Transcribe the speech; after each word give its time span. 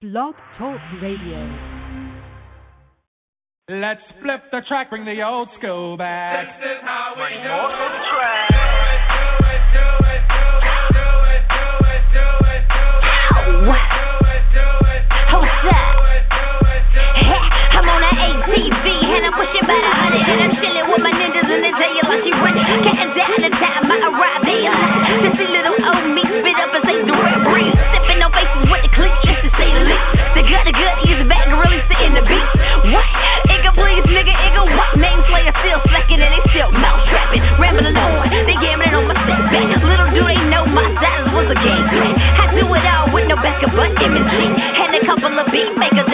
Blog 0.00 0.32
Talk 0.56 0.80
Radio. 1.02 1.44
Let's 3.68 4.00
flip 4.24 4.40
the 4.50 4.64
track, 4.66 4.88
bring 4.88 5.04
the 5.04 5.20
old 5.20 5.52
school 5.60 5.98
back. 5.98 6.56
This 6.56 6.72
is 6.72 6.80
how 6.80 7.12
we 7.20 7.28
do 7.36 7.52
it. 7.52 7.68
the 7.68 8.00
track. 8.08 8.48
Do 8.48 8.64
it, 8.80 9.04
do 9.12 9.28
it, 9.44 9.60
do 9.76 9.84
it, 10.00 10.24
do 10.88 11.04
it, 11.04 11.44
do 11.52 11.68
it, 11.84 12.08
do 12.16 12.32
it, 12.32 12.64
do 12.64 12.72
it, 12.72 12.72
do 12.72 13.28
it, 13.50 14.40
do 14.40 14.40
it, 14.40 14.40
do 14.40 14.64
it, 14.64 14.64
do 14.64 14.72
it, 14.72 15.04
do 15.20 15.68
that? 15.68 15.84
it, 16.16 16.24
do 16.32 16.48
it, 16.64 16.84
do 16.96 17.04
it. 17.04 17.44
I'm 17.76 17.84
on 17.84 18.00
that 18.00 18.16
ATV 18.24 18.86
and 19.04 19.24
I'm 19.28 19.36
pushing 19.36 19.66
by 19.68 19.84
the 19.84 19.92
hundred 20.00 20.24
and 20.24 20.40
I'm 20.48 20.52
chilling 20.64 20.88
with 20.96 21.02
my 21.04 21.12
ninjas 21.12 21.44
and 21.44 21.60
they 21.60 21.76
tell 21.76 21.92
you 21.92 22.04
like 22.08 22.24
she 22.24 22.32
rich. 22.40 22.56
Counting 22.88 23.12
down 23.20 23.36
the 23.36 23.52
time 23.52 23.84
I 23.84 23.96
arrive 24.08 24.48
there. 24.48 24.89
Backup 43.60 43.76
imagery. 44.00 44.48
And 44.48 44.94
a 44.96 45.00
couple 45.06 45.36
of 45.36 45.46
beat 45.52 45.72
makers 45.76 46.09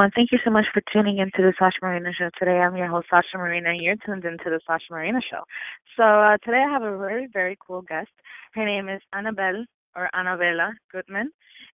everyone. 0.00 0.12
Thank 0.16 0.32
you 0.32 0.38
so 0.42 0.50
much 0.50 0.64
for 0.72 0.82
tuning 0.90 1.18
into 1.18 1.42
the 1.42 1.52
Sasha 1.58 1.76
Marina 1.82 2.10
Show 2.18 2.30
today. 2.38 2.58
I'm 2.58 2.74
your 2.74 2.88
host, 2.88 3.08
Sasha 3.10 3.36
Marina, 3.36 3.68
and 3.68 3.82
you're 3.82 3.96
tuned 3.96 4.24
into 4.24 4.44
the 4.46 4.58
Sasha 4.66 4.86
Marina 4.90 5.20
Show. 5.30 5.42
So 5.94 6.02
uh, 6.02 6.38
today 6.42 6.64
I 6.66 6.72
have 6.72 6.82
a 6.82 6.96
very, 6.96 7.28
very 7.30 7.58
cool 7.66 7.82
guest. 7.82 8.08
Her 8.54 8.64
name 8.64 8.88
is 8.88 9.02
Annabelle 9.12 9.66
or 9.94 10.08
Annabella 10.14 10.72
Gutman, 10.90 11.30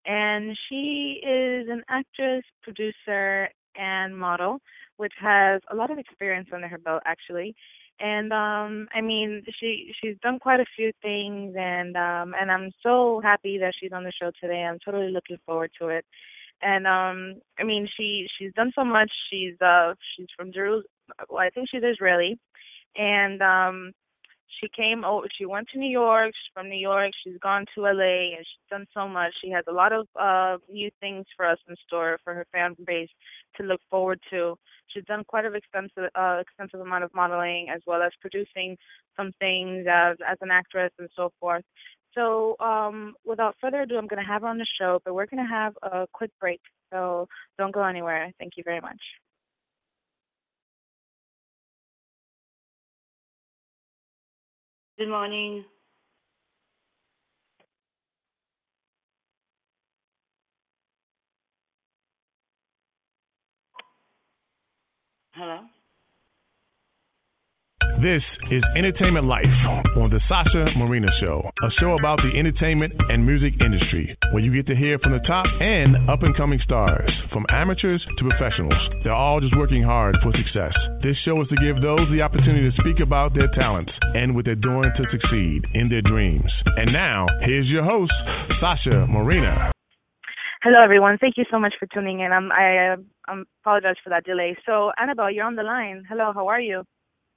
and 0.07 0.59
she 0.69 1.21
is 1.23 1.69
an 1.71 1.85
actress, 1.89 2.43
producer, 2.65 3.49
and 3.77 4.19
model, 4.19 4.59
which 4.97 5.15
has 5.21 5.61
a 5.71 5.77
lot 5.77 5.93
of 5.93 5.99
experience 5.99 6.49
under 6.53 6.67
her 6.67 6.79
belt, 6.79 7.03
actually. 7.07 7.55
And 8.01 8.33
um 8.33 8.89
I 8.93 9.01
mean 9.01 9.43
she 9.59 9.93
she's 9.99 10.17
done 10.23 10.39
quite 10.39 10.61
a 10.61 10.67
few 10.77 10.93
things 11.01 11.55
and 11.59 11.97
um 11.97 12.35
and 12.39 12.51
I'm 12.53 12.71
so 12.83 13.23
happy 13.23 13.57
that 13.57 13.73
she's 13.81 13.93
on 13.93 14.05
the 14.05 14.13
show 14.21 14.31
today. 14.39 14.65
I'm 14.65 14.79
totally 14.85 15.11
looking 15.11 15.39
forward 15.47 15.71
to 15.81 15.89
it 15.89 16.05
and 16.63 16.87
um 16.87 17.41
I 17.59 17.65
mean 17.65 17.89
she 17.97 18.27
she's 18.39 18.53
done 18.55 18.73
so 18.75 18.85
much. 18.85 19.11
She's 19.31 19.61
uh 19.61 19.95
she's 20.17 20.29
from 20.37 20.53
Jerusalem. 20.53 20.85
Well, 21.29 21.41
I 21.43 21.51
think 21.51 21.69
she's 21.71 21.83
Israeli, 21.85 22.39
and 22.97 23.43
um 23.43 23.93
she 24.61 24.69
came 24.75 25.05
over. 25.05 25.27
She 25.37 25.45
went 25.47 25.69
to 25.73 25.79
New 25.79 25.91
York. 25.91 26.33
She's 26.35 26.53
from 26.55 26.69
New 26.71 26.79
York. 26.79 27.13
She's 27.25 27.39
gone 27.43 27.67
to 27.75 27.83
LA, 27.83 28.35
and 28.37 28.45
she's 28.47 28.69
done 28.71 28.87
so 28.95 29.07
much. 29.09 29.33
She 29.43 29.51
has 29.51 29.65
a 29.69 29.73
lot 29.73 29.93
of 29.93 30.07
uh 30.21 30.59
new 30.71 30.91
things 31.01 31.27
for 31.37 31.47
us 31.47 31.59
in 31.69 31.77
store 31.87 32.19
for 32.25 32.35
her 32.35 32.47
fan 32.53 32.75
base 32.87 33.11
to 33.57 33.63
look 33.65 33.81
forward 33.91 34.21
to. 34.31 34.57
She's 34.89 35.05
done 35.05 35.25
quite 35.27 35.45
an 35.45 35.55
extensive 35.57 36.11
uh 36.15 36.39
extensive 36.41 36.81
amount 36.81 37.05
of 37.05 37.15
modeling 37.15 37.69
as 37.75 37.83
well 37.87 38.03
as 38.03 38.13
producing 38.21 38.77
some 39.17 39.33
things 39.41 39.87
as 39.91 40.17
as 40.27 40.39
an 40.41 40.51
actress 40.51 40.93
and 40.99 41.09
so 41.17 41.33
forth. 41.41 41.65
So, 42.17 42.57
um, 42.61 43.15
without 43.25 43.57
further 43.61 43.83
ado, 43.83 43.99
I'm 43.99 44.07
going 44.07 44.23
to 44.25 44.29
have 44.29 44.43
her 44.43 44.49
on 44.49 44.59
the 44.59 44.67
show, 44.81 45.01
but 45.05 45.15
we're 45.15 45.27
going 45.27 45.45
to 45.47 45.51
have 45.53 45.75
a 45.83 46.07
quick 46.13 46.31
break. 46.41 46.61
So, 46.93 47.29
don't 47.59 47.73
go 47.73 47.85
anywhere. 47.85 48.33
Thank 48.39 48.55
you 48.57 48.63
very 48.65 48.81
much. 48.81 49.01
Good 54.99 55.09
morning. 55.11 55.65
Hello? 65.35 65.61
This 67.97 68.21
is 68.53 68.61
Entertainment 68.77 69.25
Life 69.25 69.49
on 69.97 70.13
the 70.13 70.21
Sasha 70.29 70.69
Marina 70.77 71.09
Show, 71.19 71.41
a 71.41 71.69
show 71.81 71.97
about 71.97 72.21
the 72.21 72.39
entertainment 72.39 72.93
and 73.09 73.25
music 73.25 73.57
industry, 73.59 74.15
where 74.33 74.45
you 74.45 74.53
get 74.53 74.69
to 74.69 74.77
hear 74.77 74.99
from 74.99 75.13
the 75.13 75.25
top 75.25 75.47
and 75.61 75.97
up 76.05 76.21
and 76.21 76.37
coming 76.37 76.61
stars, 76.63 77.09
from 77.33 77.47
amateurs 77.49 78.05
to 78.19 78.29
professionals. 78.29 78.77
They're 79.03 79.17
all 79.17 79.41
just 79.41 79.57
working 79.57 79.83
hard 79.83 80.15
for 80.23 80.29
success. 80.37 80.77
This 81.01 81.17
show 81.25 81.41
is 81.41 81.49
to 81.49 81.57
give 81.57 81.81
those 81.81 82.05
the 82.13 82.21
opportunity 82.21 82.69
to 82.69 82.77
speak 82.85 83.01
about 83.01 83.33
their 83.33 83.49
talents 83.57 83.93
and 84.13 84.37
what 84.37 84.45
they're 84.45 84.61
doing 84.61 84.93
to 84.93 85.05
succeed 85.09 85.65
in 85.73 85.89
their 85.89 86.05
dreams. 86.05 86.53
And 86.77 86.93
now, 86.93 87.25
here's 87.49 87.67
your 87.73 87.83
host, 87.83 88.13
Sasha 88.61 89.09
Marina. 89.09 89.73
Hello, 90.61 90.85
everyone. 90.85 91.17
Thank 91.17 91.41
you 91.41 91.45
so 91.51 91.59
much 91.59 91.73
for 91.81 91.89
tuning 91.95 92.21
in. 92.21 92.31
I'm, 92.31 92.53
I 92.53 93.01
um, 93.33 93.47
apologize 93.65 93.97
for 94.05 94.11
that 94.11 94.25
delay. 94.25 94.55
So, 94.67 94.93
Annabelle, 95.01 95.33
you're 95.33 95.47
on 95.47 95.57
the 95.57 95.63
line. 95.63 96.05
Hello, 96.07 96.33
how 96.35 96.49
are 96.49 96.61
you? 96.61 96.85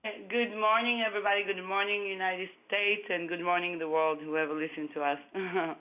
Good 0.04 0.56
morning, 0.56 1.04
everybody. 1.06 1.44
Good 1.44 1.62
morning, 1.62 2.06
United 2.06 2.48
States, 2.68 3.04
and 3.10 3.28
good 3.28 3.42
morning, 3.42 3.80
the 3.80 3.90
world, 3.90 4.20
whoever 4.24 4.54
listens 4.54 4.90
to 4.94 5.02
us. 5.02 5.18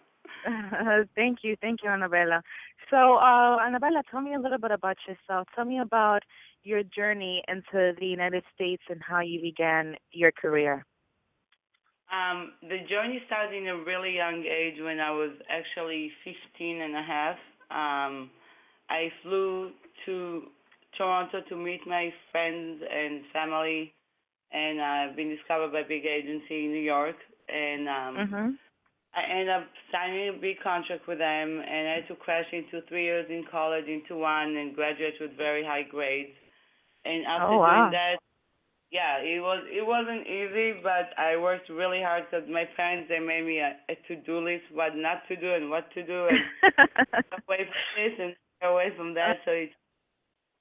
thank 1.14 1.38
you, 1.42 1.56
thank 1.60 1.80
you, 1.84 1.90
Annabella. 1.90 2.42
So, 2.90 3.16
uh, 3.16 3.58
Annabella, 3.64 4.02
tell 4.10 4.20
me 4.20 4.34
a 4.34 4.40
little 4.40 4.58
bit 4.58 4.72
about 4.72 4.96
yourself. 5.06 5.46
Tell 5.54 5.64
me 5.64 5.78
about 5.78 6.24
your 6.64 6.82
journey 6.82 7.44
into 7.46 7.94
the 8.00 8.06
United 8.06 8.42
States 8.54 8.82
and 8.90 9.00
how 9.06 9.20
you 9.20 9.40
began 9.40 9.94
your 10.10 10.32
career. 10.32 10.84
um, 12.10 12.52
the 12.62 12.78
journey 12.88 13.20
started 13.26 13.54
in 13.54 13.68
a 13.68 13.76
really 13.84 14.16
young 14.16 14.44
age 14.44 14.80
when 14.80 14.98
I 14.98 15.10
was 15.10 15.30
actually 15.48 16.10
15 16.24 16.80
and 16.80 16.96
a 16.96 17.02
half. 17.02 17.36
Um, 17.70 18.30
I 18.90 19.12
flew 19.22 19.70
to 20.06 20.42
Toronto 20.96 21.40
to 21.48 21.56
meet 21.56 21.86
my 21.86 22.12
friends 22.32 22.82
and 22.90 23.22
family, 23.32 23.92
and 24.52 24.80
I've 24.80 25.16
been 25.16 25.28
discovered 25.30 25.72
by 25.72 25.80
a 25.80 25.88
big 25.88 26.04
agency 26.06 26.64
in 26.66 26.72
New 26.72 26.82
York. 26.84 27.16
And 27.48 27.88
um, 27.88 28.14
Mhm. 28.16 28.58
I 29.14 29.22
ended 29.30 29.48
up 29.50 29.64
signing 29.92 30.28
a 30.28 30.38
big 30.40 30.60
contract 30.62 31.06
with 31.08 31.18
them, 31.18 31.60
and 31.60 31.88
I 31.88 31.94
had 31.96 32.08
to 32.08 32.16
crash 32.16 32.46
into 32.52 32.82
three 32.88 33.04
years 33.04 33.26
in 33.30 33.44
college 33.50 33.86
into 33.86 34.16
one 34.16 34.56
and 34.56 34.74
graduate 34.74 35.14
with 35.20 35.36
very 35.36 35.64
high 35.64 35.84
grades. 35.84 36.36
And 37.04 37.26
after 37.26 37.56
Oh, 37.56 37.60
wow. 37.60 37.64
doing 37.64 37.90
that, 37.90 38.18
yeah, 38.90 39.18
it 39.18 39.40
was 39.40 39.64
it 39.70 39.86
wasn't 39.86 40.26
easy, 40.26 40.80
but 40.82 41.12
I 41.18 41.36
worked 41.36 41.68
really 41.68 42.02
hard 42.02 42.24
because 42.30 42.48
my 42.48 42.64
parents 42.76 43.08
they 43.08 43.18
made 43.18 43.44
me 43.44 43.58
a, 43.58 43.76
a 43.88 43.94
to 44.08 44.16
do 44.22 44.38
list 44.40 44.64
what 44.72 44.96
not 44.96 45.26
to 45.28 45.36
do 45.36 45.54
and 45.54 45.70
what 45.70 45.90
to 45.94 46.04
do 46.06 46.28
and 46.28 46.44
away 47.32 47.66
from 47.66 47.84
this 47.96 48.14
and 48.18 48.36
away 48.62 48.90
from 48.96 49.14
that. 49.14 49.38
So 49.44 49.52
it's 49.52 49.74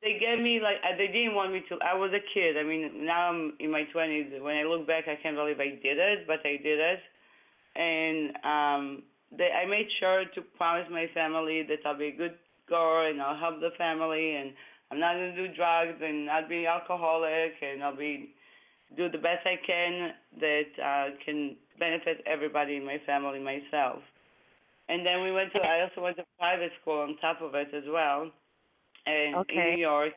they 0.01 0.19
gave 0.19 0.41
me 0.41 0.59
like 0.61 0.77
uh, 0.83 0.95
they 0.97 1.07
didn't 1.07 1.35
want 1.35 1.53
me 1.53 1.63
to. 1.69 1.77
I 1.81 1.95
was 1.95 2.11
a 2.13 2.23
kid. 2.33 2.57
I 2.57 2.63
mean, 2.63 3.05
now 3.05 3.29
I'm 3.29 3.53
in 3.59 3.71
my 3.71 3.83
twenties. 3.91 4.27
When 4.39 4.55
I 4.55 4.63
look 4.63 4.85
back, 4.85 5.05
I 5.07 5.17
can't 5.21 5.35
believe 5.35 5.59
I 5.59 5.77
did 5.81 5.97
it, 5.97 6.27
but 6.27 6.39
I 6.45 6.57
did 6.61 6.79
it. 6.79 6.99
And 7.75 8.33
um, 8.45 9.03
they, 9.35 9.49
I 9.51 9.65
made 9.65 9.87
sure 9.99 10.23
to 10.35 10.41
promise 10.57 10.87
my 10.91 11.07
family 11.13 11.63
that 11.67 11.79
I'll 11.85 11.97
be 11.97 12.07
a 12.07 12.17
good 12.17 12.35
girl 12.69 13.09
and 13.09 13.21
I'll 13.21 13.37
help 13.37 13.59
the 13.59 13.71
family 13.77 14.35
and 14.35 14.51
I'm 14.91 14.99
not 14.99 15.13
gonna 15.13 15.35
do 15.35 15.53
drugs 15.55 15.99
and 16.01 16.25
not 16.25 16.49
be 16.49 16.65
alcoholic 16.65 17.53
and 17.61 17.83
I'll 17.83 17.95
be 17.95 18.33
do 18.95 19.09
the 19.09 19.17
best 19.17 19.45
I 19.45 19.59
can 19.65 20.11
that 20.39 20.69
uh, 20.81 21.05
can 21.25 21.55
benefit 21.79 22.23
everybody 22.25 22.77
in 22.77 22.85
my 22.85 22.97
family, 23.05 23.39
myself. 23.39 23.99
And 24.89 25.05
then 25.05 25.21
we 25.23 25.31
went 25.31 25.51
to. 25.53 25.59
I 25.59 25.81
also 25.81 26.01
went 26.01 26.15
to 26.17 26.23
private 26.39 26.71
school 26.81 27.01
on 27.01 27.17
top 27.19 27.41
of 27.41 27.53
it 27.55 27.67
as 27.75 27.83
well, 27.89 28.31
and 29.07 29.35
Okay. 29.37 29.55
in 29.55 29.75
New 29.75 29.81
York. 29.81 30.13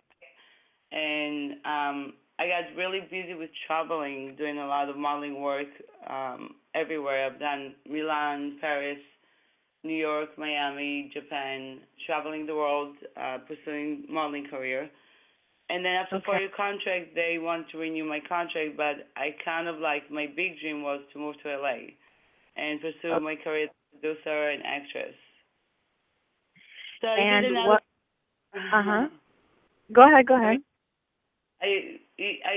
And 0.93 1.53
um, 1.65 1.99
I 2.39 2.49
got 2.49 2.77
really 2.77 3.01
busy 3.11 3.35
with 3.35 3.51
traveling, 3.67 4.35
doing 4.37 4.59
a 4.59 4.67
lot 4.67 4.89
of 4.89 4.97
modeling 4.97 5.41
work 5.41 5.69
um, 6.09 6.57
everywhere. 6.75 7.27
I've 7.27 7.39
done 7.39 7.75
Milan, 7.89 8.59
Paris, 8.61 8.99
New 9.85 9.95
York, 9.97 10.31
Miami, 10.37 11.11
Japan, 11.15 11.81
traveling 12.07 12.47
the 12.47 12.55
world, 12.55 12.97
uh, 13.17 13.39
pursuing 13.47 14.05
modeling 14.11 14.47
career. 14.51 14.91
And 15.71 15.85
then 15.85 15.93
after 15.93 16.21
four 16.27 16.35
Okay. 16.35 16.45
year 16.45 16.51
contract, 16.57 17.15
they 17.15 17.39
want 17.39 17.71
to 17.71 17.79
renew 17.79 18.05
my 18.05 18.21
contract, 18.29 18.77
but 18.77 19.07
I 19.17 19.37
kind 19.45 19.69
of 19.69 19.79
like 19.79 20.11
my 20.11 20.27
big 20.27 20.59
dream 20.61 20.83
was 20.83 21.01
to 21.13 21.19
move 21.19 21.37
to 21.45 21.49
LA 21.49 21.95
and 22.57 22.81
pursue 22.81 23.15
Okay. 23.15 23.25
my 23.25 23.37
career 23.37 23.65
as 23.65 23.71
a 23.71 23.99
producer 24.01 24.49
and 24.51 24.63
actress. 24.67 25.15
So 27.01 27.07
I 27.07 27.17
And 27.21 27.43
did 27.45 27.53
another. 27.53 27.69
what- 27.69 27.85
Uh-huh. 28.55 29.09
Go 29.93 30.03
ahead. 30.03 30.27
Go 30.27 30.37
ahead. 30.37 30.61
I, 31.63 31.99
I, 32.21 32.57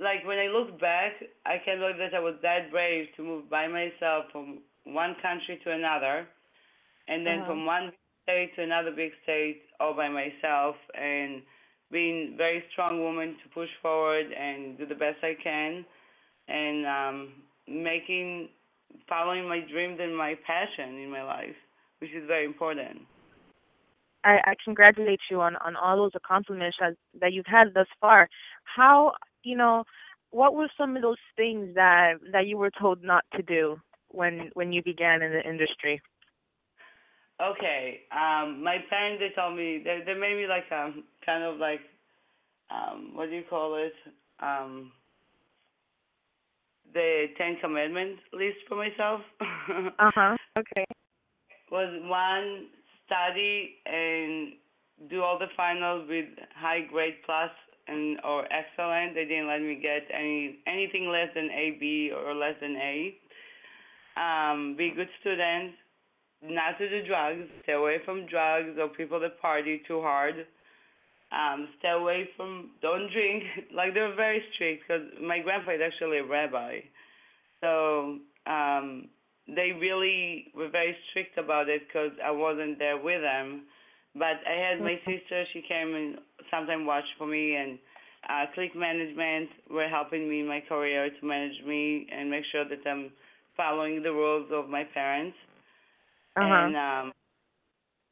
like 0.00 0.26
when 0.26 0.38
I 0.38 0.46
look 0.48 0.80
back, 0.80 1.12
I 1.46 1.58
can't 1.64 1.80
believe 1.80 1.98
that 1.98 2.14
I 2.14 2.20
was 2.20 2.34
that 2.42 2.70
brave 2.70 3.08
to 3.16 3.22
move 3.22 3.50
by 3.50 3.66
myself 3.68 4.26
from 4.32 4.60
one 4.84 5.16
country 5.22 5.60
to 5.64 5.72
another, 5.72 6.26
and 7.08 7.26
then 7.26 7.42
Uh-huh. 7.42 7.46
from 7.46 7.66
one 7.66 7.86
big 7.90 7.98
state 8.22 8.56
to 8.56 8.62
another 8.62 8.90
big 8.92 9.12
state 9.24 9.62
all 9.80 9.94
by 9.94 10.08
myself, 10.08 10.76
and 10.94 11.42
being 11.90 12.34
very 12.36 12.62
strong 12.72 13.00
woman 13.00 13.36
to 13.42 13.48
push 13.54 13.70
forward 13.82 14.26
and 14.32 14.78
do 14.78 14.86
the 14.86 14.94
best 14.94 15.18
I 15.22 15.34
can, 15.42 15.84
and 16.48 16.86
um, 16.86 17.32
making, 17.68 18.48
following 19.08 19.48
my 19.48 19.60
dreams 19.60 19.98
and 20.00 20.16
my 20.16 20.34
passion 20.46 20.98
in 20.98 21.10
my 21.10 21.22
life, 21.22 21.56
which 22.00 22.10
is 22.12 22.26
very 22.26 22.44
important. 22.44 23.00
I, 24.24 24.38
I 24.44 24.54
congratulate 24.64 25.20
you 25.30 25.40
on, 25.40 25.56
on 25.56 25.76
all 25.76 25.96
those 25.96 26.12
accomplishments 26.14 26.76
that, 26.80 26.94
that 27.20 27.32
you've 27.32 27.46
had 27.46 27.74
thus 27.74 27.86
far. 28.00 28.28
How 28.64 29.12
you 29.42 29.56
know, 29.56 29.84
what 30.30 30.54
were 30.54 30.68
some 30.76 30.96
of 30.96 31.02
those 31.02 31.16
things 31.36 31.74
that 31.74 32.14
that 32.32 32.46
you 32.46 32.56
were 32.56 32.70
told 32.78 33.02
not 33.02 33.24
to 33.36 33.42
do 33.42 33.76
when 34.08 34.50
when 34.54 34.72
you 34.72 34.82
began 34.82 35.22
in 35.22 35.32
the 35.32 35.48
industry? 35.48 36.00
Okay. 37.40 38.02
Um, 38.12 38.62
my 38.62 38.78
parents 38.88 39.20
they 39.20 39.34
told 39.34 39.56
me 39.56 39.82
they 39.84 40.00
they 40.06 40.14
made 40.14 40.36
me 40.36 40.46
like 40.46 40.70
um 40.70 41.04
kind 41.24 41.42
of 41.42 41.58
like 41.58 41.80
um 42.70 43.12
what 43.14 43.28
do 43.30 43.36
you 43.36 43.44
call 43.48 43.76
it? 43.76 43.94
Um 44.40 44.92
the 46.92 47.26
Ten 47.38 47.56
Commandments 47.60 48.22
list 48.32 48.58
for 48.68 48.76
myself. 48.76 49.20
Uh 49.98 50.10
huh. 50.14 50.36
Okay. 50.58 50.84
Was 51.70 51.88
one 52.04 52.66
study 53.12 53.76
and 53.84 54.52
do 55.10 55.22
all 55.22 55.38
the 55.38 55.48
finals 55.56 56.06
with 56.08 56.26
high 56.56 56.80
grade 56.90 57.16
plus 57.26 57.50
and 57.88 58.18
or 58.24 58.46
excellent. 58.52 59.14
They 59.14 59.24
didn't 59.24 59.48
let 59.48 59.60
me 59.60 59.78
get 59.80 60.08
any 60.14 60.58
anything 60.66 61.08
less 61.10 61.28
than 61.34 61.50
A 61.50 61.76
B 61.78 62.10
or 62.14 62.34
less 62.34 62.54
than 62.60 62.76
A. 62.76 63.14
Um, 64.16 64.74
be 64.76 64.92
good 64.94 65.08
student, 65.20 65.72
not 66.42 66.78
to 66.78 66.88
do 66.88 67.06
drugs, 67.06 67.48
stay 67.62 67.72
away 67.72 67.96
from 68.04 68.26
drugs 68.26 68.76
or 68.78 68.88
people 68.88 69.18
that 69.20 69.40
party 69.40 69.80
too 69.88 70.02
hard. 70.02 70.46
Um, 71.32 71.68
stay 71.78 71.88
away 71.88 72.28
from, 72.36 72.72
don't 72.82 73.10
drink. 73.10 73.42
like 73.74 73.94
they 73.94 74.00
were 74.00 74.14
very 74.14 74.42
strict 74.52 74.84
because 74.86 75.02
my 75.20 75.38
grandpa 75.38 75.72
is 75.72 75.80
actually 75.84 76.18
a 76.18 76.24
rabbi, 76.24 76.80
so 77.62 78.18
um, 78.46 79.08
they 79.48 79.72
really 79.72 80.52
were 80.54 80.68
very 80.68 80.96
strict 81.10 81.38
about 81.38 81.68
it 81.68 81.82
because 81.86 82.12
I 82.24 82.30
wasn't 82.30 82.78
there 82.78 82.98
with 82.98 83.20
them. 83.22 83.62
But 84.14 84.40
I 84.46 84.54
had 84.56 84.80
my 84.82 84.96
sister; 85.06 85.44
she 85.52 85.62
came 85.62 85.94
and 85.94 86.18
sometimes 86.50 86.86
watched 86.86 87.14
for 87.18 87.26
me, 87.26 87.56
and 87.56 87.78
uh, 88.28 88.46
click 88.54 88.74
management 88.76 89.50
were 89.70 89.88
helping 89.88 90.28
me 90.28 90.40
in 90.40 90.46
my 90.46 90.60
career 90.68 91.10
to 91.10 91.26
manage 91.26 91.62
me 91.66 92.06
and 92.12 92.30
make 92.30 92.44
sure 92.52 92.64
that 92.68 92.86
I'm 92.86 93.10
following 93.56 94.02
the 94.02 94.12
rules 94.12 94.50
of 94.52 94.68
my 94.68 94.84
parents. 94.84 95.36
Uh 96.36 96.40
And 96.42 96.76
um, 96.76 97.12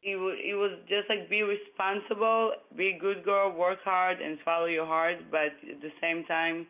it 0.02 0.16
was 0.16 0.36
it 0.42 0.54
was 0.54 0.72
just 0.88 1.08
like 1.08 1.28
be 1.28 1.42
responsible, 1.42 2.52
be 2.76 2.88
a 2.96 2.98
good 2.98 3.24
girl, 3.24 3.52
work 3.52 3.78
hard, 3.84 4.20
and 4.20 4.38
follow 4.44 4.66
your 4.66 4.86
heart. 4.86 5.18
But 5.30 5.52
at 5.70 5.80
the 5.80 5.92
same 6.00 6.24
time, 6.24 6.66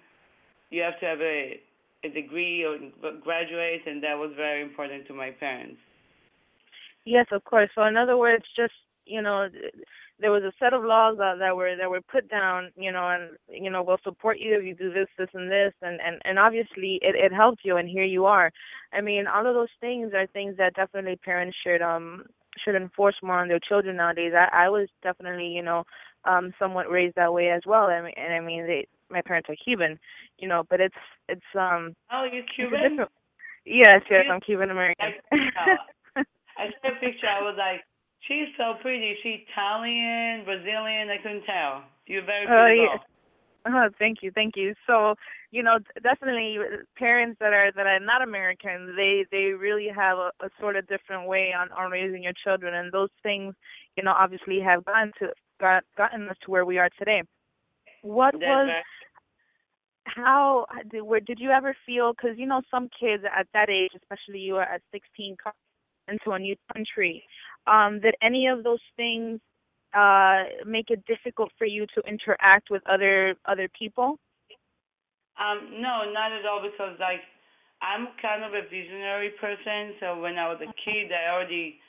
you 0.70 0.82
have 0.82 0.98
to 1.00 1.06
have 1.06 1.20
a 1.20 1.60
a 2.04 2.08
degree 2.08 2.64
or 2.64 2.78
graduate, 3.22 3.82
and 3.86 4.02
that 4.02 4.16
was 4.16 4.32
very 4.36 4.62
important 4.62 5.06
to 5.08 5.14
my 5.14 5.30
parents. 5.30 5.78
Yes, 7.04 7.26
of 7.32 7.44
course. 7.44 7.70
So 7.74 7.84
in 7.84 7.96
other 7.96 8.16
words, 8.16 8.44
just 8.56 8.74
you 9.06 9.20
know, 9.20 9.48
there 10.20 10.30
was 10.30 10.42
a 10.42 10.52
set 10.60 10.72
of 10.72 10.84
laws 10.84 11.16
that, 11.18 11.56
were 11.56 11.74
that 11.76 11.90
were 11.90 12.00
put 12.00 12.28
down, 12.30 12.70
you 12.76 12.92
know, 12.92 13.08
and 13.08 13.30
you 13.48 13.70
know, 13.70 13.82
we'll 13.82 13.98
support 14.04 14.38
you 14.38 14.56
if 14.58 14.64
you 14.64 14.74
do 14.74 14.92
this, 14.92 15.08
this, 15.18 15.28
and 15.34 15.50
this, 15.50 15.72
and 15.82 16.00
and 16.00 16.20
and 16.24 16.38
obviously 16.38 16.98
it 17.02 17.14
it 17.16 17.32
helped 17.32 17.62
you, 17.64 17.76
and 17.76 17.88
here 17.88 18.04
you 18.04 18.26
are. 18.26 18.52
I 18.92 19.00
mean, 19.00 19.26
all 19.26 19.46
of 19.46 19.54
those 19.54 19.74
things 19.80 20.12
are 20.14 20.26
things 20.26 20.56
that 20.58 20.74
definitely 20.74 21.16
parents 21.16 21.56
should 21.64 21.82
um 21.82 22.24
should 22.64 22.74
enforce 22.74 23.16
more 23.22 23.40
on 23.40 23.48
their 23.48 23.60
children 23.60 23.96
nowadays. 23.96 24.32
I 24.34 24.66
I 24.66 24.68
was 24.68 24.88
definitely 25.02 25.48
you 25.48 25.62
know 25.62 25.84
um 26.24 26.52
somewhat 26.58 26.90
raised 26.90 27.16
that 27.16 27.32
way 27.32 27.50
as 27.50 27.62
well. 27.66 27.88
Mean, 27.88 28.12
and 28.16 28.34
I 28.34 28.40
mean, 28.40 28.66
they 28.66 28.86
my 29.10 29.22
parents 29.22 29.48
are 29.48 29.56
Cuban, 29.62 29.98
you 30.38 30.48
know, 30.48 30.64
but 30.68 30.80
it's 30.80 30.94
it's 31.28 31.50
um 31.54 31.94
Oh, 32.12 32.26
you're 32.30 32.44
Cuban? 32.54 33.06
Yes, 33.64 34.02
yes, 34.10 34.24
I'm 34.30 34.40
Cuban 34.40 34.70
American. 34.70 35.12
I 35.30 35.36
can 35.36 35.52
saw 36.82 36.88
a 36.88 37.00
picture. 37.00 37.28
I 37.28 37.40
was 37.42 37.54
like, 37.58 37.82
she's 38.26 38.48
so 38.56 38.74
pretty. 38.82 39.16
She 39.22 39.46
Italian, 39.48 40.44
Brazilian. 40.44 41.08
I 41.10 41.16
couldn't 41.22 41.44
tell. 41.44 41.84
You're 42.06 42.24
very 42.24 42.46
Oh, 42.48 42.66
pretty. 42.66 42.80
yeah. 42.80 42.98
Oh, 43.66 43.88
thank 43.98 44.18
you, 44.22 44.30
thank 44.34 44.56
you. 44.56 44.74
So, 44.86 45.14
you 45.50 45.62
know, 45.62 45.78
definitely 46.02 46.56
uh, 46.58 46.78
parents 46.96 47.36
that 47.40 47.52
are 47.52 47.70
that 47.72 47.86
are 47.86 48.00
not 48.00 48.22
American, 48.22 48.94
they 48.96 49.26
they 49.30 49.52
really 49.52 49.88
have 49.94 50.16
a, 50.16 50.30
a 50.40 50.48
sort 50.58 50.76
of 50.76 50.86
different 50.86 51.28
way 51.28 51.52
on 51.52 51.70
on 51.72 51.90
raising 51.90 52.22
your 52.22 52.32
children, 52.42 52.74
and 52.74 52.90
those 52.90 53.10
things, 53.22 53.54
you 53.96 54.02
know, 54.02 54.14
obviously 54.18 54.60
have 54.60 54.84
gotten 54.86 55.12
to 55.18 55.28
got 55.60 55.84
gotten 55.96 56.26
us 56.28 56.36
to 56.44 56.50
where 56.50 56.64
we 56.64 56.78
are 56.78 56.88
today. 56.98 57.22
What 58.02 58.34
was 58.34 58.70
how 60.04 60.66
did 60.90 61.02
where 61.02 61.20
did 61.20 61.38
you 61.40 61.50
ever 61.50 61.76
feel? 61.86 62.12
Because 62.12 62.38
you 62.38 62.46
know, 62.46 62.62
some 62.70 62.88
kids 62.98 63.24
at 63.24 63.46
that 63.54 63.70
age, 63.70 63.92
especially 63.96 64.40
you 64.40 64.56
are 64.56 64.62
at 64.62 64.82
16, 64.92 65.36
come 65.42 65.52
into 66.08 66.30
a 66.30 66.38
new 66.38 66.56
country. 66.72 67.22
Um, 67.66 68.00
did 68.00 68.14
any 68.22 68.46
of 68.46 68.64
those 68.64 68.82
things 68.96 69.40
uh 69.92 70.44
make 70.64 70.90
it 70.90 71.04
difficult 71.06 71.50
for 71.58 71.66
you 71.66 71.84
to 71.94 72.02
interact 72.06 72.70
with 72.70 72.82
other 72.88 73.34
other 73.44 73.68
people? 73.78 74.18
Um, 75.38 75.80
no, 75.80 76.04
not 76.12 76.32
at 76.32 76.46
all 76.46 76.62
because 76.62 76.96
like 77.00 77.20
I'm 77.82 78.08
kind 78.20 78.44
of 78.44 78.52
a 78.52 78.68
visionary 78.68 79.32
person. 79.40 79.96
So 80.00 80.20
when 80.20 80.36
I 80.36 80.48
was 80.48 80.60
a 80.60 80.72
kid, 80.84 81.10
I 81.12 81.32
already 81.32 81.80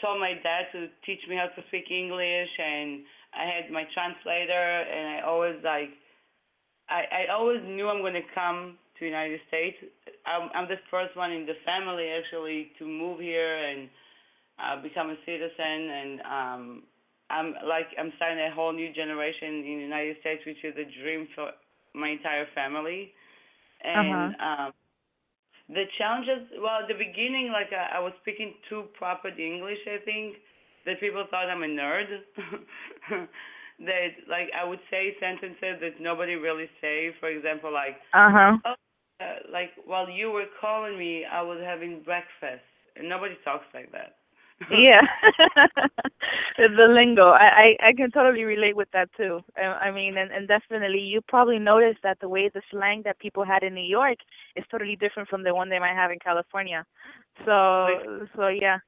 told 0.00 0.20
my 0.20 0.34
dad 0.42 0.72
to 0.72 0.88
teach 1.04 1.20
me 1.28 1.36
how 1.36 1.48
to 1.54 1.62
speak 1.68 1.90
English, 1.90 2.50
and 2.58 3.04
I 3.36 3.44
had 3.44 3.70
my 3.70 3.84
translator, 3.94 4.82
and 4.88 5.20
I 5.20 5.26
always 5.26 5.56
like 5.62 5.92
I 6.88 7.26
I 7.28 7.32
always 7.32 7.62
knew 7.64 7.88
I'm 7.88 8.02
gonna 8.02 8.26
come 8.34 8.78
to 8.98 9.04
United 9.04 9.40
States. 9.48 9.76
I'm 10.26 10.50
I'm 10.54 10.68
the 10.68 10.80
first 10.90 11.16
one 11.16 11.32
in 11.32 11.46
the 11.46 11.56
family 11.64 12.08
actually 12.10 12.72
to 12.78 12.86
move 12.86 13.20
here 13.20 13.56
and 13.56 13.88
uh, 14.58 14.82
become 14.82 15.10
a 15.10 15.16
citizen, 15.26 15.80
and 15.90 16.20
um, 16.22 16.82
I'm 17.30 17.54
like 17.66 17.86
I'm 17.98 18.12
starting 18.16 18.40
a 18.40 18.54
whole 18.54 18.72
new 18.72 18.92
generation 18.92 19.64
in 19.64 19.76
the 19.78 19.84
United 19.84 20.16
States, 20.20 20.42
which 20.46 20.64
is 20.64 20.74
a 20.76 20.86
dream 21.02 21.28
for 21.34 21.50
my 21.94 22.08
entire 22.10 22.46
family. 22.54 23.12
And 23.84 24.32
um, 24.40 24.72
the 25.68 25.84
challenges, 25.98 26.48
well, 26.60 26.80
at 26.82 26.88
the 26.88 26.94
beginning, 26.94 27.50
like 27.52 27.72
I, 27.72 27.98
I 27.98 28.00
was 28.00 28.12
speaking 28.22 28.54
too 28.68 28.84
proper 28.98 29.28
English, 29.28 29.78
I 29.86 30.02
think, 30.04 30.36
that 30.86 31.00
people 31.00 31.24
thought 31.30 31.48
I'm 31.48 31.62
a 31.62 31.66
nerd. 31.66 32.08
that 33.80 34.08
like 34.28 34.48
I 34.58 34.64
would 34.64 34.80
say 34.90 35.14
sentences 35.20 35.80
that 35.80 36.00
nobody 36.00 36.34
really 36.34 36.68
say. 36.80 37.10
For 37.20 37.28
example, 37.28 37.72
like 37.72 37.96
Uh 38.12 38.30
huh. 38.30 38.56
uh, 38.64 38.74
like 39.52 39.70
while 39.84 40.08
you 40.08 40.30
were 40.30 40.46
calling 40.60 40.98
me, 40.98 41.24
I 41.24 41.42
was 41.42 41.58
having 41.64 42.02
breakfast, 42.04 42.64
and 42.96 43.08
nobody 43.08 43.34
talks 43.44 43.66
like 43.74 43.90
that. 43.92 44.16
yeah, 44.70 45.02
the 46.58 46.86
lingo. 46.88 47.28
I, 47.30 47.76
I 47.82 47.88
I 47.88 47.92
can 47.96 48.10
totally 48.10 48.44
relate 48.44 48.76
with 48.76 48.88
that 48.92 49.08
too. 49.16 49.40
I, 49.56 49.88
I 49.88 49.90
mean, 49.90 50.16
and 50.16 50.30
and 50.32 50.48
definitely, 50.48 51.00
you 51.00 51.20
probably 51.28 51.58
noticed 51.58 52.00
that 52.02 52.18
the 52.20 52.28
way 52.28 52.50
the 52.52 52.62
slang 52.70 53.02
that 53.04 53.18
people 53.18 53.44
had 53.44 53.62
in 53.62 53.74
New 53.74 53.86
York 53.88 54.18
is 54.56 54.64
totally 54.70 54.96
different 54.96 55.28
from 55.28 55.42
the 55.44 55.54
one 55.54 55.68
they 55.68 55.78
might 55.78 55.94
have 55.94 56.10
in 56.10 56.18
California. 56.18 56.84
So 57.44 58.28
so 58.36 58.48
yeah. 58.48 58.78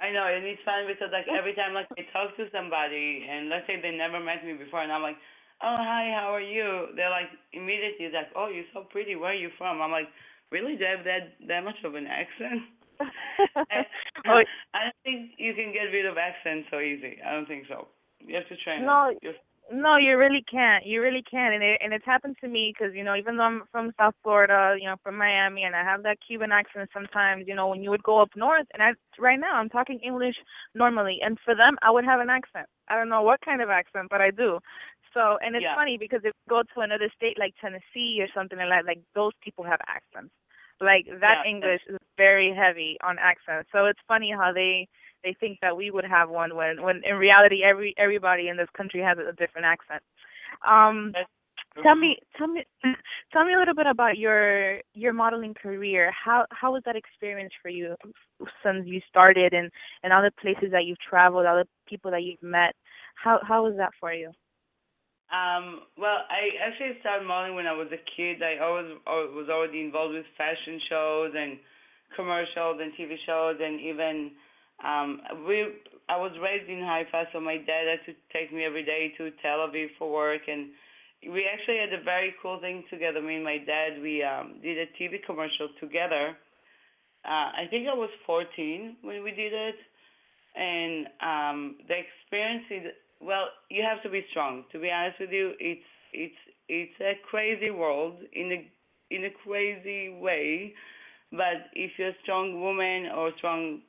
I 0.00 0.10
know, 0.10 0.24
and 0.24 0.44
it's 0.48 0.64
fun 0.64 0.88
because 0.88 1.12
like 1.12 1.28
every 1.28 1.52
time 1.54 1.74
like 1.76 1.86
I 1.96 2.08
talk 2.12 2.32
to 2.40 2.48
somebody 2.50 3.28
and 3.28 3.48
let's 3.52 3.66
say 3.68 3.76
they 3.80 3.92
never 3.92 4.18
met 4.18 4.40
me 4.44 4.54
before 4.56 4.80
and 4.82 4.90
I'm 4.90 5.02
like, 5.04 5.20
Oh 5.62 5.76
hi, 5.76 6.16
how 6.16 6.32
are 6.32 6.40
you? 6.40 6.88
They're 6.96 7.12
like 7.12 7.28
immediately 7.52 8.08
like, 8.08 8.32
Oh, 8.34 8.48
you're 8.48 8.68
so 8.72 8.88
pretty, 8.88 9.14
where 9.14 9.32
are 9.32 9.34
you 9.36 9.50
from? 9.58 9.80
I'm 9.80 9.92
like, 9.92 10.08
Really? 10.50 10.74
Do 10.76 10.84
I 10.88 10.96
have 10.96 11.04
that 11.04 11.36
that 11.48 11.62
much 11.64 11.76
of 11.84 11.94
an 11.94 12.06
accent? 12.08 12.64
I, 14.26 14.34
don't 14.74 15.00
think 15.04 15.32
you 15.38 15.54
can 15.54 15.72
get 15.72 15.88
rid 15.92 16.04
of 16.06 16.16
accent 16.18 16.66
so 16.70 16.80
easy. 16.80 17.16
I 17.24 17.32
don't 17.32 17.46
think 17.48 17.64
so. 17.68 17.88
You 18.20 18.36
have 18.36 18.48
to 18.48 18.56
train 18.64 18.84
No, 18.84 19.08
it. 19.10 19.18
You 19.22 19.28
have- 19.30 19.44
No, 19.72 19.96
you 19.96 20.18
really 20.18 20.44
can't. 20.50 20.84
You 20.84 21.00
really 21.00 21.22
can't, 21.22 21.54
and 21.54 21.62
it 21.62 21.78
and 21.80 21.92
it's 21.92 22.04
happened 22.04 22.36
to 22.40 22.48
me 22.48 22.74
because 22.76 22.92
you 22.94 23.04
know 23.04 23.14
even 23.14 23.36
though 23.36 23.44
I'm 23.44 23.62
from 23.70 23.92
South 23.96 24.14
Florida, 24.22 24.74
you 24.80 24.86
know 24.86 24.96
from 25.02 25.16
Miami, 25.16 25.62
and 25.62 25.76
I 25.76 25.84
have 25.84 26.02
that 26.02 26.18
Cuban 26.26 26.50
accent 26.50 26.90
sometimes. 26.92 27.44
You 27.46 27.54
know 27.54 27.68
when 27.68 27.80
you 27.82 27.90
would 27.90 28.02
go 28.02 28.20
up 28.20 28.30
north, 28.34 28.66
and 28.74 28.82
I 28.82 28.90
right 29.18 29.38
now 29.38 29.54
I'm 29.54 29.68
talking 29.68 30.00
English 30.00 30.34
normally, 30.74 31.18
and 31.22 31.38
for 31.44 31.54
them 31.54 31.78
I 31.82 31.92
would 31.92 32.04
have 32.04 32.18
an 32.20 32.30
accent. 32.30 32.66
I 32.88 32.96
don't 32.96 33.08
know 33.08 33.22
what 33.22 33.40
kind 33.44 33.62
of 33.62 33.70
accent, 33.70 34.08
but 34.10 34.20
I 34.20 34.30
do. 34.32 34.58
So 35.14 35.38
and 35.40 35.54
it's 35.54 35.62
Yeah. 35.64 35.76
funny 35.76 35.96
because 35.98 36.20
if 36.24 36.32
you 36.34 36.48
go 36.50 36.62
to 36.74 36.80
another 36.80 37.08
state 37.14 37.38
like 37.38 37.54
Tennessee 37.60 38.18
or 38.20 38.28
something 38.34 38.58
like 38.58 38.68
that, 38.70 38.86
like 38.86 39.00
those 39.14 39.32
people 39.40 39.64
have 39.64 39.80
accents. 39.86 40.34
Like 40.80 41.06
that 41.20 41.44
Yeah. 41.44 41.50
English 41.50 41.82
is 41.88 41.96
very 42.16 42.52
heavy 42.52 42.98
on 43.04 43.18
accents. 43.20 43.68
So 43.70 43.86
it's 43.86 44.00
funny 44.08 44.32
how 44.32 44.52
they 44.52 44.88
they 45.24 45.34
think 45.38 45.58
that 45.62 45.76
we 45.76 45.90
would 45.90 46.04
have 46.04 46.30
one 46.30 46.54
when 46.56 46.82
when 46.82 47.02
in 47.04 47.16
reality 47.16 47.62
every 47.62 47.94
everybody 47.98 48.48
in 48.48 48.56
this 48.56 48.68
country 48.76 49.00
has 49.00 49.18
a 49.18 49.32
different 49.32 49.66
accent. 49.66 50.02
Um 50.66 51.12
tell 51.82 51.94
me 51.94 52.18
tell 52.36 52.48
me 52.48 52.64
tell 53.32 53.44
me 53.44 53.54
a 53.54 53.58
little 53.58 53.74
bit 53.74 53.86
about 53.86 54.18
your 54.18 54.80
your 54.94 55.12
modeling 55.12 55.54
career. 55.54 56.12
How 56.12 56.46
how 56.50 56.72
was 56.72 56.82
that 56.86 56.96
experience 56.96 57.52
for 57.62 57.68
you 57.68 57.96
since 58.62 58.86
you 58.86 59.00
started 59.08 59.52
and 59.52 59.70
and 60.02 60.12
all 60.12 60.22
the 60.22 60.32
places 60.40 60.70
that 60.72 60.84
you've 60.84 60.98
traveled, 60.98 61.46
all 61.46 61.56
the 61.56 61.68
people 61.88 62.10
that 62.10 62.22
you've 62.22 62.42
met? 62.42 62.74
How 63.14 63.40
how 63.46 63.64
was 63.64 63.76
that 63.76 63.90
for 64.00 64.12
you? 64.12 64.32
Um, 65.30 65.86
well, 65.96 66.26
I 66.26 66.58
actually 66.58 66.98
started 67.00 67.24
modeling 67.24 67.54
when 67.54 67.68
I 67.68 67.72
was 67.72 67.86
a 67.94 68.02
kid. 68.16 68.42
I 68.42 68.58
always 68.58 68.90
al- 69.06 69.30
was 69.30 69.46
already 69.48 69.80
involved 69.80 70.14
with 70.14 70.26
fashion 70.36 70.80
shows 70.90 71.30
and 71.38 71.56
commercials 72.16 72.82
and 72.82 72.90
TV 72.98 73.14
shows, 73.24 73.56
and 73.62 73.78
even 73.78 74.32
um, 74.84 75.20
we. 75.46 75.66
I 76.08 76.16
was 76.16 76.32
raised 76.42 76.68
in 76.68 76.80
Haifa, 76.82 77.30
so 77.32 77.38
my 77.38 77.56
dad 77.56 77.86
had 77.86 78.02
to 78.06 78.18
take 78.32 78.52
me 78.52 78.64
every 78.64 78.84
day 78.84 79.12
to 79.16 79.30
Tel 79.42 79.62
Aviv 79.62 79.94
for 79.96 80.10
work, 80.10 80.42
and 80.48 80.70
we 81.22 81.46
actually 81.46 81.78
had 81.78 81.92
a 81.92 82.02
very 82.02 82.34
cool 82.42 82.58
thing 82.60 82.82
together. 82.90 83.22
Me 83.22 83.36
and 83.36 83.44
my 83.44 83.58
dad, 83.58 84.02
we 84.02 84.22
um, 84.22 84.58
did 84.60 84.76
a 84.76 84.86
TV 84.98 85.22
commercial 85.24 85.68
together. 85.78 86.36
Uh, 87.24 87.52
I 87.62 87.68
think 87.70 87.86
I 87.86 87.94
was 87.94 88.10
14 88.26 88.96
when 89.02 89.22
we 89.22 89.30
did 89.30 89.52
it, 89.52 89.76
and 90.56 91.06
um, 91.22 91.76
the 91.86 91.94
experience 91.94 92.64
is 92.70 92.92
well, 93.20 93.48
you 93.68 93.84
have 93.84 94.02
to 94.02 94.10
be 94.10 94.24
strong. 94.30 94.64
To 94.72 94.78
be 94.78 94.90
honest 94.90 95.20
with 95.20 95.30
you, 95.30 95.52
it's 95.60 95.84
it's 96.12 96.40
it's 96.68 97.00
a 97.00 97.12
crazy 97.28 97.70
world 97.70 98.16
in 98.32 98.52
a 98.52 99.14
in 99.14 99.24
a 99.26 99.30
crazy 99.44 100.18
way. 100.20 100.72
But 101.30 101.70
if 101.74 101.92
you're 101.98 102.08
a 102.08 102.22
strong 102.22 102.60
woman 102.60 103.12
or 103.14 103.30
strong 103.38 103.82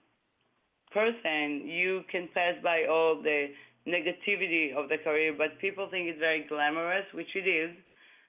person, 0.94 1.68
you 1.68 2.02
can 2.12 2.30
pass 2.34 2.56
by 2.64 2.86
all 2.86 3.22
the 3.22 3.48
negativity 3.88 4.76
of 4.76 4.90
the 4.90 4.98
career. 5.04 5.34
But 5.38 5.60
people 5.60 5.88
think 5.90 6.08
it's 6.08 6.20
very 6.20 6.46
glamorous, 6.48 7.06
which 7.14 7.36
it 7.36 7.48
is. 7.48 7.72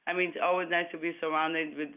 I 0.06 0.12
mean, 0.12 0.30
it's 0.30 0.38
always 0.42 0.68
nice 0.70 0.86
to 0.92 0.98
be 0.98 1.12
surrounded 1.20 1.76
with 1.76 1.90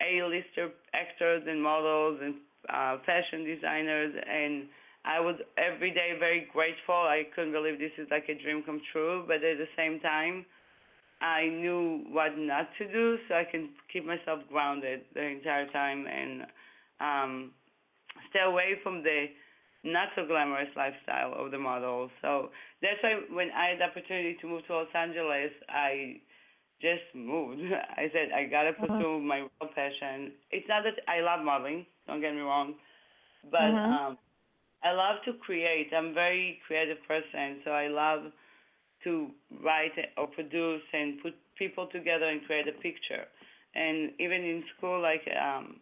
A-lister 0.00 0.70
actors 0.92 1.44
and 1.46 1.62
models 1.62 2.20
and 2.22 2.34
uh, 2.68 2.98
fashion 3.06 3.44
designers 3.44 4.14
and 4.14 4.68
I 5.04 5.20
was 5.20 5.36
every 5.56 5.92
day 5.92 6.12
very 6.18 6.46
grateful. 6.52 6.94
I 6.94 7.22
couldn't 7.34 7.52
believe 7.52 7.78
this 7.78 7.92
is 7.96 8.08
like 8.10 8.28
a 8.28 8.34
dream 8.34 8.62
come 8.64 8.80
true, 8.92 9.24
but 9.26 9.36
at 9.36 9.56
the 9.56 9.68
same 9.76 9.98
time, 10.00 10.44
I 11.22 11.46
knew 11.46 12.04
what 12.08 12.36
not 12.36 12.68
to 12.78 12.90
do, 12.90 13.16
so 13.28 13.34
I 13.34 13.44
can 13.44 13.70
keep 13.92 14.04
myself 14.04 14.40
grounded 14.50 15.02
the 15.14 15.22
entire 15.22 15.66
time 15.70 16.06
and 16.06 16.42
um, 17.00 17.50
stay 18.30 18.40
away 18.44 18.76
from 18.82 19.02
the 19.02 19.26
not 19.84 20.08
so 20.16 20.26
glamorous 20.26 20.68
lifestyle 20.76 21.32
of 21.34 21.50
the 21.50 21.58
model. 21.58 22.10
So 22.22 22.50
that's 22.82 23.02
why 23.02 23.20
when 23.30 23.50
I 23.50 23.70
had 23.70 23.80
the 23.80 23.84
opportunity 23.84 24.36
to 24.40 24.46
move 24.46 24.66
to 24.66 24.74
Los 24.74 24.88
Angeles, 24.94 25.50
I 25.68 26.20
just 26.80 27.02
moved. 27.14 27.60
I 27.96 28.10
said 28.12 28.30
I 28.34 28.44
gotta 28.44 28.72
pursue 28.74 29.20
my 29.20 29.38
real 29.38 29.70
passion. 29.74 30.32
It's 30.50 30.68
not 30.68 30.84
that 30.84 31.00
I 31.08 31.20
love 31.20 31.44
modeling. 31.44 31.86
Don't 32.06 32.20
get 32.20 32.34
me 32.34 32.40
wrong, 32.40 32.74
but 33.50 33.80
Mhm. 33.80 33.90
um, 33.90 34.18
I 34.82 34.92
love 34.92 35.16
to 35.26 35.34
create. 35.44 35.88
I'm 35.96 36.08
a 36.08 36.12
very 36.14 36.60
creative 36.66 36.98
person, 37.06 37.60
so 37.64 37.70
I 37.70 37.88
love 37.88 38.32
to 39.04 39.30
write 39.64 39.92
or 40.16 40.26
produce 40.28 40.82
and 40.92 41.20
put 41.22 41.34
people 41.58 41.86
together 41.92 42.26
and 42.26 42.44
create 42.46 42.68
a 42.68 42.72
picture. 42.72 43.24
And 43.74 44.10
even 44.18 44.42
in 44.42 44.64
school, 44.76 45.00
like 45.00 45.22
um, 45.40 45.76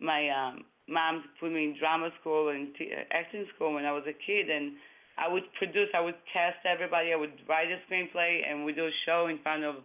my 0.00 0.28
um, 0.30 0.64
mom 0.92 1.24
put 1.40 1.50
me 1.50 1.64
in 1.64 1.74
drama 1.80 2.10
school 2.20 2.50
and 2.50 2.68
t- 2.76 2.92
acting 3.10 3.46
school 3.56 3.74
when 3.74 3.84
I 3.84 3.92
was 3.92 4.04
a 4.06 4.12
kid, 4.12 4.50
and 4.50 4.72
I 5.16 5.32
would 5.32 5.44
produce, 5.58 5.88
I 5.94 6.00
would 6.00 6.20
cast 6.32 6.60
everybody, 6.68 7.12
I 7.12 7.16
would 7.16 7.32
write 7.48 7.68
a 7.72 7.80
screenplay, 7.88 8.40
and 8.48 8.64
we 8.64 8.72
do 8.72 8.84
a 8.86 8.96
show 9.06 9.26
in 9.28 9.38
front 9.42 9.64
of 9.64 9.76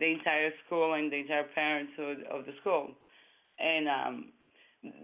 the 0.00 0.06
entire 0.06 0.50
school 0.66 0.94
and 0.94 1.12
the 1.12 1.16
entire 1.16 1.44
parenthood 1.54 2.24
of 2.30 2.44
the 2.46 2.52
school. 2.60 2.90
And 3.58 3.88
um, 3.88 4.14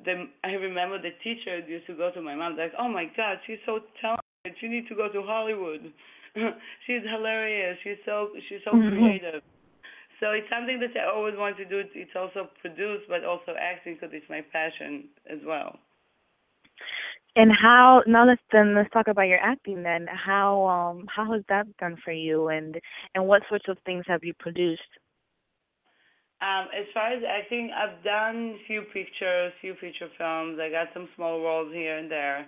the 0.05 0.29
I 0.45 0.53
remember 0.53 1.01
the 1.01 1.17
teacher 1.25 1.59
used 1.67 1.87
to 1.87 1.97
go 1.97 2.11
to 2.13 2.21
my 2.21 2.35
mom 2.35 2.57
like, 2.57 2.73
"Oh 2.79 2.89
my 2.89 3.07
God, 3.17 3.39
she's 3.47 3.63
so 3.65 3.81
talented. 4.01 4.59
She 4.61 4.69
needs 4.69 4.89
to 4.89 4.95
go 4.95 5.09
to 5.13 5.23
Hollywood. 5.23 5.81
she's 6.87 7.03
hilarious. 7.09 7.79
She's 7.83 8.01
so 8.05 8.29
she's 8.49 8.61
so 8.65 8.73
Mhm. 8.73 8.93
creative." 8.93 9.43
So 10.23 10.31
it's 10.31 10.47
something 10.49 10.79
that 10.79 10.95
I 10.95 11.13
always 11.13 11.35
want 11.37 11.57
to 11.57 11.65
do. 11.65 11.83
It's 11.97 12.15
also 12.15 12.49
produce, 12.61 13.03
but 13.09 13.25
also 13.25 13.59
acting 13.59 13.99
because 13.99 14.15
it's 14.15 14.31
my 14.31 14.41
passion 14.53 15.09
as 15.29 15.41
well. 15.45 15.81
And 17.35 17.51
how 17.51 18.03
now 18.07 18.25
let's 18.29 18.41
then 18.53 18.77
let's 18.77 18.91
talk 18.93 19.09
about 19.09 19.27
your 19.27 19.41
acting 19.41 19.83
then. 19.83 20.07
How 20.07 20.65
um 20.67 21.07
how 21.09 21.33
has 21.33 21.43
that 21.49 21.67
done 21.79 21.97
for 22.05 22.13
you 22.13 22.49
and 22.49 22.79
and 23.17 23.27
what 23.27 23.43
sorts 23.49 23.65
of 23.69 23.79
things 23.85 24.05
have 24.07 24.23
you 24.23 24.33
produced? 24.39 24.93
Um, 26.41 26.67
as 26.77 26.87
far 26.95 27.13
as 27.13 27.23
acting, 27.27 27.71
I've 27.75 28.03
done 28.05 28.59
a 28.63 28.67
few 28.67 28.83
pictures, 28.93 29.53
few 29.61 29.75
feature 29.81 30.11
films. 30.19 30.59
I 30.61 30.71
got 30.71 30.89
some 30.95 31.09
small 31.17 31.41
roles 31.41 31.73
here 31.73 31.99
and 31.99 32.11
there. 32.11 32.47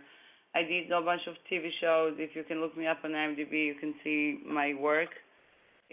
I 0.54 0.62
did 0.62 0.90
a 0.92 1.00
bunch 1.00 1.22
of 1.26 1.34
TV 1.50 1.70
shows. 1.80 2.14
If 2.18 2.36
you 2.36 2.44
can 2.44 2.60
look 2.60 2.76
me 2.76 2.86
up 2.86 2.98
on 3.02 3.12
IMDb, 3.12 3.66
you 3.66 3.74
can 3.80 3.94
see 4.04 4.38
my 4.46 4.74
work. 4.74 5.10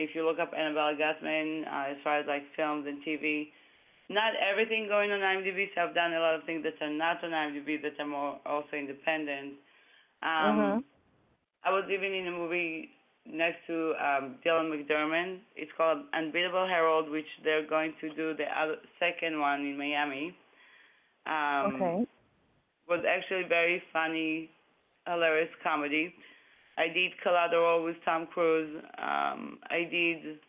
If 0.02 0.16
you 0.16 0.26
look 0.26 0.40
up 0.40 0.52
Annabella 0.58 0.96
Gutman, 0.98 1.66
uh, 1.66 1.94
as 1.94 1.98
far 2.04 2.20
as 2.20 2.26
like 2.28 2.44
films 2.56 2.86
and 2.88 3.04
TV, 3.06 3.52
not 4.10 4.34
everything 4.36 4.88
going 4.88 5.12
on 5.12 5.20
IMDb. 5.22 5.70
So 5.74 5.82
I've 5.82 5.96
done 5.96 6.14
a 6.14 6.20
lot 6.20 6.36
of 6.36 6.44
things 6.44 6.64
that 6.64 6.76
are 6.82 6.90
not 6.92 7.24
on 7.24 7.32
IMDb 7.32 7.82
that 7.82 8.00
are 8.00 8.08
more 8.08 8.40
also 8.46 8.76
independent. 8.76 9.54
Um, 10.22 10.58
Mhm. 10.58 10.84
I 11.64 11.72
was 11.72 11.86
even 11.90 12.12
in 12.14 12.28
a 12.28 12.32
movie 12.32 12.90
next 13.26 13.66
to 13.68 13.94
um, 14.02 14.36
Dylan 14.44 14.70
McDermott. 14.74 15.40
It's 15.56 15.72
called 15.78 16.00
Unbeatable 16.14 16.68
Harold, 16.68 17.10
which 17.10 17.28
they're 17.44 17.66
going 17.68 17.94
to 18.02 18.10
do 18.16 18.34
the 18.34 18.48
other, 18.60 18.78
second 19.00 19.40
one 19.40 19.62
in 19.62 19.78
Miami. 19.78 20.34
Um, 21.26 21.76
Okay. 21.76 22.08
Was 22.90 23.06
actually 23.08 23.44
very 23.44 23.82
funny, 23.94 24.50
hilarious 25.08 25.54
comedy. 25.64 26.14
I 26.78 26.88
did 26.88 27.12
Collateral 27.22 27.84
with 27.84 27.98
Tom 28.06 28.28
Cruise. 28.34 28.84
Um, 28.98 29.60
I 29.70 29.88
did. 29.90 30.40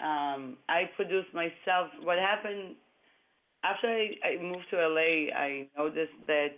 Um, 0.00 0.58
I 0.68 0.90
produced 0.96 1.32
myself. 1.32 1.90
What 2.02 2.18
happened 2.18 2.76
after 3.64 3.88
I, 3.88 4.10
I 4.24 4.42
moved 4.42 4.66
to 4.70 4.76
LA? 4.76 5.32
I 5.34 5.68
noticed 5.76 6.12
that 6.26 6.56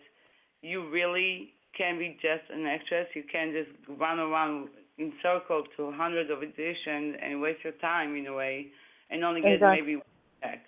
you 0.62 0.88
really 0.90 1.54
can 1.76 1.98
be 1.98 2.16
just 2.20 2.50
an 2.50 2.66
actress. 2.66 3.06
You 3.14 3.22
can't 3.30 3.52
just 3.52 3.70
run 4.00 4.18
around 4.18 4.68
in 4.98 5.12
circles 5.22 5.66
to 5.76 5.92
hundreds 5.92 6.30
of 6.30 6.38
auditions 6.38 7.14
and 7.22 7.40
waste 7.40 7.62
your 7.62 7.74
time 7.74 8.16
in 8.16 8.26
a 8.26 8.34
way, 8.34 8.68
and 9.10 9.24
only 9.24 9.42
get 9.42 9.54
Exactly. 9.54 9.80
maybe 9.80 9.96
one 9.96 10.04
check. 10.42 10.64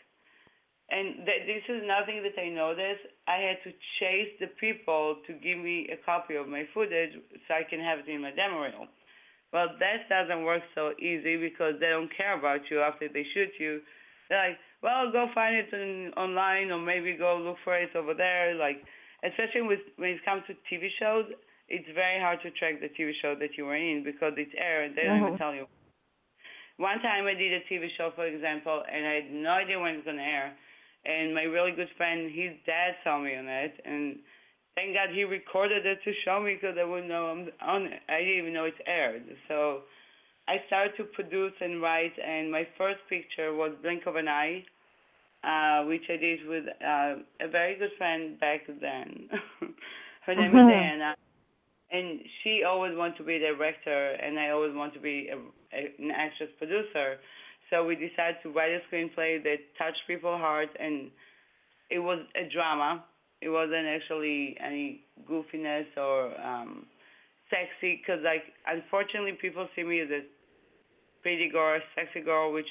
And 0.90 1.26
th- 1.26 1.44
this 1.46 1.64
is 1.68 1.82
nothing 1.84 2.22
that 2.24 2.36
I 2.40 2.48
noticed. 2.48 3.04
I 3.28 3.36
had 3.44 3.58
to 3.64 3.70
chase 4.00 4.32
the 4.40 4.48
people 4.60 5.16
to 5.26 5.32
give 5.34 5.58
me 5.58 5.88
a 5.92 5.96
copy 6.04 6.34
of 6.36 6.48
my 6.48 6.64
footage 6.72 7.12
so 7.46 7.54
I 7.54 7.64
can 7.68 7.80
have 7.80 8.00
it 8.00 8.08
in 8.08 8.22
my 8.22 8.32
demo 8.32 8.60
reel. 8.62 8.88
Well, 9.52 9.68
that 9.80 10.08
doesn't 10.08 10.44
work 10.44 10.62
so 10.74 10.92
easy 10.98 11.36
because 11.36 11.74
they 11.80 11.88
don't 11.88 12.10
care 12.16 12.38
about 12.38 12.60
you 12.70 12.80
after 12.80 13.08
they 13.08 13.24
shoot 13.34 13.52
you. 13.60 13.80
They're 14.28 14.50
like, 14.50 14.58
well, 14.82 15.10
go 15.12 15.28
find 15.34 15.56
it 15.56 15.72
in, 15.72 16.12
online 16.16 16.70
or 16.70 16.78
maybe 16.80 17.14
go 17.16 17.36
look 17.36 17.56
for 17.64 17.76
it 17.76 17.94
over 17.96 18.14
there. 18.14 18.54
Like, 18.54 18.80
especially 19.24 19.62
with 19.62 19.80
when 19.96 20.10
it 20.10 20.24
comes 20.24 20.42
to 20.48 20.54
TV 20.68 20.88
shows, 21.00 21.26
it's 21.68 21.88
very 21.94 22.20
hard 22.20 22.40
to 22.42 22.50
track 22.52 22.80
the 22.80 22.88
TV 22.88 23.12
show 23.20 23.34
that 23.40 23.56
you 23.56 23.64
were 23.66 23.76
in 23.76 24.04
because 24.04 24.32
it's 24.36 24.52
aired. 24.56 24.96
They 24.96 25.04
don't 25.04 25.20
Mhm. 25.20 25.26
even 25.28 25.38
tell 25.38 25.54
you. 25.54 25.66
One 26.76 27.00
time 27.00 27.26
I 27.26 27.34
did 27.34 27.52
a 27.52 27.60
TV 27.68 27.88
show, 27.96 28.10
for 28.14 28.26
example, 28.26 28.84
and 28.90 29.06
I 29.06 29.14
had 29.20 29.30
no 29.32 29.50
idea 29.50 29.78
when 29.80 29.96
it's 29.96 30.04
gonna 30.06 30.22
air. 30.22 30.56
And 31.04 31.34
my 31.34 31.42
really 31.42 31.72
good 31.72 31.88
friend, 31.96 32.30
his 32.34 32.52
dad 32.66 32.94
saw 33.04 33.18
me 33.18 33.34
on 33.36 33.46
it, 33.48 33.80
and 33.84 34.16
thank 34.74 34.94
God 34.94 35.10
he 35.14 35.24
recorded 35.24 35.86
it 35.86 35.98
to 36.04 36.12
show 36.24 36.40
me 36.40 36.54
because 36.54 36.76
I 36.78 36.84
wouldn't 36.84 37.08
know 37.08 37.26
I'm 37.26 37.48
on 37.66 37.86
it. 37.86 38.00
I 38.08 38.18
didn't 38.18 38.38
even 38.38 38.52
know 38.52 38.64
it's 38.64 38.76
aired. 38.86 39.22
So 39.48 39.82
I 40.48 40.56
started 40.66 40.96
to 40.96 41.04
produce 41.04 41.52
and 41.60 41.80
write, 41.82 42.12
and 42.18 42.50
my 42.50 42.66
first 42.76 43.00
picture 43.08 43.54
was 43.54 43.72
Blink 43.82 44.06
of 44.06 44.16
an 44.16 44.28
Eye, 44.28 44.64
uh, 45.44 45.84
which 45.86 46.02
I 46.08 46.16
did 46.16 46.46
with 46.46 46.64
uh, 46.66 47.14
a 47.40 47.48
very 47.50 47.76
good 47.78 47.90
friend 47.98 48.38
back 48.40 48.62
then. 48.80 49.28
Her 50.26 50.34
name 50.34 50.54
Mhm. 50.54 50.54
is 50.54 50.66
Diana, 50.66 51.14
and 51.90 52.20
she 52.42 52.64
always 52.64 52.96
wanted 52.96 53.16
to 53.18 53.24
be 53.24 53.36
a 53.36 53.40
director, 53.40 54.10
and 54.12 54.38
I 54.38 54.50
always 54.50 54.74
wanted 54.74 54.94
to 54.94 55.00
be 55.00 55.28
a, 55.32 55.36
a, 55.76 55.94
an 55.98 56.10
actress 56.10 56.50
producer. 56.58 57.18
So 57.70 57.84
we 57.84 57.94
decided 57.94 58.36
to 58.42 58.50
write 58.50 58.72
a 58.72 58.80
screenplay 58.88 59.42
that 59.42 59.58
touched 59.76 60.00
people's 60.06 60.40
hearts, 60.40 60.72
and 60.78 61.10
it 61.90 61.98
was 61.98 62.20
a 62.34 62.48
drama. 62.52 63.04
It 63.40 63.50
wasn't 63.50 63.86
actually 63.86 64.56
any 64.64 65.00
goofiness 65.28 65.86
or 65.96 66.32
um, 66.40 66.86
sexy, 67.50 68.00
because 68.00 68.20
like 68.24 68.42
unfortunately 68.66 69.38
people 69.40 69.68
see 69.76 69.82
me 69.82 70.00
as 70.00 70.08
a 70.10 70.22
pretty 71.22 71.48
girl, 71.50 71.78
sexy 71.94 72.20
girl, 72.20 72.52
which 72.52 72.68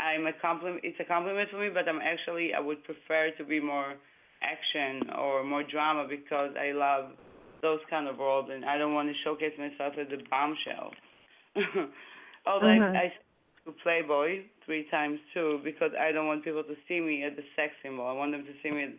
I'm 0.00 0.26
a 0.26 0.32
compliment. 0.40 0.80
It's 0.84 0.98
a 1.00 1.04
compliment 1.04 1.50
for 1.50 1.58
me, 1.58 1.68
but 1.68 1.88
I'm 1.88 2.00
actually 2.00 2.52
I 2.54 2.60
would 2.60 2.82
prefer 2.84 3.30
to 3.36 3.44
be 3.44 3.60
more 3.60 3.94
action 4.42 5.10
or 5.18 5.44
more 5.44 5.62
drama 5.62 6.06
because 6.08 6.52
I 6.58 6.72
love 6.72 7.12
those 7.60 7.80
kind 7.90 8.08
of 8.08 8.18
roles, 8.18 8.48
and 8.50 8.64
I 8.64 8.78
don't 8.78 8.94
want 8.94 9.08
to 9.10 9.14
showcase 9.22 9.52
myself 9.58 9.94
as 10.00 10.06
a 10.08 10.28
bombshell. 10.30 10.92
Although. 12.46 12.66
I, 12.66 12.96
I 12.96 13.12
to 13.70 13.82
Playboy 13.82 14.42
three 14.64 14.86
times 14.90 15.18
too 15.34 15.60
because 15.64 15.92
I 15.98 16.12
don't 16.12 16.26
want 16.26 16.44
people 16.44 16.62
to 16.64 16.76
see 16.88 17.00
me 17.00 17.24
as 17.24 17.32
a 17.38 17.42
sex 17.56 17.72
symbol. 17.82 18.06
I 18.06 18.12
want 18.12 18.32
them 18.32 18.44
to 18.44 18.52
see 18.62 18.70
me 18.70 18.84
as 18.84 18.90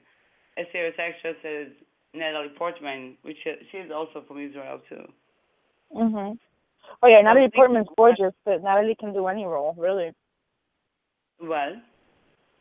a 0.58 0.72
serious 0.72 0.96
actress 1.00 1.36
as 1.44 1.68
Natalie 2.14 2.50
Portman, 2.58 3.18
which 3.24 3.38
is, 3.46 3.58
she's 3.72 3.92
also 3.94 4.24
from 4.28 4.40
Israel 4.40 4.80
too. 4.90 5.12
Mhm. 5.96 6.38
Oh 7.04 7.08
yeah, 7.08 7.22
Natalie 7.22 7.50
Portman's 7.54 7.88
gorgeous, 7.96 8.34
but 8.46 8.64
Natalie 8.64 8.96
can 8.96 9.14
do 9.14 9.28
any 9.28 9.46
role, 9.46 9.74
really. 9.78 10.12
Well, 11.42 11.82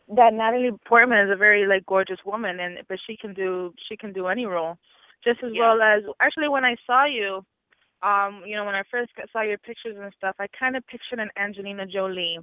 That 0.08 0.34
Natalie 0.34 0.72
Portman 0.86 1.26
is 1.26 1.30
a 1.32 1.36
very 1.36 1.66
like 1.66 1.86
gorgeous 1.86 2.18
woman, 2.24 2.58
and 2.60 2.78
but 2.88 2.98
she 3.06 3.16
can 3.16 3.34
do 3.34 3.72
she 3.88 3.96
can 3.96 4.12
do 4.12 4.26
any 4.26 4.46
role, 4.46 4.76
just 5.22 5.42
as 5.42 5.52
Yeah. 5.52 5.60
well 5.60 5.82
as 5.82 6.02
actually 6.20 6.48
when 6.48 6.64
I 6.64 6.76
saw 6.86 7.04
you, 7.04 7.44
um, 8.02 8.42
you 8.46 8.56
know 8.56 8.64
when 8.64 8.74
I 8.74 8.82
first 8.90 9.14
got- 9.16 9.30
saw 9.30 9.42
your 9.42 9.58
pictures 9.58 9.96
and 9.98 10.12
stuff, 10.14 10.36
I 10.38 10.46
kind 10.58 10.76
of 10.76 10.86
pictured 10.86 11.18
an 11.20 11.30
Angelina 11.36 11.86
Jolie, 11.86 12.38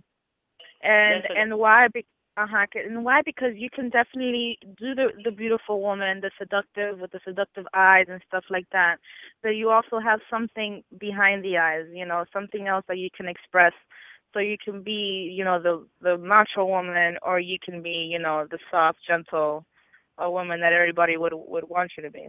and 0.81 1.23
what- 1.23 1.37
and 1.37 1.57
why? 1.59 1.87
Be- 1.89 2.05
uh-huh, 2.37 2.65
and 2.75 3.03
why? 3.03 3.21
Because 3.23 3.55
you 3.55 3.69
can 3.69 3.89
definitely 3.89 4.59
do 4.77 4.93
the 4.95 5.11
the 5.23 5.31
beautiful 5.31 5.81
woman, 5.81 6.21
the 6.21 6.31
seductive 6.37 6.99
with 6.99 7.11
the 7.11 7.19
seductive 7.25 7.67
eyes 7.73 8.05
and 8.09 8.21
stuff 8.27 8.45
like 8.49 8.69
that. 8.71 8.97
But 9.41 9.49
you 9.55 9.71
also 9.71 9.99
have 9.99 10.21
something 10.29 10.83
behind 10.99 11.43
the 11.43 11.57
eyes, 11.57 11.85
you 11.93 12.05
know, 12.05 12.25
something 12.31 12.67
else 12.67 12.85
that 12.87 12.97
you 12.99 13.09
can 13.15 13.27
express. 13.27 13.73
So 14.33 14.39
you 14.39 14.57
can 14.63 14.83
be, 14.83 15.31
you 15.37 15.43
know, 15.43 15.59
the 15.59 15.87
the 16.01 16.17
macho 16.17 16.65
woman, 16.65 17.17
or 17.23 17.39
you 17.39 17.57
can 17.63 17.81
be, 17.81 18.07
you 18.13 18.19
know, 18.19 18.45
the 18.49 18.59
soft, 18.69 18.99
gentle, 19.07 19.65
a 20.17 20.29
woman 20.29 20.59
that 20.61 20.73
everybody 20.73 21.17
would 21.17 21.33
would 21.35 21.67
want 21.69 21.91
you 21.97 22.03
to 22.03 22.11
be. 22.11 22.27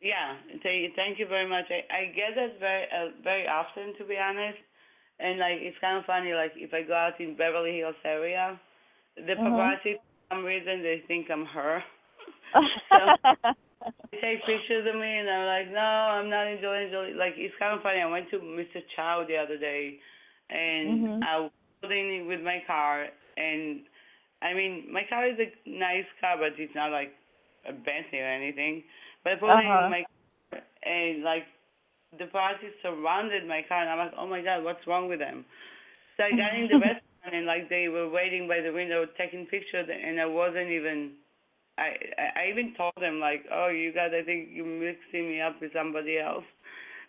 Yeah. 0.00 0.36
Thank 0.62 0.94
thank 0.96 1.18
you 1.18 1.26
very 1.28 1.48
much. 1.48 1.66
I, 1.70 1.82
I 1.92 2.04
get 2.14 2.34
that 2.36 2.58
very 2.60 2.84
uh, 2.90 3.10
very 3.22 3.46
often, 3.48 3.94
to 3.98 4.04
be 4.04 4.16
honest. 4.16 4.58
And 5.20 5.38
like 5.38 5.58
it's 5.60 5.78
kind 5.80 5.98
of 5.98 6.04
funny. 6.06 6.32
Like 6.34 6.52
if 6.56 6.72
I 6.74 6.82
go 6.82 6.94
out 6.94 7.20
in 7.20 7.36
Beverly 7.36 7.78
Hills 7.78 7.96
area, 8.04 8.60
the 9.16 9.34
Mhm. 9.36 9.44
paparazzi 9.44 9.96
for 9.98 10.34
some 10.36 10.44
reason 10.44 10.82
they 10.82 11.02
think 11.08 11.28
I'm 11.30 11.46
her. 11.46 11.82
They 14.12 14.18
take 14.20 14.46
pictures 14.46 14.86
of 14.88 14.94
me, 15.00 15.18
and 15.18 15.28
I'm 15.28 15.46
like, 15.46 15.72
no, 15.74 15.80
I'm 15.80 16.30
not 16.30 16.46
Angelina 16.46 16.90
Jolie. 16.90 17.14
Like 17.14 17.34
it's 17.36 17.54
kind 17.58 17.76
of 17.76 17.82
funny. 17.82 18.00
I 18.00 18.06
went 18.08 18.30
to 18.30 18.38
Mr. 18.38 18.80
Chow 18.96 19.24
the 19.28 19.36
other 19.36 19.58
day, 19.58 19.98
and 20.50 21.08
Mhm. 21.08 21.20
I 21.22 21.40
was 21.40 21.52
in 21.90 22.26
with 22.28 22.40
my 22.40 22.62
car, 22.66 23.06
and 23.36 23.82
I 24.42 24.54
mean, 24.54 24.88
my 24.92 25.02
car 25.08 25.26
is 25.28 25.38
a 25.38 25.50
nice 25.68 26.06
car, 26.20 26.36
but 26.38 26.58
it's 26.58 26.74
not 26.74 26.90
like 26.90 27.12
a 27.68 27.72
Bentley 27.72 28.20
or 28.20 28.26
anything. 28.30 28.84
But 29.36 29.50
Uh-huh. 29.50 29.84
in 29.84 29.90
my 29.90 30.04
car, 30.52 30.62
and 30.84 31.22
like 31.22 31.44
the 32.18 32.24
paparazzi 32.24 32.72
surrounded 32.82 33.46
my 33.46 33.62
car, 33.68 33.82
and 33.82 33.90
I'm 33.90 33.98
like, 33.98 34.14
oh 34.18 34.26
my 34.26 34.42
god, 34.42 34.64
what's 34.64 34.86
wrong 34.86 35.08
with 35.08 35.18
them? 35.20 35.44
So 36.16 36.24
I 36.24 36.30
got 36.32 36.54
in 36.56 36.68
the 36.68 36.78
restaurant, 36.80 37.34
and 37.34 37.46
like 37.46 37.68
they 37.68 37.88
were 37.88 38.08
waiting 38.08 38.48
by 38.48 38.60
the 38.60 38.72
window 38.72 39.04
taking 39.18 39.46
pictures, 39.46 39.88
and 39.90 40.20
I 40.20 40.26
wasn't 40.26 40.70
even. 40.70 41.12
I 41.78 41.94
I 42.36 42.48
even 42.50 42.74
told 42.76 42.94
them 43.00 43.20
like, 43.20 43.44
oh, 43.52 43.68
you 43.68 43.92
guys, 43.92 44.12
I 44.14 44.24
think 44.24 44.50
you're 44.52 44.66
mixing 44.66 45.28
me 45.28 45.40
up 45.40 45.60
with 45.60 45.72
somebody 45.72 46.18
else. 46.18 46.44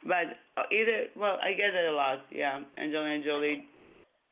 But 0.06 0.38
uh, 0.58 0.64
either, 0.72 1.08
well, 1.18 1.38
I 1.44 1.54
get 1.54 1.74
it 1.76 1.90
a 1.90 1.94
lot, 1.94 2.20
yeah, 2.32 2.62
Angelina 2.78 3.24
Jolie, 3.24 3.66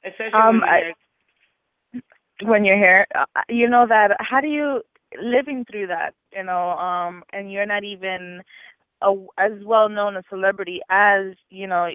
especially 0.05 0.39
Um, 0.39 0.59
when 0.59 0.63
I- 0.63 0.93
when 2.43 2.65
you're 2.65 2.77
here, 2.77 3.05
uh, 3.15 3.25
you 3.49 3.67
know 3.69 3.85
that. 3.87 4.15
How 4.19 4.41
do 4.41 4.47
you 4.47 4.81
living 5.21 5.65
through 5.69 5.87
that? 5.87 6.13
You 6.35 6.43
know, 6.43 6.71
um, 6.71 7.23
and 7.33 7.51
you're 7.51 7.65
not 7.65 7.83
even 7.83 8.41
a, 9.01 9.13
as 9.37 9.51
well 9.65 9.89
known 9.89 10.17
a 10.17 10.23
celebrity 10.29 10.81
as 10.89 11.33
you 11.49 11.67
know. 11.67 11.89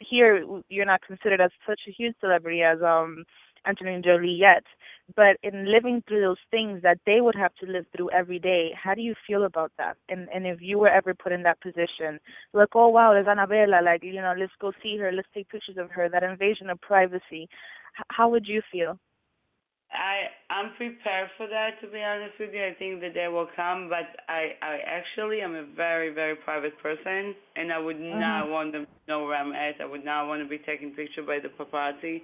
Here, 0.00 0.44
you're 0.68 0.86
not 0.86 1.02
considered 1.06 1.40
as 1.40 1.50
such 1.66 1.80
a 1.88 1.92
huge 1.92 2.14
celebrity 2.20 2.62
as 2.62 2.82
um 2.82 3.24
Angelina 3.66 4.00
Jolie 4.02 4.30
yet. 4.38 4.64
But 5.14 5.36
in 5.42 5.70
living 5.70 6.02
through 6.08 6.20
those 6.22 6.42
things 6.50 6.82
that 6.82 6.98
they 7.06 7.20
would 7.20 7.36
have 7.36 7.54
to 7.56 7.66
live 7.66 7.86
through 7.94 8.10
every 8.10 8.38
day, 8.38 8.72
how 8.80 8.94
do 8.94 9.02
you 9.02 9.14
feel 9.26 9.44
about 9.44 9.72
that? 9.78 9.96
And 10.08 10.28
and 10.34 10.46
if 10.46 10.60
you 10.60 10.78
were 10.78 10.88
ever 10.88 11.14
put 11.14 11.32
in 11.32 11.42
that 11.44 11.60
position, 11.60 12.18
like, 12.52 12.70
oh 12.74 12.88
wow, 12.88 13.12
there's 13.12 13.28
Annabella, 13.28 13.80
like 13.84 14.02
you 14.04 14.14
know, 14.14 14.34
let's 14.38 14.52
go 14.60 14.72
see 14.82 14.96
her, 14.98 15.12
let's 15.12 15.28
take 15.34 15.48
pictures 15.48 15.76
of 15.78 15.90
her. 15.92 16.08
That 16.08 16.22
invasion 16.22 16.70
of 16.70 16.80
privacy. 16.80 17.48
How 18.10 18.28
would 18.28 18.46
you 18.46 18.62
feel? 18.70 18.98
I 19.92 20.26
I'm 20.50 20.74
prepared 20.76 21.30
for 21.36 21.46
that 21.48 21.80
to 21.80 21.88
be 21.88 22.02
honest 22.02 22.34
with 22.40 22.52
you. 22.52 22.64
I 22.64 22.74
think 22.78 23.00
the 23.00 23.10
day 23.10 23.28
will 23.28 23.48
come, 23.56 23.88
but 23.88 24.06
I 24.28 24.52
I 24.62 24.78
actually 24.86 25.40
am 25.40 25.54
a 25.54 25.64
very 25.76 26.12
very 26.12 26.36
private 26.36 26.78
person, 26.82 27.34
and 27.56 27.72
I 27.72 27.78
would 27.78 28.00
not 28.00 28.48
Mhm. 28.48 28.50
want 28.50 28.72
them 28.72 28.84
to 28.84 29.00
know 29.08 29.24
where 29.24 29.36
I'm 29.36 29.52
at. 29.52 29.80
I 29.80 29.84
would 29.86 30.04
not 30.04 30.26
want 30.28 30.42
to 30.42 30.48
be 30.48 30.58
taken 30.58 30.90
picture 30.92 31.22
by 31.22 31.38
the 31.40 31.48
paparazzi. 31.48 32.22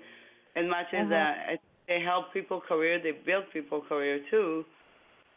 As 0.57 0.67
much 0.69 0.87
as 0.93 1.07
Mhm. 1.07 1.13
uh, 1.13 1.57
they 1.89 2.01
help 2.01 2.33
people 2.33 2.61
career, 2.61 3.01
they 3.03 3.13
build 3.13 3.45
people 3.53 3.81
career 3.89 4.21
too. 4.31 4.65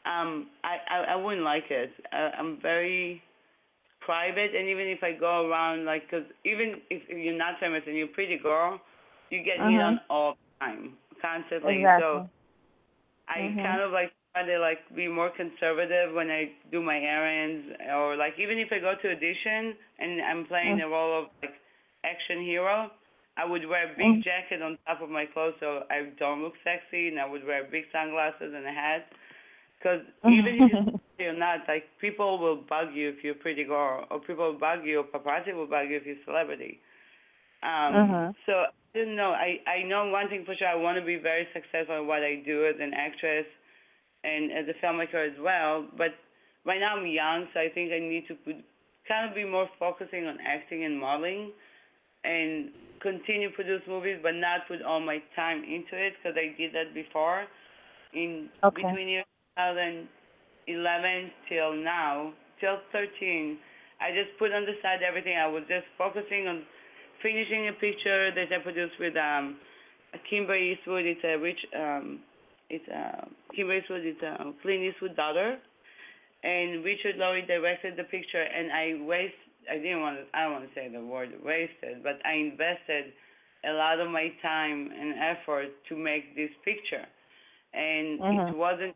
Um, 0.05 0.47
I 0.63 0.77
I, 0.89 0.97
I 1.13 1.15
wouldn't 1.15 1.43
like 1.43 1.65
it. 1.69 1.91
I, 2.11 2.31
I'm 2.39 2.59
very 2.61 3.21
private, 4.01 4.55
and 4.55 4.67
even 4.69 4.87
if 4.87 5.03
I 5.03 5.13
go 5.13 5.49
around 5.49 5.85
like, 5.85 6.09
cause 6.09 6.23
even 6.45 6.81
if 6.89 7.03
you're 7.09 7.37
not 7.37 7.59
famous 7.59 7.83
and 7.87 7.95
you're 7.97 8.07
a 8.07 8.13
pretty 8.13 8.37
girl, 8.37 8.79
you 9.31 9.43
get 9.43 9.57
hit 9.65 9.81
Mhm. 9.81 9.81
on 9.81 9.99
all 10.09 10.33
the 10.59 10.65
time, 10.65 10.93
constantly. 11.25 11.77
Exactly. 11.77 11.97
So 11.97 12.25
I 13.27 13.55
Mhm. 13.57 13.61
kind 13.63 13.81
of 13.81 13.91
like 13.91 14.11
try 14.33 14.45
to 14.45 14.59
like 14.59 14.79
be 14.95 15.07
more 15.07 15.29
conservative 15.35 16.13
when 16.13 16.29
I 16.29 16.51
do 16.71 16.81
my 16.81 16.97
errands, 16.97 17.75
or 17.93 18.15
like 18.15 18.33
even 18.39 18.57
if 18.59 18.69
I 18.71 18.79
go 18.79 18.93
to 19.01 19.11
audition 19.11 19.75
and 19.99 20.21
I'm 20.21 20.45
playing 20.45 20.79
Mm. 20.79 20.81
a 20.81 20.87
role 20.87 21.23
of 21.23 21.25
like 21.41 21.55
action 22.05 22.41
hero, 22.43 22.91
I 23.37 23.45
would 23.45 23.67
wear 23.67 23.91
a 23.91 23.97
big 23.97 24.11
Mm. 24.11 24.23
jacket 24.23 24.61
on 24.61 24.77
top 24.87 25.01
of 25.01 25.09
my 25.09 25.25
clothes 25.25 25.55
so 25.59 25.83
I 25.89 26.09
don't 26.19 26.43
look 26.43 26.53
sexy, 26.63 27.09
and 27.09 27.19
I 27.19 27.25
would 27.25 27.45
wear 27.45 27.63
big 27.69 27.85
sunglasses 27.91 28.53
and 28.55 28.65
a 28.65 28.71
hat. 28.71 29.07
Because 29.79 30.01
even 30.27 30.55
if 30.55 30.67
you're 31.19 31.33
not, 31.37 31.59
like 31.67 31.85
people 32.01 32.37
will 32.39 32.57
bug 32.69 32.93
you 32.93 33.09
if 33.09 33.23
you're 33.23 33.33
a 33.35 33.43
pretty 33.43 33.63
girl, 33.63 34.05
or 34.11 34.19
people 34.19 34.51
will 34.53 34.59
bug 34.59 34.79
you, 34.85 34.99
or 34.99 35.03
paparazzi 35.03 35.53
will 35.55 35.67
bug 35.67 35.89
you 35.89 35.97
if 35.97 36.05
you're 36.05 36.15
a 36.15 36.25
celebrity. 36.25 36.79
Um, 37.65 37.93
Mhm. 37.95 38.35
So 38.45 38.53
I 38.53 38.69
don't 38.99 39.15
know. 39.17 39.31
I 39.33 39.59
I 39.67 39.83
know 39.83 40.05
one 40.09 40.29
thing 40.29 40.45
for 40.45 40.55
sure. 40.55 40.67
I 40.69 40.75
want 40.75 40.97
to 40.99 41.05
be 41.05 41.17
very 41.17 41.47
successful 41.53 41.99
in 42.01 42.07
what 42.07 42.23
I 42.23 42.35
do 42.45 42.65
as 42.65 42.75
an 42.79 42.93
actress, 42.93 43.47
and 44.23 44.51
as 44.51 44.67
a 44.69 44.75
filmmaker 44.85 45.21
as 45.31 45.37
well. 45.39 45.85
But 45.97 46.15
right 46.65 46.79
now 46.79 46.97
I'm 46.97 47.07
young, 47.07 47.47
so 47.53 47.59
I 47.61 47.69
think 47.69 47.91
I 47.91 47.99
need 47.99 48.27
to 48.27 48.35
put, 48.35 48.55
kind 49.07 49.29
of 49.29 49.35
be 49.35 49.45
more 49.45 49.69
focusing 49.79 50.27
on 50.27 50.39
acting 50.41 50.85
and 50.85 50.99
modeling, 50.99 51.51
and 52.23 52.71
continue 53.01 53.51
produce 53.51 53.81
movies, 53.87 54.19
but 54.23 54.35
not 54.35 54.67
put 54.67 54.81
all 54.81 54.99
my 55.01 55.19
time 55.35 55.63
into 55.63 55.95
it 55.97 56.13
because 56.17 56.37
I 56.37 56.55
did 56.57 56.73
that 56.73 56.93
before. 56.93 57.45
In 58.13 58.49
Okay. 58.63 58.89
between 58.89 59.09
years 59.09 59.25
2011 59.57 61.31
till 61.49 61.73
now, 61.73 62.33
till 62.59 62.77
13, 62.91 63.57
I 64.01 64.11
just 64.11 64.37
put 64.39 64.51
on 64.53 64.65
the 64.65 64.73
side 64.81 65.03
everything. 65.03 65.37
I 65.37 65.47
was 65.47 65.63
just 65.67 65.85
focusing 65.97 66.47
on 66.47 66.63
finishing 67.25 67.67
a 67.69 67.73
picture 67.73 68.29
that 68.37 68.53
I 68.53 68.61
produced 68.61 68.93
with 68.99 69.17
um 69.17 69.57
Kimber 70.29 70.55
Eastwood. 70.55 71.05
It's 71.05 71.25
a 71.25 71.35
rich 71.41 71.57
um 71.73 72.19
it's 72.69 72.85
uh 72.89 73.25
Kimber 73.55 73.77
Eastwood. 73.81 74.05
It's 74.05 74.21
a 74.21 74.53
Clint 74.61 74.83
Eastwood 74.85 75.15
daughter, 75.17 75.57
and 76.43 76.85
Richard 76.85 77.17
Lowry 77.17 77.41
directed 77.41 77.97
the 77.97 78.05
picture, 78.05 78.45
and 78.45 78.71
I 78.71 78.85
waste. 79.03 79.41
I 79.65 79.77
didn't 79.81 80.01
want 80.01 80.17
to. 80.21 80.23
I 80.37 80.43
don't 80.43 80.53
want 80.53 80.69
to 80.69 80.73
say 80.77 80.87
the 80.87 81.01
word 81.01 81.33
wasted, 81.43 82.03
but 82.03 82.21
I 82.23 82.33
invested 82.37 83.09
a 83.65 83.73
lot 83.73 83.99
of 83.99 84.11
my 84.11 84.29
time 84.43 84.91
and 84.93 85.17
effort 85.17 85.73
to 85.89 85.97
make 85.97 86.35
this 86.35 86.53
picture, 86.63 87.05
and 87.73 88.21
Mhm. 88.21 88.49
it 88.49 88.55
wasn't 88.55 88.93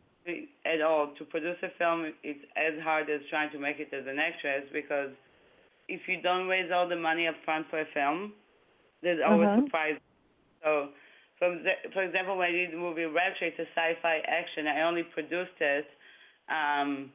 at 0.64 0.80
all 0.80 1.10
to 1.18 1.24
produce 1.24 1.58
a 1.64 1.70
film. 1.78 2.12
It's 2.22 2.44
as 2.54 2.78
hard 2.84 3.10
as 3.10 3.20
trying 3.30 3.50
to 3.50 3.58
make 3.58 3.80
it 3.80 3.90
as 3.92 4.06
an 4.06 4.20
actress 4.20 4.70
because 4.72 5.10
if 5.90 6.06
you 6.08 6.22
don't 6.22 6.46
raise 6.46 6.70
all 6.70 6.88
the 6.88 6.96
money 6.96 7.26
up 7.26 7.34
front 7.44 7.66
for 7.68 7.80
a 7.80 7.88
film, 7.92 8.32
there's 9.02 9.20
always 9.26 9.50
Mhm. 9.50 9.64
surprises. 9.64 10.00
So, 10.62 10.90
for, 11.38 11.48
for 11.92 12.02
example, 12.02 12.36
when 12.36 12.48
I 12.48 12.52
did 12.52 12.72
the 12.72 12.76
movie 12.76 13.04
Rapture, 13.04 13.46
it's 13.46 13.58
a 13.58 13.68
sci-fi 13.74 14.20
action. 14.28 14.66
I 14.66 14.82
only 14.82 15.04
produced 15.04 15.58
it. 15.60 15.86
Um, 16.48 17.12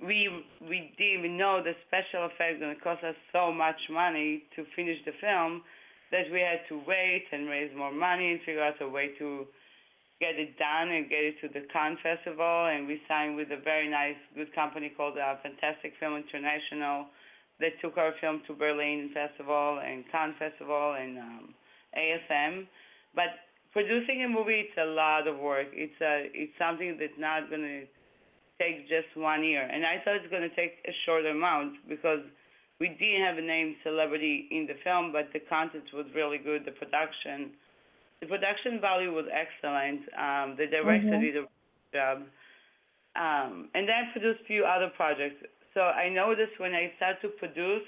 we 0.00 0.28
we 0.60 0.92
didn't 0.98 1.18
even 1.18 1.36
know 1.36 1.62
the 1.62 1.74
special 1.88 2.26
effects 2.26 2.60
going 2.60 2.76
to 2.76 2.82
cost 2.82 3.02
us 3.02 3.16
so 3.32 3.52
much 3.52 3.80
money 3.90 4.44
to 4.54 4.64
finish 4.76 4.98
the 5.04 5.12
film 5.20 5.62
that 6.12 6.30
we 6.30 6.40
had 6.40 6.60
to 6.68 6.78
wait 6.86 7.24
and 7.32 7.48
raise 7.48 7.74
more 7.74 7.92
money 7.92 8.32
and 8.32 8.40
figure 8.42 8.62
out 8.62 8.80
a 8.80 8.88
way 8.88 9.08
to 9.18 9.46
get 10.20 10.38
it 10.38 10.56
done 10.58 10.88
and 10.90 11.08
get 11.08 11.24
it 11.24 11.40
to 11.40 11.48
the 11.48 11.66
Cannes 11.72 11.98
Festival. 12.02 12.66
And 12.66 12.86
we 12.86 13.00
signed 13.08 13.36
with 13.36 13.50
a 13.50 13.56
very 13.56 13.88
nice, 13.88 14.16
good 14.34 14.54
company 14.54 14.92
called 14.96 15.18
uh, 15.18 15.36
Fantastic 15.42 15.94
Film 15.98 16.16
International 16.16 17.06
that 17.60 17.72
took 17.80 17.96
our 17.96 18.12
film 18.20 18.42
to 18.46 18.52
Berlin 18.54 19.10
Festival 19.14 19.80
and 19.84 20.04
Cannes 20.12 20.34
Festival 20.38 20.96
and 20.98 21.18
um, 21.18 21.54
AFM. 21.96 22.66
But 23.14 23.32
producing 23.72 24.24
a 24.24 24.28
movie, 24.28 24.68
it's 24.68 24.78
a 24.78 24.84
lot 24.84 25.26
of 25.26 25.38
work. 25.38 25.68
It's 25.72 26.00
a, 26.00 26.28
it's 26.34 26.52
something 26.58 26.96
that's 27.00 27.16
not 27.18 27.48
going 27.48 27.62
to 27.62 27.82
take 28.58 28.88
just 28.88 29.08
one 29.16 29.44
year. 29.44 29.62
And 29.62 29.84
I 29.84 30.00
thought 30.04 30.16
it's 30.16 30.30
going 30.30 30.48
to 30.48 30.54
take 30.56 30.84
a 30.86 30.92
shorter 31.04 31.28
amount 31.30 31.76
because 31.88 32.20
we 32.80 32.88
didn't 32.88 33.24
have 33.24 33.38
a 33.38 33.44
named 33.44 33.76
celebrity 33.82 34.48
in 34.50 34.66
the 34.66 34.76
film, 34.84 35.12
but 35.12 35.32
the 35.32 35.40
content 35.40 35.84
was 35.94 36.06
really 36.14 36.38
good. 36.38 36.64
The 36.64 36.72
production, 36.72 37.52
the 38.20 38.26
production 38.26 38.80
value 38.80 39.12
was 39.12 39.24
excellent. 39.32 40.04
Um, 40.12 40.56
the 40.56 40.66
director 40.68 41.16
Mhm. 41.16 41.20
did 41.20 41.36
a 41.36 41.48
job. 41.92 42.28
Um, 43.16 43.70
and 43.74 43.88
then 43.88 43.96
I 43.96 44.12
produced 44.12 44.42
a 44.42 44.44
few 44.44 44.64
other 44.64 44.90
projects. 44.90 45.40
So 45.76 45.84
I 45.84 46.08
noticed 46.08 46.56
when 46.56 46.72
I 46.72 46.88
start 46.96 47.20
to 47.20 47.28
produce, 47.36 47.84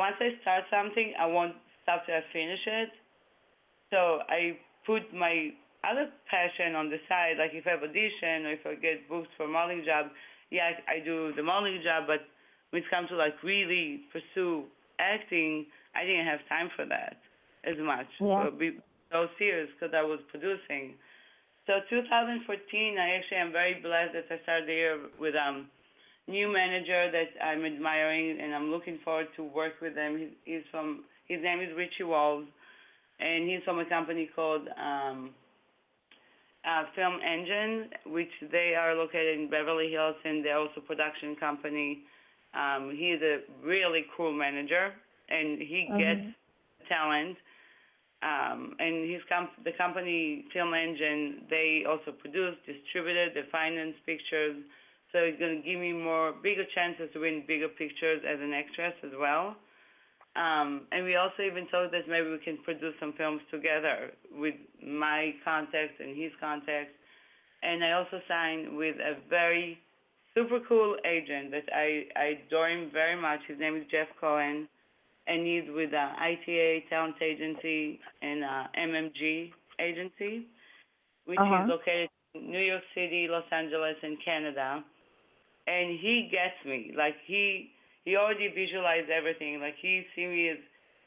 once 0.00 0.16
I 0.24 0.40
start 0.40 0.64
something, 0.72 1.12
I 1.20 1.26
won't 1.28 1.52
stop 1.84 2.08
till 2.08 2.16
I 2.16 2.24
finish 2.32 2.64
it. 2.64 2.88
So 3.92 4.24
I 4.24 4.56
put 4.88 5.12
my 5.12 5.52
other 5.84 6.08
passion 6.32 6.72
on 6.72 6.88
the 6.88 6.96
side, 7.12 7.36
like 7.36 7.52
if 7.52 7.68
I 7.68 7.76
have 7.76 7.84
audition 7.84 8.48
or 8.48 8.52
if 8.56 8.64
I 8.64 8.72
get 8.80 9.04
booked 9.04 9.28
for 9.36 9.44
a 9.44 9.52
modeling 9.52 9.84
job, 9.84 10.08
yeah, 10.48 10.72
I, 10.88 10.96
I 10.96 11.04
do 11.04 11.36
the 11.36 11.44
modeling 11.44 11.84
job, 11.84 12.08
but 12.08 12.24
when 12.72 12.80
it 12.80 12.88
comes 12.88 13.12
to 13.12 13.16
like 13.20 13.36
really 13.44 14.08
pursue 14.08 14.64
acting, 14.96 15.66
I 15.92 16.08
didn't 16.08 16.24
have 16.24 16.40
time 16.48 16.72
for 16.72 16.88
that 16.88 17.20
as 17.68 17.76
much. 17.76 18.08
Yeah. 18.16 18.48
So 18.48 18.56
be 18.56 18.80
so 19.12 19.28
serious 19.36 19.68
because 19.76 19.92
I 19.92 20.00
was 20.00 20.20
producing. 20.32 20.96
So 21.68 21.84
2014, 21.92 22.48
I 22.96 23.20
actually 23.20 23.44
am 23.44 23.52
very 23.52 23.76
blessed 23.76 24.16
that 24.16 24.32
I 24.32 24.40
started 24.42 24.68
the 24.68 24.72
year 24.72 24.96
with 25.20 25.36
um 25.36 25.68
new 26.30 26.52
manager 26.52 27.10
that 27.10 27.44
I'm 27.44 27.64
admiring 27.64 28.38
and 28.40 28.54
I'm 28.54 28.70
looking 28.70 28.98
forward 29.04 29.26
to 29.36 29.42
work 29.44 29.74
with 29.82 29.94
him. 29.96 30.18
He's, 30.18 30.34
he's 30.44 30.62
from 30.70 31.04
his 31.26 31.42
name 31.42 31.60
is 31.60 31.68
Richie 31.76 32.04
Walls, 32.04 32.46
and 33.20 33.48
he's 33.48 33.62
from 33.64 33.78
a 33.78 33.84
company 33.84 34.28
called 34.34 34.66
um, 34.76 35.30
uh, 36.64 36.84
Film 36.96 37.18
Engine, 37.22 37.90
which 38.06 38.30
they 38.50 38.74
are 38.74 38.94
located 38.94 39.38
in 39.38 39.48
Beverly 39.48 39.90
Hills, 39.90 40.16
and 40.24 40.44
they're 40.44 40.58
also 40.58 40.78
a 40.78 40.80
production 40.80 41.36
company. 41.36 42.00
Um, 42.52 42.90
he's 42.96 43.22
a 43.22 43.38
really 43.64 44.06
cool 44.16 44.32
manager, 44.32 44.92
and 45.28 45.60
he 45.60 45.86
Mhm. 45.88 45.98
gets 45.98 46.26
talent. 46.88 47.36
Um, 48.22 48.76
and 48.78 49.08
his 49.08 49.22
comp- 49.28 49.64
the 49.64 49.72
company 49.72 50.44
Film 50.52 50.74
Engine, 50.74 51.46
they 51.48 51.84
also 51.88 52.12
produce, 52.12 52.56
distributed, 52.66 53.32
they 53.34 53.44
finance 53.50 53.96
pictures. 54.04 54.56
So 55.12 55.18
it's 55.18 55.38
going 55.38 55.62
to 55.62 55.68
give 55.68 55.80
me 55.80 55.92
more 55.92 56.32
bigger 56.42 56.64
chances 56.74 57.10
to 57.14 57.20
win 57.20 57.44
bigger 57.46 57.68
pictures 57.68 58.22
as 58.28 58.38
an 58.40 58.52
actress 58.52 58.94
as 59.04 59.10
well. 59.18 59.56
Um, 60.36 60.82
and 60.92 61.04
we 61.04 61.16
also 61.16 61.42
even 61.42 61.66
thought 61.70 61.90
that 61.90 62.06
maybe 62.08 62.30
we 62.30 62.38
can 62.38 62.58
produce 62.62 62.94
some 63.00 63.14
films 63.18 63.40
together 63.50 64.12
with 64.32 64.54
my 64.86 65.34
contacts 65.44 65.98
and 65.98 66.16
his 66.16 66.30
contacts. 66.40 66.94
And 67.62 67.82
I 67.84 67.92
also 67.92 68.20
signed 68.28 68.76
with 68.76 68.96
a 68.96 69.16
very 69.28 69.78
super 70.34 70.60
cool 70.68 70.96
agent 71.04 71.50
that 71.50 71.66
I, 71.74 72.06
I 72.16 72.24
adore 72.46 72.70
him 72.70 72.90
very 72.92 73.20
much. 73.20 73.40
His 73.48 73.58
name 73.58 73.74
is 73.76 73.82
Jeff 73.90 74.06
Cohen, 74.20 74.68
and 75.26 75.44
he's 75.44 75.64
with 75.74 75.92
uh, 75.92 76.12
ITA 76.22 76.84
Talent 76.88 77.16
Agency 77.20 77.98
and 78.22 78.44
uh, 78.44 78.64
MMG 78.78 79.50
Agency, 79.80 80.46
which 81.26 81.38
Uh-huh. 81.40 81.64
is 81.64 81.68
located 81.68 82.08
in 82.34 82.50
New 82.50 82.60
York 82.62 82.82
City, 82.94 83.26
Los 83.28 83.44
Angeles, 83.50 83.96
and 84.02 84.16
Canada. 84.24 84.84
And 85.70 85.98
he 86.02 86.28
gets 86.30 86.58
me. 86.66 86.92
Like 86.96 87.14
he 87.26 87.70
he 88.04 88.16
already 88.16 88.48
visualized 88.48 89.10
everything. 89.10 89.60
Like 89.60 89.76
he 89.80 90.02
see 90.16 90.26
me 90.26 90.48
as 90.50 90.58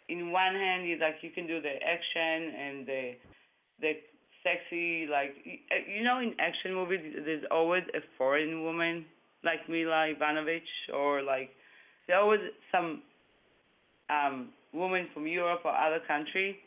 in 0.08 0.32
one 0.32 0.56
hand 0.56 0.86
he's 0.86 1.00
like 1.02 1.16
you 1.22 1.32
can 1.32 1.48
do 1.48 1.60
the 1.62 1.76
action 1.84 2.40
and 2.56 2.76
the 2.88 3.04
the 3.82 3.92
sexy 4.44 5.08
like 5.12 5.36
uh, 5.72 5.76
you 5.88 6.04
know 6.04 6.20
in 6.20 6.34
action 6.40 6.74
movies 6.74 7.00
there's 7.26 7.44
always 7.52 7.84
a 7.96 8.02
foreign 8.18 8.64
woman 8.64 9.06
like 9.44 9.68
Mila 9.70 10.08
Ivanovich 10.10 10.72
or 10.94 11.22
like 11.22 11.50
there's 12.08 12.20
always 12.22 12.42
some 12.72 13.02
um 14.10 14.50
woman 14.74 15.08
from 15.14 15.28
Europe 15.28 15.62
or 15.66 15.72
other 15.76 16.00
country. 16.08 16.58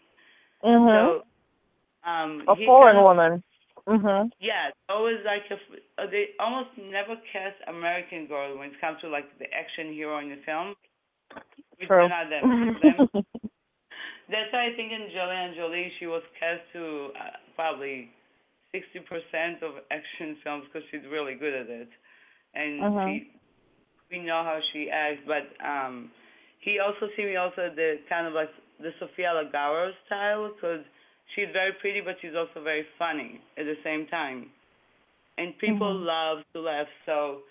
Mhm. 0.65 0.89
So 0.89 1.23
um 2.09 2.43
a 2.49 2.57
foreign 2.67 2.97
kind 2.97 2.99
of- 2.99 3.05
woman. 3.05 3.43
Mhm. 3.89 4.31
yeah, 4.41 4.71
always 4.89 5.19
like 5.25 5.43
a, 5.51 5.55
f- 5.55 5.83
uh, 5.99 6.07
they 6.11 6.31
almost 6.41 6.71
never 6.79 7.17
cast 7.33 7.57
American 7.69 8.27
girl 8.27 8.59
when 8.59 8.71
it 8.71 8.81
comes 8.81 9.01
to 9.03 9.09
like 9.09 9.27
the 9.39 9.47
action 9.53 9.93
hero 9.93 10.19
in 10.19 10.29
the 10.31 10.41
film. 10.45 10.75
It's 11.79 11.93
True. 11.93 12.07
not 12.07 12.29
them. 12.31 12.51
them. 12.83 13.07
That's 14.31 14.53
why 14.53 14.67
I 14.67 14.77
think 14.77 14.93
in 14.93 15.03
Angelina 15.03 15.55
Jolie 15.57 15.93
she 15.99 16.07
was 16.07 16.23
cast 16.39 16.63
to 16.75 17.11
uh, 17.19 17.37
probably 17.55 18.11
sixty 18.73 19.01
percent 19.01 19.63
of 19.63 19.83
action 19.91 20.37
films 20.45 20.65
because 20.67 20.87
she's 20.91 21.05
really 21.11 21.35
good 21.35 21.55
at 21.55 21.69
it, 21.69 21.89
and 22.55 22.91
Mhm. 22.91 23.05
she 23.05 23.31
we 24.11 24.19
know 24.21 24.43
how 24.45 24.61
she 24.73 24.91
acts. 24.91 25.23
But 25.27 25.49
um, 25.65 26.11
he 26.61 26.79
also 26.79 27.09
see 27.17 27.25
me 27.25 27.37
also 27.37 27.71
the 27.75 27.97
kind 28.09 28.27
of 28.27 28.33
like 28.35 28.51
the 28.81 28.91
Sofia 28.99 29.33
Lagaro 29.35 29.91
style 30.07 30.51
because 30.55 30.85
she's 31.35 31.49
very 31.53 31.73
pretty, 31.81 32.01
but 32.01 32.17
she's 32.21 32.35
also 32.37 32.63
very 32.63 32.85
funny 32.99 33.41
at 33.59 33.65
the 33.65 33.77
same 33.85 34.07
time, 34.07 34.51
and 35.39 35.57
people 35.59 35.93
Mhm. 35.93 36.05
love 36.05 36.45
to 36.55 36.61
laugh. 36.61 36.89
So. 37.07 37.43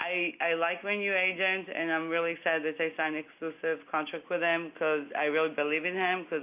I 0.00 0.34
I 0.40 0.54
like 0.54 0.82
my 0.82 0.96
new 0.96 1.14
agent, 1.14 1.68
and 1.70 1.92
I'm 1.92 2.08
really 2.10 2.32
excited 2.32 2.64
that 2.66 2.82
I 2.82 2.90
signed 2.96 3.14
exclusive 3.14 3.78
contract 3.90 4.28
with 4.28 4.42
him 4.42 4.70
because 4.74 5.06
I 5.16 5.26
really 5.26 5.54
believe 5.54 5.84
in 5.84 5.94
him 5.94 6.24
because 6.24 6.42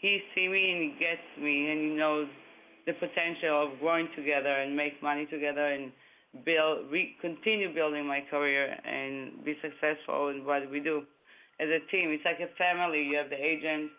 he 0.00 0.22
see 0.34 0.46
me 0.46 0.70
and 0.70 0.80
he 0.82 0.90
gets 0.98 1.26
me 1.36 1.70
and 1.70 1.80
he 1.80 1.90
knows 1.98 2.28
the 2.86 2.92
potential 2.94 3.64
of 3.66 3.80
growing 3.80 4.08
together 4.14 4.48
and 4.62 4.76
make 4.76 5.02
money 5.02 5.26
together 5.26 5.66
and 5.66 5.90
build 6.44 6.90
re- 6.90 7.16
continue 7.20 7.74
building 7.74 8.06
my 8.06 8.20
career 8.30 8.78
and 8.84 9.44
be 9.44 9.56
successful 9.60 10.28
in 10.28 10.44
what 10.44 10.70
we 10.70 10.80
do 10.80 11.02
as 11.58 11.68
a 11.68 11.80
team. 11.90 12.10
It's 12.10 12.24
like 12.24 12.40
a 12.40 12.52
family. 12.56 13.02
You 13.02 13.16
have 13.16 13.30
the 13.30 13.42
agent, 13.42 13.90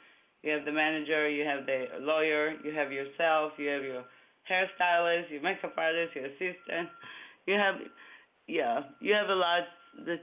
you 0.45 0.51
have 0.51 0.63
the 0.63 0.71
manager, 0.71 1.27
you 1.27 1.43
have 1.43 1.65
the 1.65 1.87
lawyer, 1.99 2.53
you 2.63 2.71
have 2.71 2.91
yourself, 2.91 3.53
you 3.57 3.67
have 3.69 3.83
your 3.83 4.03
hairstylist, 4.49 5.31
your 5.31 5.41
makeup 5.41 5.73
artist, 5.77 6.15
your 6.15 6.25
assistant. 6.25 6.89
You 7.47 7.55
have 7.55 7.75
yeah, 8.47 8.81
you 9.01 9.13
have 9.13 9.29
a 9.29 9.35
lot 9.35 9.63
that 10.05 10.21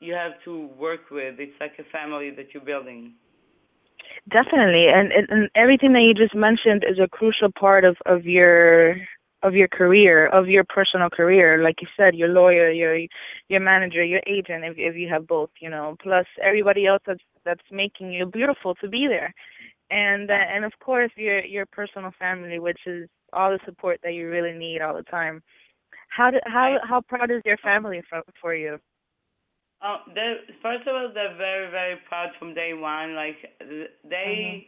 you 0.00 0.14
have 0.14 0.32
to 0.44 0.68
work 0.78 1.10
with. 1.10 1.34
It's 1.38 1.58
like 1.60 1.72
a 1.78 1.90
family 1.90 2.30
that 2.36 2.54
you're 2.54 2.64
building. 2.64 3.14
Definitely, 4.30 4.86
and, 4.94 5.12
and 5.12 5.28
and 5.28 5.50
everything 5.54 5.92
that 5.92 6.02
you 6.02 6.14
just 6.14 6.34
mentioned 6.34 6.84
is 6.88 6.98
a 6.98 7.08
crucial 7.08 7.50
part 7.58 7.84
of 7.84 7.96
of 8.06 8.24
your 8.24 8.96
of 9.42 9.54
your 9.54 9.68
career, 9.68 10.26
of 10.28 10.48
your 10.48 10.64
personal 10.64 11.10
career. 11.10 11.62
Like 11.62 11.76
you 11.82 11.88
said, 11.96 12.14
your 12.14 12.28
lawyer, 12.28 12.70
your 12.70 12.98
your 13.48 13.60
manager, 13.60 14.02
your 14.02 14.22
agent, 14.26 14.64
if 14.64 14.74
if 14.78 14.96
you 14.96 15.08
have 15.10 15.26
both, 15.26 15.50
you 15.60 15.68
know, 15.68 15.96
plus 16.02 16.26
everybody 16.42 16.86
else 16.86 17.02
that's 17.06 17.22
that's 17.44 17.62
making 17.70 18.12
you 18.12 18.24
beautiful 18.24 18.74
to 18.76 18.88
be 18.88 19.06
there, 19.06 19.34
and 19.90 20.30
uh, 20.30 20.34
and 20.34 20.64
of 20.64 20.72
course 20.80 21.10
your 21.16 21.44
your 21.44 21.66
personal 21.66 22.10
family, 22.18 22.58
which 22.58 22.80
is 22.86 23.08
all 23.32 23.50
the 23.50 23.58
support 23.64 24.00
that 24.02 24.14
you 24.14 24.28
really 24.28 24.56
need 24.56 24.80
all 24.80 24.94
the 24.94 25.02
time. 25.04 25.42
How 26.08 26.30
do, 26.30 26.38
how 26.46 26.78
how 26.88 27.00
proud 27.00 27.30
is 27.30 27.42
your 27.44 27.58
family 27.58 28.02
for 28.08 28.22
for 28.40 28.54
you? 28.54 28.78
Oh, 29.82 29.98
they 30.14 30.36
first 30.62 30.86
of 30.86 30.94
all, 30.94 31.10
they're 31.12 31.36
very 31.36 31.70
very 31.70 31.96
proud 32.08 32.30
from 32.38 32.54
day 32.54 32.72
one. 32.72 33.14
Like 33.14 33.36
th- 33.60 33.90
they 34.08 34.66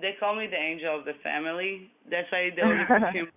they 0.00 0.16
call 0.18 0.34
me 0.34 0.46
the 0.46 0.56
angel 0.56 0.98
of 0.98 1.04
the 1.04 1.14
family. 1.22 1.90
That's 2.10 2.30
why 2.32 2.50
they 2.54 2.62
only 2.62 2.84
perfume. 2.88 3.28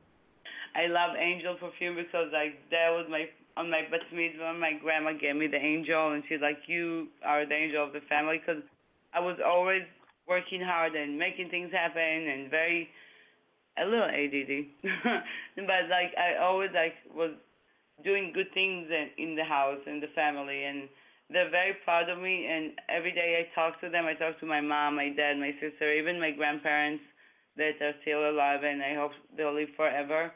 I 0.75 0.87
love 0.87 1.15
angel 1.17 1.55
perfume 1.59 1.95
because 1.95 2.33
like 2.33 2.57
that 2.71 2.89
was 2.89 3.05
my 3.09 3.29
on 3.57 3.69
my 3.69 3.81
bat 3.91 4.01
mitzvah. 4.11 4.53
My 4.57 4.73
grandma 4.81 5.13
gave 5.13 5.35
me 5.35 5.47
the 5.47 5.61
angel, 5.61 6.13
and 6.13 6.23
she's 6.27 6.41
like, 6.41 6.57
"You 6.67 7.07
are 7.23 7.45
the 7.45 7.53
angel 7.53 7.85
of 7.85 7.93
the 7.93 8.01
family." 8.09 8.39
Because 8.39 8.63
I 9.13 9.19
was 9.19 9.37
always 9.45 9.83
working 10.27 10.61
hard 10.61 10.95
and 10.95 11.17
making 11.17 11.49
things 11.49 11.71
happen, 11.71 12.01
and 12.01 12.49
very 12.49 12.89
a 13.77 13.85
little 13.85 14.05
ADD, 14.05 14.69
but 15.55 15.89
like 15.89 16.13
I 16.17 16.37
always 16.41 16.69
like 16.73 16.93
was 17.13 17.31
doing 18.03 18.31
good 18.33 18.51
things 18.53 18.87
in, 18.89 19.09
in 19.17 19.35
the 19.35 19.43
house 19.43 19.79
and 19.87 20.01
the 20.01 20.13
family, 20.13 20.63
and 20.63 20.87
they're 21.29 21.49
very 21.49 21.73
proud 21.83 22.09
of 22.09 22.19
me. 22.19 22.45
And 22.45 22.73
every 22.89 23.11
day 23.11 23.41
I 23.41 23.55
talk 23.55 23.81
to 23.81 23.89
them. 23.89 24.05
I 24.05 24.13
talk 24.13 24.39
to 24.39 24.45
my 24.45 24.61
mom, 24.61 24.95
my 24.95 25.09
dad, 25.09 25.37
my 25.37 25.51
sister, 25.59 25.91
even 25.91 26.19
my 26.19 26.31
grandparents 26.31 27.03
that 27.57 27.81
are 27.81 27.93
still 28.01 28.29
alive, 28.29 28.63
and 28.63 28.81
I 28.81 28.95
hope 28.95 29.11
they'll 29.35 29.53
live 29.53 29.69
forever. 29.75 30.31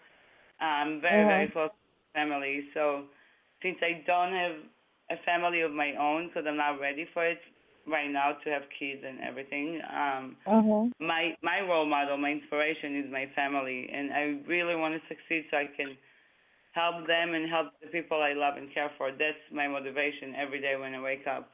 I'm 0.59 1.01
very 1.01 1.25
very 1.25 1.45
uh-huh. 1.45 1.53
close 1.53 1.69
to 1.69 2.19
family. 2.19 2.65
So 2.73 3.03
since 3.61 3.77
I 3.81 4.01
don't 4.05 4.33
have 4.33 4.57
a 5.11 5.23
family 5.25 5.61
of 5.61 5.71
my 5.71 5.93
own, 5.99 6.27
because 6.27 6.45
I'm 6.47 6.57
not 6.57 6.79
ready 6.79 7.05
for 7.13 7.25
it 7.25 7.39
right 7.87 8.09
now 8.11 8.33
to 8.43 8.49
have 8.49 8.63
kids 8.79 9.01
and 9.07 9.19
everything. 9.21 9.81
Um, 9.89 10.37
Mhm. 10.47 10.91
my 10.99 11.35
my 11.43 11.61
role 11.61 11.85
model, 11.85 12.17
my 12.17 12.31
inspiration 12.31 12.97
is 13.03 13.11
my 13.11 13.27
family, 13.35 13.89
and 13.93 14.13
I 14.13 14.39
really 14.47 14.75
want 14.75 14.95
to 14.95 15.01
succeed 15.07 15.45
so 15.51 15.57
I 15.57 15.67
can 15.75 15.97
help 16.73 17.07
them 17.07 17.33
and 17.33 17.49
help 17.49 17.67
the 17.81 17.87
people 17.87 18.21
I 18.21 18.33
love 18.33 18.55
and 18.57 18.71
care 18.73 18.91
for. 18.97 19.11
That's 19.11 19.41
my 19.51 19.67
motivation 19.67 20.35
every 20.35 20.61
day 20.61 20.75
when 20.79 20.93
I 20.93 21.01
wake 21.01 21.27
up. 21.27 21.49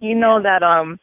You 0.00 0.14
know 0.14 0.40
that 0.42 0.62
um 0.62 0.98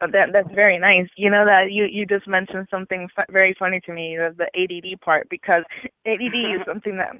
that 0.00 0.30
that's 0.32 0.52
very 0.54 0.78
nice. 0.78 1.08
You 1.16 1.30
know 1.30 1.44
that 1.44 1.70
you 1.72 1.84
you 1.90 2.06
just 2.06 2.26
mentioned 2.26 2.66
something 2.70 3.08
f- 3.16 3.26
very 3.30 3.54
funny 3.58 3.80
to 3.86 3.92
me, 3.92 4.16
the, 4.16 4.34
the 4.36 4.48
ADD 4.60 4.96
part 4.96 5.28
because 5.30 5.64
ADD 6.06 6.54
is 6.54 6.62
something 6.66 6.96
that 6.98 7.16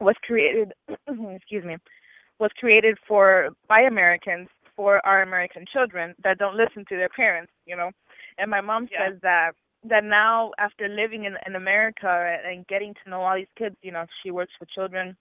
was 0.00 0.14
created 0.24 0.72
excuse 1.08 1.64
me, 1.64 1.76
was 2.38 2.50
created 2.58 2.96
for 3.06 3.50
by 3.68 3.80
Americans 3.82 4.48
for 4.76 5.04
our 5.06 5.22
American 5.22 5.64
children 5.72 6.14
that 6.24 6.38
don't 6.38 6.56
listen 6.56 6.84
to 6.88 6.96
their 6.96 7.08
parents, 7.10 7.52
you 7.66 7.76
know. 7.76 7.90
And 8.38 8.50
my 8.50 8.60
mom 8.60 8.88
Yeah. 8.90 9.10
says 9.10 9.20
that 9.22 9.52
that 9.88 10.04
now 10.04 10.52
after 10.58 10.88
living 10.88 11.24
in 11.24 11.36
in 11.46 11.56
America 11.56 12.08
and 12.46 12.66
getting 12.66 12.94
to 13.04 13.10
know 13.10 13.22
all 13.22 13.36
these 13.36 13.54
kids, 13.58 13.76
you 13.82 13.92
know, 13.92 14.06
she 14.22 14.30
works 14.30 14.52
with 14.60 14.68
children 14.70 15.16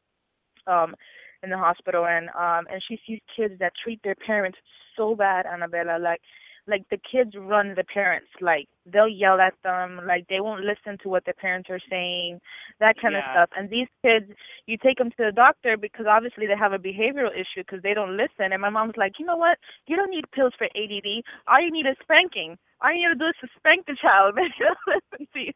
um 0.68 0.96
in 1.44 1.50
the 1.50 1.58
hospital 1.58 2.06
and 2.06 2.30
um 2.30 2.66
and 2.72 2.82
she 2.88 3.00
sees 3.06 3.20
kids 3.36 3.56
that 3.60 3.74
treat 3.84 4.00
their 4.04 4.16
parents 4.16 4.58
so 4.98 5.16
bad, 5.16 5.46
Annabella, 5.46 5.98
like 6.00 6.22
like 6.68 6.84
the 6.90 6.98
kids 7.12 7.32
run 7.38 7.74
the 7.76 7.84
parents 7.84 8.28
like 8.42 8.68
they'll 8.92 9.08
yell 9.08 9.40
at 9.40 9.54
them 9.64 10.00
like 10.08 10.26
they 10.30 10.40
won't 10.40 10.64
listen 10.64 10.98
to 11.02 11.10
what 11.10 11.24
their 11.26 11.34
parents 11.34 11.70
are 11.70 11.80
saying 11.90 12.40
that 12.80 12.96
kind 13.02 13.16
of 13.16 13.24
stuff. 13.32 13.50
And 13.58 13.70
these 13.70 13.88
kids 14.04 14.32
you 14.66 14.78
take 14.78 14.98
them 14.98 15.10
to 15.12 15.24
the 15.26 15.32
doctor 15.32 15.78
because 15.78 16.06
obviously 16.10 16.48
they 16.48 16.58
have 16.58 16.74
a 16.74 16.78
behavioral 16.80 17.32
issue 17.34 17.64
because 17.66 17.82
they 17.84 17.94
don't 17.94 18.18
listen. 18.18 18.52
And 18.52 18.62
my 18.62 18.70
mom's 18.70 18.98
like 18.98 19.14
you 19.20 19.26
know 19.26 19.38
what? 19.38 19.58
You 19.88 19.96
don't 19.96 20.10
need 20.12 20.26
pills 20.32 20.54
for 20.58 20.66
add 20.66 21.24
all 21.48 21.62
you 21.62 21.72
need 21.72 21.86
is 21.86 21.98
spanking. 22.02 22.58
All 22.82 22.92
you 22.94 23.08
need 23.08 23.16
to 23.16 23.20
do 23.20 23.28
is 23.28 23.36
to 23.42 23.48
spank 23.58 23.86
the 23.88 23.96
child. 24.00 24.36
And 24.38 24.52
they'll 24.60 24.84
listen 24.88 25.28
to 25.34 25.40
you 25.40 25.54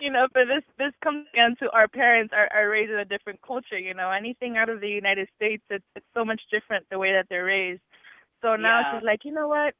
you 0.00 0.10
know 0.10 0.26
but 0.32 0.44
this 0.46 0.64
this 0.78 0.92
comes 1.02 1.26
down 1.34 1.56
to 1.60 1.70
our 1.72 1.88
parents 1.88 2.32
are, 2.36 2.48
are 2.54 2.68
raised 2.68 2.90
in 2.92 2.98
a 2.98 3.04
different 3.04 3.40
culture 3.42 3.78
you 3.78 3.94
know. 3.94 4.10
Anything 4.10 4.56
out 4.56 4.68
of 4.68 4.80
the 4.80 4.88
united 4.88 5.28
states 5.36 5.62
it's 5.70 5.84
it's 5.96 6.06
so 6.14 6.24
much 6.24 6.40
different 6.50 6.86
the 6.90 6.98
way 6.98 7.12
that 7.12 7.26
they're 7.30 7.44
raised. 7.44 7.80
So 8.42 8.56
now 8.56 8.80
Yeah. 8.80 8.90
she's 8.90 9.02
like 9.04 9.24
you 9.24 9.32
know 9.32 9.48
what 9.48 9.74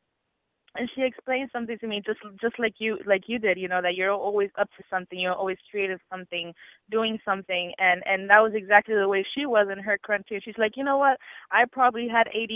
and 0.76 0.88
she 0.94 1.02
explained 1.02 1.48
something 1.52 1.78
to 1.78 1.86
me 1.86 2.02
just 2.04 2.20
just 2.40 2.58
like 2.58 2.74
you 2.78 2.98
like 3.06 3.22
you 3.26 3.38
did 3.38 3.58
you 3.58 3.68
know 3.68 3.80
that 3.82 3.94
you're 3.94 4.10
always 4.12 4.50
up 4.58 4.68
to 4.76 4.82
something 4.90 5.18
you're 5.18 5.34
always 5.34 5.58
creative 5.70 6.00
something 6.10 6.52
doing 6.90 7.18
something 7.24 7.72
and 7.78 8.02
and 8.06 8.28
that 8.30 8.40
was 8.40 8.52
exactly 8.54 8.94
the 8.94 9.08
way 9.08 9.24
she 9.34 9.46
was 9.46 9.68
in 9.70 9.78
her 9.82 9.98
current 10.04 10.24
too 10.28 10.38
she's 10.42 10.58
like 10.58 10.72
you 10.76 10.84
know 10.84 10.98
what 10.98 11.18
i 11.50 11.64
probably 11.70 12.08
had 12.08 12.26
add 12.28 12.50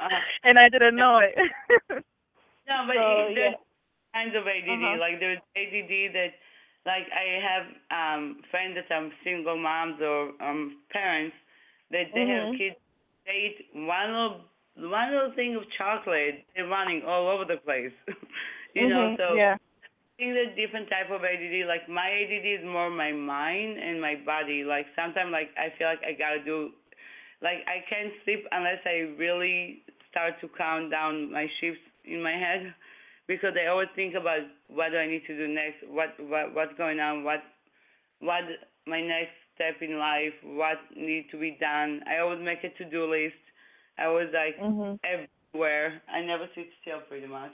and 0.44 0.58
i 0.58 0.68
didn't 0.68 0.96
know 0.96 1.18
it 1.18 1.34
No, 2.66 2.84
but 2.86 2.96
So, 2.96 3.00
it, 3.00 3.32
there's 3.34 3.52
yeah. 3.52 3.54
kinds 4.14 4.34
of 4.36 4.46
ADD. 4.46 4.96
Uh-huh. 4.96 4.98
Like 4.98 5.20
there's 5.20 5.40
ADD 5.56 6.08
that, 6.14 6.32
like 6.86 7.06
I 7.12 7.26
have 7.40 7.66
um 7.90 8.42
friends 8.50 8.76
that 8.76 8.90
are 8.94 9.10
single 9.24 9.58
moms 9.58 10.00
or 10.00 10.32
um 10.42 10.78
parents 10.90 11.36
that 11.90 12.12
they 12.14 12.26
have 12.26 12.48
Mhm. 12.48 12.56
kids. 12.56 12.76
They 13.26 13.52
eat 13.52 13.66
one 13.74 14.12
little 14.12 14.40
one 14.76 15.12
little 15.12 15.32
thing 15.34 15.56
of 15.56 15.62
chocolate. 15.76 16.44
They're 16.54 16.66
running 16.68 17.02
all 17.06 17.28
over 17.28 17.44
the 17.44 17.58
place. 17.58 17.92
you 18.74 18.88
know, 18.88 19.10
Mhm, 19.10 19.16
so 19.16 19.24
yeah 19.36 19.56
I 20.18 20.22
think 20.22 20.34
there's 20.34 20.56
different 20.56 20.88
type 20.90 21.10
of 21.10 21.24
ADD. 21.24 21.64
Like 21.66 21.88
my 21.88 22.08
ADD 22.08 22.60
is 22.60 22.64
more 22.64 22.90
my 22.90 23.12
mind 23.12 23.78
and 23.78 24.00
my 24.00 24.16
body. 24.24 24.64
Like 24.64 24.86
sometimes 24.96 25.32
like 25.32 25.50
I 25.56 25.72
feel 25.78 25.88
like 25.88 26.02
I 26.06 26.12
gotta 26.12 26.44
do 26.44 26.70
like 27.42 27.64
I 27.66 27.84
can't 27.88 28.12
sleep 28.24 28.46
unless 28.52 28.80
I 28.86 29.14
really 29.18 29.82
start 30.10 30.34
to 30.40 30.48
count 30.56 30.90
down 30.90 31.32
my 31.32 31.46
shifts 31.60 31.82
in 32.04 32.22
my 32.22 32.32
head 32.32 32.74
because 33.28 33.54
I 33.60 33.68
always 33.68 33.88
think 33.96 34.14
about 34.14 34.40
what 34.68 34.90
do 34.90 34.98
I 34.98 35.06
need 35.06 35.22
to 35.26 35.36
do 35.36 35.48
next, 35.48 35.82
what 35.88 36.14
what 36.20 36.54
what's 36.54 36.76
going 36.78 37.00
on, 37.00 37.24
what 37.24 37.42
what 38.20 38.44
my 38.86 39.00
next 39.00 39.34
step 39.54 39.80
in 39.82 39.98
life, 39.98 40.34
what 40.44 40.78
needs 40.96 41.28
to 41.30 41.38
be 41.38 41.56
done. 41.60 42.02
I 42.08 42.18
always 42.20 42.40
make 42.42 42.64
a 42.64 42.70
to 42.78 42.90
do 42.90 43.10
list. 43.10 43.38
I 44.00 44.08
was 44.08 44.28
like 44.32 44.56
mhm 44.60 44.98
everywhere. 45.04 46.00
I 46.12 46.20
never 46.22 46.46
sit 46.54 46.68
still 46.80 47.00
pretty 47.08 47.26
much. 47.26 47.52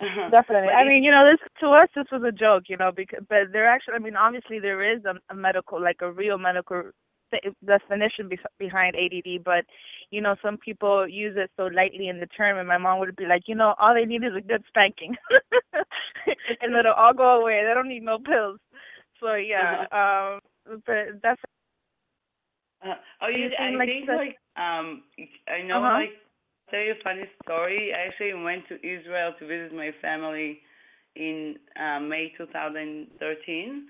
Definitely. 0.00 0.70
I 0.74 0.84
mean, 0.84 1.04
you 1.04 1.10
know, 1.12 1.24
this 1.30 1.40
to 1.60 1.68
us 1.70 1.88
this 1.94 2.06
was 2.12 2.22
a 2.26 2.32
joke, 2.32 2.64
you 2.68 2.76
know, 2.76 2.90
because 2.94 3.20
but 3.28 3.52
there 3.52 3.66
actually, 3.68 3.94
I 3.94 3.98
mean, 4.00 4.16
obviously 4.16 4.58
there 4.58 4.82
is 4.82 5.00
a, 5.04 5.14
a 5.32 5.34
medical, 5.36 5.80
like 5.80 6.00
a 6.02 6.10
real 6.10 6.38
medical 6.38 6.90
definition 7.64 8.28
be- 8.28 8.38
behind 8.58 8.94
ADD, 8.94 9.42
but 9.44 9.64
you 10.10 10.20
know, 10.20 10.34
some 10.42 10.58
people 10.58 11.08
use 11.08 11.34
it 11.38 11.50
so 11.56 11.64
lightly 11.66 12.08
in 12.08 12.20
the 12.20 12.26
term, 12.26 12.58
and 12.58 12.68
my 12.68 12.76
mom 12.78 12.98
would 12.98 13.16
be 13.16 13.26
like, 13.26 13.42
you 13.46 13.54
know, 13.54 13.74
all 13.78 13.94
they 13.94 14.04
need 14.04 14.24
is 14.24 14.34
a 14.36 14.40
good 14.46 14.62
spanking, 14.68 15.14
and 16.60 16.74
it'll 16.74 16.92
all 16.92 17.14
go 17.14 17.40
away. 17.40 17.62
They 17.66 17.72
don't 17.74 17.88
need 17.88 18.02
no 18.02 18.18
pills. 18.18 18.58
So 19.20 19.34
yeah, 19.34 19.86
um, 19.98 20.40
but 20.86 21.22
that's 21.22 21.40
Uh, 22.84 22.94
oh, 23.22 23.28
you, 23.28 23.44
You 23.44 23.50
I 23.58 23.70
like 23.78 23.88
think 23.88 24.06
such- 24.08 24.16
like 24.18 24.36
um, 24.56 25.02
I 25.48 25.62
know 25.66 25.82
Uh-huh. 25.82 25.98
like 25.98 26.10
tell 26.70 26.80
you 26.80 26.92
a 26.92 27.04
funny 27.04 27.24
story. 27.44 27.92
I 27.94 28.08
actually 28.08 28.34
went 28.42 28.66
to 28.68 28.76
Israel 28.76 29.32
to 29.38 29.46
visit 29.46 29.74
my 29.74 29.90
family 30.00 30.60
in 31.16 31.56
uh, 31.78 32.00
May 32.00 32.32
2013, 32.36 33.86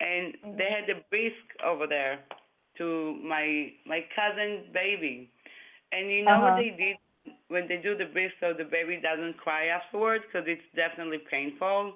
and 0.00 0.34
Mm-hmm. 0.44 0.58
they 0.58 0.68
had 0.70 0.88
a 0.90 1.00
bris 1.10 1.32
over 1.64 1.86
there 1.86 2.20
to 2.78 3.16
my 3.24 3.72
my 3.86 4.00
cousin's 4.14 4.66
baby, 4.72 5.30
and 5.92 6.10
you 6.10 6.24
know 6.24 6.40
what 6.40 6.54
Uh-huh. 6.54 6.56
they 6.56 6.70
did 6.76 6.96
when 7.48 7.66
they 7.68 7.76
do 7.78 7.96
the 7.96 8.06
bris 8.12 8.32
so 8.40 8.52
the 8.56 8.64
baby 8.64 9.00
doesn't 9.02 9.36
cry 9.38 9.66
afterwards 9.66 10.24
because 10.26 10.46
it's 10.48 10.62
definitely 10.74 11.18
painful. 11.30 11.94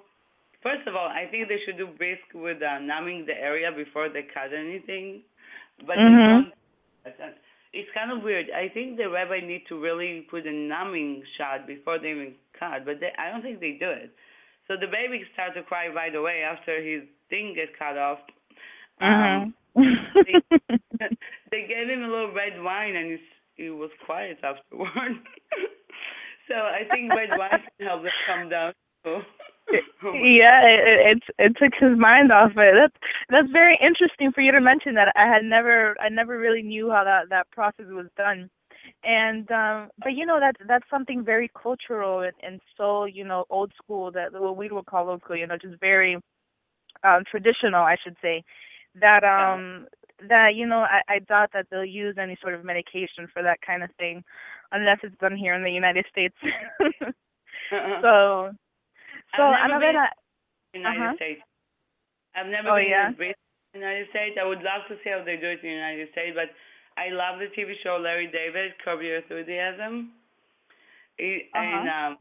First 0.63 0.87
of 0.87 0.95
all, 0.95 1.07
I 1.07 1.25
think 1.29 1.47
they 1.47 1.59
should 1.65 1.77
do 1.77 1.87
bris 1.97 2.19
with 2.33 2.61
uh, 2.61 2.79
numbing 2.79 3.25
the 3.25 3.33
area 3.35 3.71
before 3.71 4.09
they 4.09 4.23
cut 4.33 4.53
anything, 4.53 5.23
but 5.87 6.03
they 6.05 6.15
Mhm. 6.15 6.25
don't 6.25 6.53
It's 7.73 7.89
kind 7.93 8.11
of 8.11 8.23
weird. 8.23 8.47
I 8.51 8.67
think 8.73 8.97
the 8.97 9.09
rabbi 9.09 9.39
need 9.39 9.63
to 9.69 9.79
really 9.79 10.27
put 10.29 10.45
a 10.45 10.51
numbing 10.51 11.23
shot 11.37 11.65
before 11.67 11.99
they 11.99 12.11
even 12.11 12.33
cut, 12.59 12.85
but 12.85 12.99
they, 12.99 13.11
I 13.17 13.31
don't 13.31 13.41
think 13.41 13.59
they 13.59 13.77
do 13.79 13.89
it. 13.89 14.11
So 14.67 14.75
the 14.79 14.87
baby 14.87 15.23
starts 15.33 15.55
to 15.55 15.63
cry 15.63 15.87
right 15.87 16.13
away 16.13 16.43
after 16.43 16.81
his 16.81 17.03
thing 17.29 17.53
gets 17.55 17.71
cut 17.79 17.97
off. 17.97 18.19
Um, 19.01 19.53
Mhm. 19.75 19.95
they 21.51 21.65
gave 21.67 21.87
him 21.87 22.03
a 22.03 22.07
little 22.07 22.33
red 22.33 22.61
wine 22.61 22.95
and 22.95 23.11
he's, 23.11 23.27
he 23.55 23.69
was 23.69 23.89
quiet 24.05 24.37
afterward. 24.43 24.91
so 26.47 26.55
I 26.55 26.83
think 26.91 27.13
red 27.13 27.29
wine 27.37 27.63
can 27.77 27.87
help 27.87 28.03
him 28.03 28.11
calm 28.27 28.49
down. 28.49 28.73
Yeah, 30.03 30.61
it, 30.65 31.17
it 31.17 31.23
it 31.37 31.57
took 31.57 31.73
his 31.79 31.97
mind 31.97 32.31
off 32.31 32.51
it. 32.55 32.75
That's 32.75 32.95
that's 33.29 33.51
very 33.51 33.77
interesting 33.81 34.31
for 34.31 34.41
you 34.41 34.51
to 34.51 34.61
mention 34.61 34.95
that. 34.95 35.11
I 35.15 35.27
had 35.27 35.43
never 35.43 35.95
I 35.99 36.09
never 36.09 36.37
really 36.37 36.61
knew 36.61 36.89
how 36.89 37.03
that 37.03 37.29
that 37.29 37.49
process 37.51 37.85
was 37.89 38.07
done. 38.17 38.49
And 39.03 39.49
um 39.51 39.89
but 40.03 40.13
you 40.13 40.25
know 40.25 40.39
that 40.39 40.55
that's 40.67 40.89
something 40.89 41.23
very 41.23 41.49
cultural 41.61 42.21
and, 42.21 42.33
and 42.43 42.61
so, 42.77 43.05
you 43.05 43.23
know, 43.23 43.45
old 43.49 43.71
school 43.81 44.11
that 44.11 44.33
what 44.33 44.57
we 44.57 44.69
would 44.69 44.85
call 44.85 45.09
old 45.09 45.21
school, 45.21 45.37
you 45.37 45.47
know, 45.47 45.57
just 45.57 45.79
very 45.79 46.15
um 47.03 47.23
traditional, 47.29 47.83
I 47.83 47.95
should 48.03 48.17
say. 48.21 48.43
That 48.99 49.23
um 49.23 49.87
that 50.27 50.55
you 50.55 50.67
know, 50.67 50.79
I, 50.79 51.01
I 51.07 51.19
doubt 51.19 51.51
that 51.53 51.67
they'll 51.71 51.85
use 51.85 52.15
any 52.19 52.37
sort 52.41 52.53
of 52.53 52.65
medication 52.65 53.27
for 53.31 53.41
that 53.43 53.59
kind 53.65 53.83
of 53.83 53.89
thing 53.97 54.23
unless 54.71 54.99
it's 55.03 55.17
done 55.19 55.35
here 55.35 55.53
in 55.53 55.63
the 55.63 55.71
United 55.71 56.05
States. 56.11 56.35
so 58.01 58.51
so 59.35 59.43
I've 59.43 59.69
never 59.69 59.79
been 59.79 59.95
Annabella 59.95 60.09
United 60.73 61.01
Uh-huh. 61.01 61.15
States. 61.15 61.41
I've 62.35 62.47
never 62.47 62.69
Oh, 62.69 62.75
been 62.75 62.89
yeah? 62.89 63.07
in 63.09 63.13
Britain, 63.15 63.35
United 63.73 64.09
States. 64.09 64.37
I 64.39 64.45
would 64.45 64.61
love 64.63 64.87
to 64.87 64.95
see 65.03 65.09
how 65.09 65.23
they 65.23 65.37
do 65.37 65.47
it 65.49 65.59
in 65.63 65.69
the 65.69 65.75
United 65.75 66.11
States, 66.11 66.35
but 66.35 66.49
I 66.97 67.09
love 67.09 67.39
the 67.39 67.47
TV 67.55 67.75
show 67.83 67.97
Larry 67.97 68.27
David, 68.27 68.77
Curb 68.83 69.01
Your 69.01 69.17
Enthusiasm. 69.17 70.11
He, 71.17 71.49
And 71.53 71.87
Uh-huh. 71.89 72.07
um, 72.13 72.17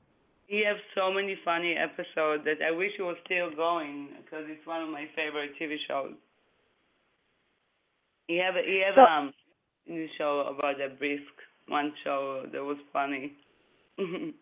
He 0.47 0.65
has 0.65 0.79
so 0.97 1.13
many 1.13 1.37
funny 1.45 1.77
episodes 1.77 2.43
that 2.45 2.61
I 2.61 2.73
wish 2.73 2.99
it 2.99 3.03
was 3.03 3.17
still 3.25 3.51
going 3.55 4.09
because 4.19 4.49
it's 4.51 4.67
one 4.67 4.83
of 4.83 4.89
my 4.89 5.07
favorite 5.15 5.55
TV 5.57 5.79
shows. 5.87 6.15
He 8.27 8.37
have 8.39 8.57
a, 8.57 8.63
he 8.63 8.81
have 8.81 8.97
So- 8.97 9.07
um 9.07 9.33
new 9.87 10.09
show 10.19 10.41
about 10.51 10.79
the 10.79 10.89
bris 10.99 11.21
one 11.69 11.95
show 12.03 12.47
that 12.53 12.65
was 12.65 12.79
funny. 12.93 13.33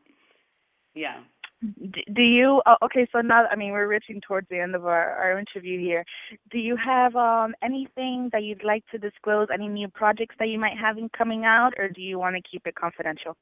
yeah. 0.94 1.20
Do 1.60 2.22
you? 2.22 2.62
Oh, 2.66 2.76
okay, 2.84 3.06
so 3.10 3.20
now 3.20 3.46
I 3.50 3.56
mean 3.56 3.72
we're 3.72 3.88
reaching 3.88 4.20
towards 4.20 4.48
the 4.48 4.60
end 4.60 4.76
of 4.76 4.86
our, 4.86 5.10
our 5.16 5.38
interview 5.38 5.80
here. 5.80 6.04
Do 6.52 6.58
you 6.58 6.76
have 6.76 7.16
um 7.16 7.54
anything 7.62 8.30
that 8.32 8.44
you'd 8.44 8.62
like 8.62 8.84
to 8.92 8.98
disclose? 8.98 9.48
Any 9.52 9.66
new 9.68 9.88
projects 9.88 10.36
that 10.38 10.48
you 10.48 10.58
might 10.58 10.78
have 10.78 10.98
in 10.98 11.08
coming 11.16 11.44
out, 11.44 11.72
or 11.76 11.88
do 11.88 12.00
you 12.00 12.18
want 12.18 12.36
to 12.36 12.42
keep 12.48 12.66
it 12.66 12.76
confidential? 12.76 13.36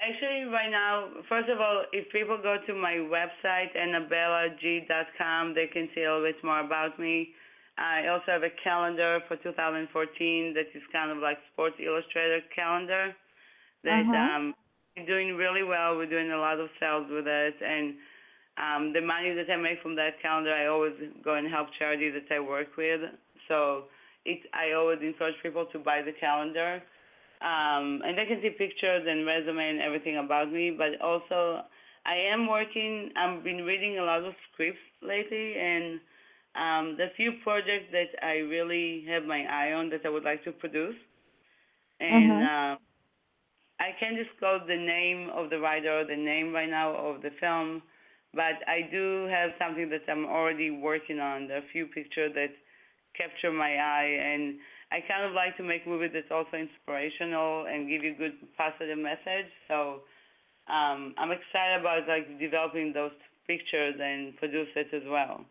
Actually, 0.00 0.44
right 0.52 0.70
now, 0.70 1.08
first 1.28 1.48
of 1.48 1.60
all, 1.60 1.84
if 1.92 2.10
people 2.12 2.38
go 2.42 2.56
to 2.66 2.74
my 2.74 2.94
website, 3.08 3.72
annabellag.com, 3.76 5.54
they 5.54 5.66
can 5.72 5.88
see 5.94 6.02
a 6.02 6.12
little 6.12 6.26
bit 6.26 6.42
more 6.44 6.60
about 6.60 6.98
me. 6.98 7.30
I 7.78 8.08
also 8.08 8.24
have 8.28 8.42
a 8.42 8.50
calendar 8.62 9.20
for 9.28 9.36
2014 9.36 10.54
that 10.54 10.66
is 10.74 10.82
kind 10.92 11.10
of 11.10 11.18
like 11.18 11.38
Sports 11.52 11.76
Illustrated 11.80 12.44
calendar 12.54 13.14
that 13.84 14.08
Mhm. 14.08 14.14
um 14.14 14.54
doing 15.04 15.36
really 15.36 15.62
well. 15.62 15.96
We're 15.96 16.06
doing 16.08 16.30
a 16.32 16.38
lot 16.38 16.58
of 16.58 16.68
sales 16.80 17.06
with 17.10 17.26
it, 17.26 17.54
and 17.62 17.94
um, 18.56 18.92
the 18.92 19.00
money 19.00 19.34
that 19.34 19.50
I 19.52 19.56
make 19.56 19.82
from 19.82 19.94
that 19.96 20.20
calendar, 20.22 20.52
I 20.52 20.66
always 20.66 20.94
go 21.24 21.34
and 21.34 21.48
help 21.48 21.68
charities 21.78 22.14
that 22.14 22.34
I 22.34 22.40
work 22.40 22.76
with. 22.76 23.00
So 23.48 23.84
it, 24.24 24.40
I 24.54 24.72
always 24.72 24.98
encourage 25.02 25.36
people 25.42 25.66
to 25.72 25.78
buy 25.78 26.02
the 26.02 26.12
calendar 26.12 26.82
um, 27.40 28.02
and 28.04 28.16
they 28.16 28.26
can 28.26 28.40
see 28.42 28.50
pictures 28.50 29.06
and 29.08 29.26
resume 29.26 29.58
and 29.58 29.80
everything 29.80 30.16
about 30.18 30.50
me. 30.52 30.70
But 30.76 31.00
also, 31.00 31.62
I 32.06 32.16
am 32.32 32.46
working. 32.48 33.10
I've 33.16 33.42
been 33.44 33.64
reading 33.64 33.98
a 33.98 34.04
lot 34.04 34.24
of 34.24 34.34
scripts 34.52 34.80
lately, 35.02 35.54
and 35.58 36.00
um, 36.56 36.96
the 36.96 37.08
few 37.16 37.32
projects 37.42 37.92
that 37.92 38.10
I 38.22 38.38
really 38.38 39.04
have 39.08 39.24
my 39.24 39.44
eye 39.44 39.72
on 39.72 39.90
that 39.90 40.04
I 40.04 40.08
would 40.08 40.24
like 40.24 40.44
to 40.44 40.52
produce. 40.52 40.96
And 42.00 42.40
Mhm. 42.40 42.42
uh, 42.42 42.76
I 43.80 43.92
can't 44.00 44.16
disclose 44.16 44.62
the 44.66 44.76
name 44.76 45.30
of 45.34 45.50
the 45.50 45.58
writer 45.60 46.00
or 46.00 46.04
the 46.04 46.16
name 46.16 46.52
right 46.52 46.68
now 46.70 46.94
of 46.94 47.22
the 47.22 47.30
film, 47.40 47.82
but 48.34 48.60
I 48.66 48.88
do 48.90 49.26
have 49.30 49.50
something 49.58 49.88
that 49.90 50.02
I'm 50.10 50.24
already 50.26 50.70
working 50.70 51.20
on. 51.20 51.48
There 51.48 51.58
are 51.58 51.64
a 51.64 51.72
few 51.72 51.86
pictures 51.86 52.32
that 52.34 52.52
capture 53.16 53.52
my 53.52 53.76
eye, 53.76 54.12
and 54.32 54.56
I 54.92 55.00
kind 55.06 55.24
of 55.24 55.32
like 55.32 55.56
to 55.58 55.62
make 55.62 55.86
movies 55.86 56.10
that's 56.14 56.30
also 56.30 56.56
inspirational 56.56 57.66
and 57.66 57.88
give 57.88 58.02
you 58.04 58.14
good 58.16 58.34
positive 58.56 58.98
message. 58.98 59.50
So 59.68 60.02
um, 60.68 61.14
I'm 61.18 61.32
excited 61.32 61.80
about 61.80 62.08
like 62.08 62.38
developing 62.38 62.92
those 62.92 63.12
pictures 63.46 63.96
and 64.00 64.36
produce 64.36 64.68
it 64.76 64.88
as 64.94 65.02
well. 65.08 65.44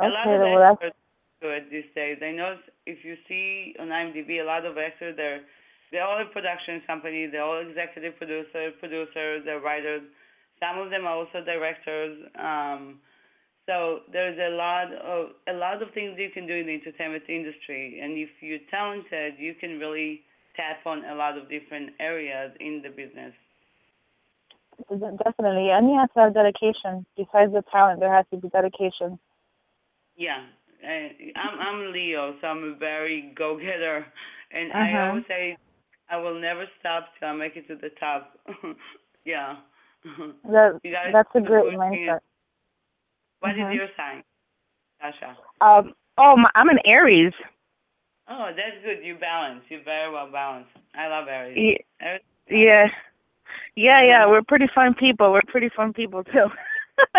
a 0.00 0.08
lot 0.08 0.30
of 0.32 0.40
well 0.40 0.60
that's 0.60 0.78
actors 0.80 0.92
do 1.40 1.50
it 1.50 1.70
these 1.70 1.88
days. 1.94 2.18
I 2.22 2.32
know 2.32 2.56
if 2.86 3.04
you 3.04 3.16
see 3.28 3.74
on 3.78 3.88
IMDb, 3.88 4.40
a 4.40 4.44
lot 4.44 4.64
of 4.66 4.78
actors 4.78 5.14
they're 5.16 5.42
they're 5.94 6.04
all 6.04 6.20
a 6.20 6.26
production 6.26 6.82
company. 6.86 7.28
They're 7.30 7.44
all 7.46 7.62
executive 7.62 8.18
producers, 8.18 8.74
producers, 8.80 9.42
they're 9.46 9.60
writers. 9.62 10.02
Some 10.58 10.78
of 10.82 10.90
them 10.90 11.06
are 11.06 11.14
also 11.22 11.44
directors. 11.46 12.18
Um, 12.34 12.98
so 13.66 14.00
there's 14.12 14.38
a 14.38 14.56
lot 14.56 14.92
of 14.92 15.30
a 15.48 15.54
lot 15.54 15.82
of 15.82 15.88
things 15.94 16.18
you 16.18 16.30
can 16.34 16.46
do 16.46 16.54
in 16.54 16.66
the 16.66 16.74
entertainment 16.74 17.24
industry, 17.28 18.00
and 18.02 18.18
if 18.18 18.30
you're 18.42 18.64
talented, 18.70 19.34
you 19.38 19.54
can 19.54 19.78
really 19.78 20.22
tap 20.56 20.84
on 20.86 21.04
a 21.06 21.14
lot 21.14 21.38
of 21.38 21.48
different 21.48 21.90
areas 22.00 22.52
in 22.60 22.82
the 22.82 22.90
business. 22.90 23.34
definitely, 24.88 25.70
and 25.70 25.88
you 25.88 25.98
have 25.98 26.12
to 26.14 26.20
have 26.20 26.34
dedication. 26.34 27.06
Besides 27.16 27.52
the 27.52 27.62
talent, 27.72 28.00
there 28.00 28.12
has 28.14 28.26
to 28.30 28.36
be 28.38 28.48
dedication. 28.48 29.18
Yeah, 30.16 30.44
I'm 31.36 31.60
I'm 31.60 31.92
Leo, 31.92 32.34
so 32.40 32.46
I'm 32.46 32.64
a 32.74 32.76
very 32.76 33.32
go-getter, 33.36 34.06
and 34.52 34.72
I 34.72 34.96
Uh-huh. 34.96 35.08
always 35.08 35.24
say 35.28 35.56
I 36.10 36.16
will 36.16 36.38
never 36.40 36.64
stop 36.80 37.08
till 37.18 37.28
I 37.28 37.32
make 37.32 37.56
it 37.56 37.66
to 37.68 37.76
the 37.76 37.90
top. 38.00 38.38
yeah. 39.24 39.56
That 40.44 40.80
that's 41.12 41.28
a 41.34 41.40
great 41.40 41.74
mindset. 41.74 42.20
What 43.40 43.52
is 43.52 43.56
Mhm. 43.58 43.74
your 43.74 43.88
sign, 43.96 44.22
Sasha? 45.00 45.36
Um. 45.60 45.94
Oh, 46.16 46.36
my, 46.36 46.50
I'm 46.54 46.68
an 46.68 46.78
Aries. 46.84 47.32
Oh, 48.28 48.52
that's 48.54 48.82
good. 48.84 49.04
You 49.04 49.16
balance. 49.16 49.64
You're 49.68 49.82
very 49.82 50.12
well 50.12 50.30
balanced. 50.30 50.70
I 50.94 51.08
love 51.08 51.26
Aries. 51.28 51.56
Ye- 51.56 51.84
Aries 52.00 52.22
Yeah. 52.48 52.86
Yeah, 53.76 54.02
yeah, 54.02 54.26
we're 54.26 54.42
pretty 54.42 54.68
fun 54.74 54.94
people. 54.94 55.32
We're 55.32 55.40
pretty 55.48 55.68
fun 55.68 55.92
people 55.92 56.22
too. 56.24 56.48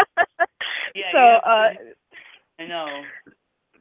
Yeah, 0.96 1.12
so, 1.12 1.20
you 1.20 1.52
uh 1.52 1.70
I 2.60 2.66
know. 2.68 3.04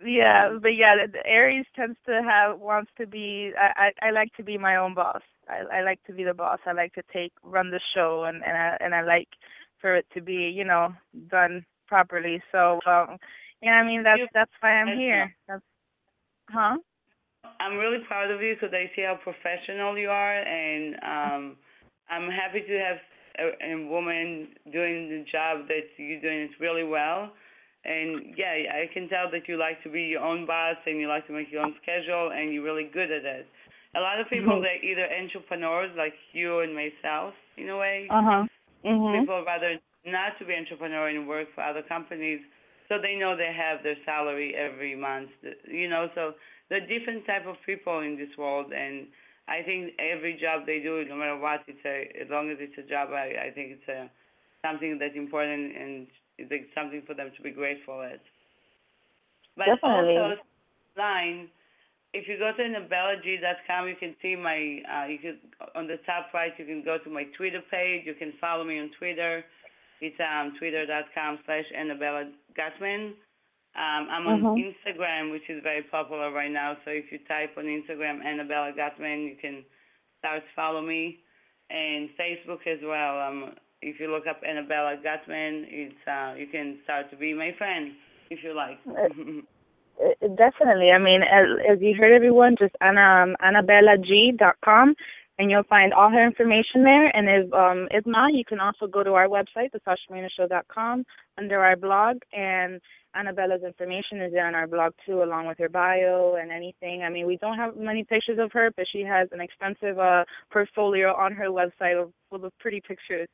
Yeah, 0.05 0.57
but 0.61 0.71
yeah, 0.71 0.95
Aries 1.25 1.67
tends 1.75 1.97
to 2.07 2.23
have 2.23 2.59
wants 2.59 2.91
to 2.99 3.07
be 3.07 3.53
I, 3.59 3.93
I 4.03 4.09
I 4.09 4.11
like 4.11 4.33
to 4.37 4.43
be 4.43 4.59
my 4.59 4.77
own 4.77 4.95
boss. 4.95 5.23
I 5.49 5.79
I 5.79 5.83
like 5.83 6.03
to 6.05 6.13
be 6.13 6.25
the 6.25 6.35
boss. 6.35 6.59
I 6.67 6.73
like 6.73 6.93
to 6.95 7.03
take 7.13 7.33
run 7.43 7.71
the 7.71 7.81
show 7.95 8.25
and 8.25 8.43
and 8.45 8.57
I 8.57 8.77
and 8.81 8.95
I 8.95 9.03
like 9.03 9.29
for 9.81 9.97
it 9.97 10.07
to 10.15 10.23
be, 10.23 10.53
you 10.55 10.65
know, 10.65 10.95
done 11.29 11.65
properly. 11.87 12.43
So, 12.53 12.81
um 12.87 13.19
yeah, 13.63 13.73
I 13.73 13.87
mean 13.87 14.03
that's 14.03 14.23
that's 14.33 14.53
why 14.61 14.71
I'm 14.71 14.99
here. 14.99 15.35
That's 15.49 15.63
Huh? 16.51 16.77
I'm 17.61 17.77
really 17.77 17.99
proud 18.07 18.31
of 18.31 18.43
you 18.43 18.55
because 18.55 18.75
I 18.75 18.91
see 18.95 19.03
how 19.03 19.19
professional 19.23 19.97
you 19.99 20.09
are, 20.09 20.41
and 20.41 20.95
um, 20.97 21.57
I'm 22.11 22.31
happy 22.31 22.61
to 22.61 22.79
have 22.79 22.99
a, 23.39 23.73
a 23.73 23.87
woman 23.87 24.49
doing 24.73 25.09
the 25.09 25.25
job 25.31 25.69
that 25.69 25.85
you're 25.97 26.21
doing 26.21 26.49
really 26.61 26.85
well. 26.85 27.33
And 27.85 28.35
yeah, 28.37 28.55
I 28.81 28.89
can 28.93 29.09
tell 29.09 29.31
that 29.31 29.47
you 29.47 29.57
like 29.57 29.83
to 29.83 29.91
be 29.91 30.03
your 30.05 30.23
own 30.25 30.47
boss 30.47 30.77
and 30.87 30.99
you 30.99 31.09
like 31.09 31.27
to 31.27 31.33
make 31.33 31.53
your 31.53 31.63
own 31.63 31.75
schedule, 31.83 32.33
and 32.33 32.53
you're 32.53 32.65
really 32.65 32.85
good 32.85 33.11
at 33.13 33.25
it. 33.25 33.47
A 33.95 34.01
lot 34.01 34.19
of 34.19 34.29
people, 34.29 34.57
Mhm. 34.57 34.63
they're 34.63 34.85
either 34.85 35.07
entrepreneurs 35.13 35.95
like 35.97 36.15
you 36.33 36.61
and 36.61 36.75
myself, 36.75 37.35
in 37.57 37.69
a 37.69 37.77
way. 37.77 38.09
Uh-huh. 38.11 38.45
Mhm. 38.85 39.21
People 39.21 39.45
rather 39.45 39.79
not 40.05 40.39
to 40.39 40.45
be 40.45 40.55
entrepreneur 40.55 41.09
and 41.09 41.29
work 41.29 41.49
for 41.55 41.63
other 41.63 41.83
companies, 41.83 42.41
so 42.89 42.99
they 42.99 43.17
know 43.17 43.37
they 43.37 43.53
have 43.53 43.83
their 43.83 43.97
salary 44.05 44.55
every 44.57 44.95
month. 44.95 45.31
You 45.69 45.89
know, 45.89 46.11
so 46.15 46.35
there 46.69 46.83
are 46.83 46.87
different 46.87 47.25
type 47.27 47.47
of 47.47 47.57
people 47.65 48.01
in 48.01 48.17
this 48.17 48.37
world, 48.37 48.73
and 48.73 49.07
I 49.47 49.63
think 49.63 49.95
every 49.99 50.35
job 50.35 50.65
they 50.67 50.81
do, 50.81 51.05
no 51.05 51.17
matter 51.17 51.37
what, 51.37 51.63
it's 51.69 51.85
a 51.85 52.11
as 52.21 52.29
long 52.31 52.51
as 52.51 52.59
it's 52.61 52.79
a 52.79 52.83
job, 52.83 53.13
I 53.13 53.47
I 53.47 53.51
think 53.51 53.73
it's 53.77 53.89
a 53.89 54.11
something 54.67 54.99
that's 54.99 55.17
important 55.17 55.77
and 55.77 56.07
it's 56.39 56.51
like 56.51 56.69
something 56.75 57.03
for 57.07 57.15
them 57.15 57.31
to 57.37 57.43
be 57.43 57.51
grateful 57.51 58.03
at. 58.03 58.21
But 59.57 59.67
Definitely. 59.67 60.17
also, 60.17 60.37
line, 60.97 61.49
if 62.13 62.27
you 62.29 62.39
go 62.39 62.51
to 62.57 62.63
AnnabellaG.com, 62.63 63.89
you 63.89 63.97
can 63.97 64.15
see 64.23 64.37
my, 64.37 64.83
uh, 64.91 65.07
you 65.07 65.19
can, 65.19 65.39
on 65.75 65.87
the 65.87 65.99
top 66.07 66.33
right, 66.35 66.53
you 66.59 66.65
can 66.65 66.83
go 66.85 66.99
to 66.99 67.11
my 67.11 67.25
Twitter 67.37 67.63
page. 67.71 68.03
You 68.07 68.15
can 68.15 68.33
follow 68.41 68.65
me 68.65 68.79
on 68.81 68.91
Twitter. 68.99 69.45
It's 70.01 70.17
um, 70.21 70.55
twitter.com 70.59 71.39
slash 71.47 71.65
Annabella 71.77 72.31
Gutman. 72.57 73.15
Um, 73.77 74.07
I'm 74.11 74.27
on 74.27 74.43
Mhm. 74.43 74.75
Instagram, 74.75 75.33
which 75.33 75.49
is 75.49 75.63
very 75.63 75.83
popular 75.83 76.31
right 76.31 76.51
now. 76.51 76.77
So 76.85 76.91
if 76.91 77.11
you 77.11 77.19
type 77.27 77.57
on 77.59 77.65
Instagram 77.65 78.25
Annabella 78.25 78.73
Gutman, 78.73 79.23
you 79.27 79.37
can 79.37 79.65
start 80.19 80.43
to 80.47 80.53
follow 80.55 80.83
me. 80.83 81.19
And 81.71 82.11
Facebook 82.17 82.67
as 82.67 82.79
well. 82.83 83.19
Um, 83.21 83.57
if 83.85 84.01
you 84.01 84.11
look 84.11 84.27
up 84.27 84.41
Annabella 84.49 84.97
Gutman, 84.97 85.67
it's 85.69 86.09
uh, 86.09 86.35
you 86.37 86.47
can 86.47 86.79
start 86.85 87.11
to 87.11 87.17
be 87.17 87.35
my 87.35 87.53
friend 87.59 87.93
if 88.31 88.41
you 88.43 88.55
like. 88.55 88.79
Uh, 88.89 90.27
Definitely. 90.37 90.91
I 90.91 90.99
mean, 90.99 91.23
as, 91.23 91.47
as 91.71 91.79
you 91.81 91.95
heard, 91.97 92.13
everyone, 92.13 92.57
just 92.59 92.75
Anna, 92.81 93.23
um, 93.23 93.37
AnnabellaG.com, 93.41 94.95
and 95.39 95.51
you'll 95.51 95.63
find 95.65 95.93
all 95.93 96.11
her 96.11 96.27
information 96.27 96.83
there. 96.83 97.15
And 97.17 97.29
if 97.29 97.53
um, 97.53 97.89
if 97.91 98.05
not, 98.07 98.33
you 98.35 98.45
can 98.45 98.59
also 98.59 98.87
go 98.87 99.05
to 99.05 99.13
our 99.13 99.29
website, 99.29 99.71
thesashamarinashow.com, 99.73 101.05
under 101.39 101.61
our 101.61 101.77
blog, 101.77 102.19
and 102.33 102.81
Annabella's 103.17 103.63
information 103.63 104.21
is 104.21 104.33
there 104.33 104.47
on 104.47 104.55
our 104.55 104.67
blog 104.67 104.93
too, 105.07 105.23
along 105.23 105.47
with 105.47 105.59
her 105.59 105.69
bio 105.69 106.37
and 106.41 106.51
anything. 106.51 107.03
I 107.03 107.11
mean, 107.11 107.27
we 107.27 107.37
don't 107.37 107.57
have 107.57 107.77
many 107.77 108.05
pictures 108.05 108.39
of 108.41 108.51
her, 108.53 108.71
but 108.77 108.87
she 108.91 109.03
has 109.03 109.29
an 109.33 109.41
extensive 109.41 109.99
uh, 109.99 110.25
portfolio 110.53 111.15
on 111.15 111.33
her 111.33 111.47
website 111.47 112.11
full 112.31 112.45
of 112.45 112.53
pretty 112.59 112.81
pictures. 112.81 113.29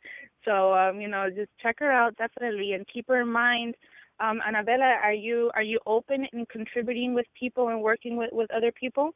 So, 0.45 0.75
um, 0.75 1.01
you 1.01 1.09
know, 1.09 1.29
just 1.35 1.51
check 1.63 1.77
her 1.79 1.91
out 1.91 2.17
definitely, 2.17 2.73
and 2.73 2.87
keep 2.93 3.09
her 3.09 3.23
in 3.23 3.33
mind 3.33 3.75
um, 4.21 4.41
Annabella, 4.47 4.99
are 5.03 5.15
you 5.15 5.51
are 5.55 5.63
you 5.63 5.81
open 5.87 6.27
in 6.33 6.45
contributing 6.47 7.15
with 7.15 7.27
people 7.39 7.69
and 7.69 7.81
working 7.81 8.17
with, 8.17 8.31
with 8.33 8.51
other 8.51 8.71
people? 8.71 9.13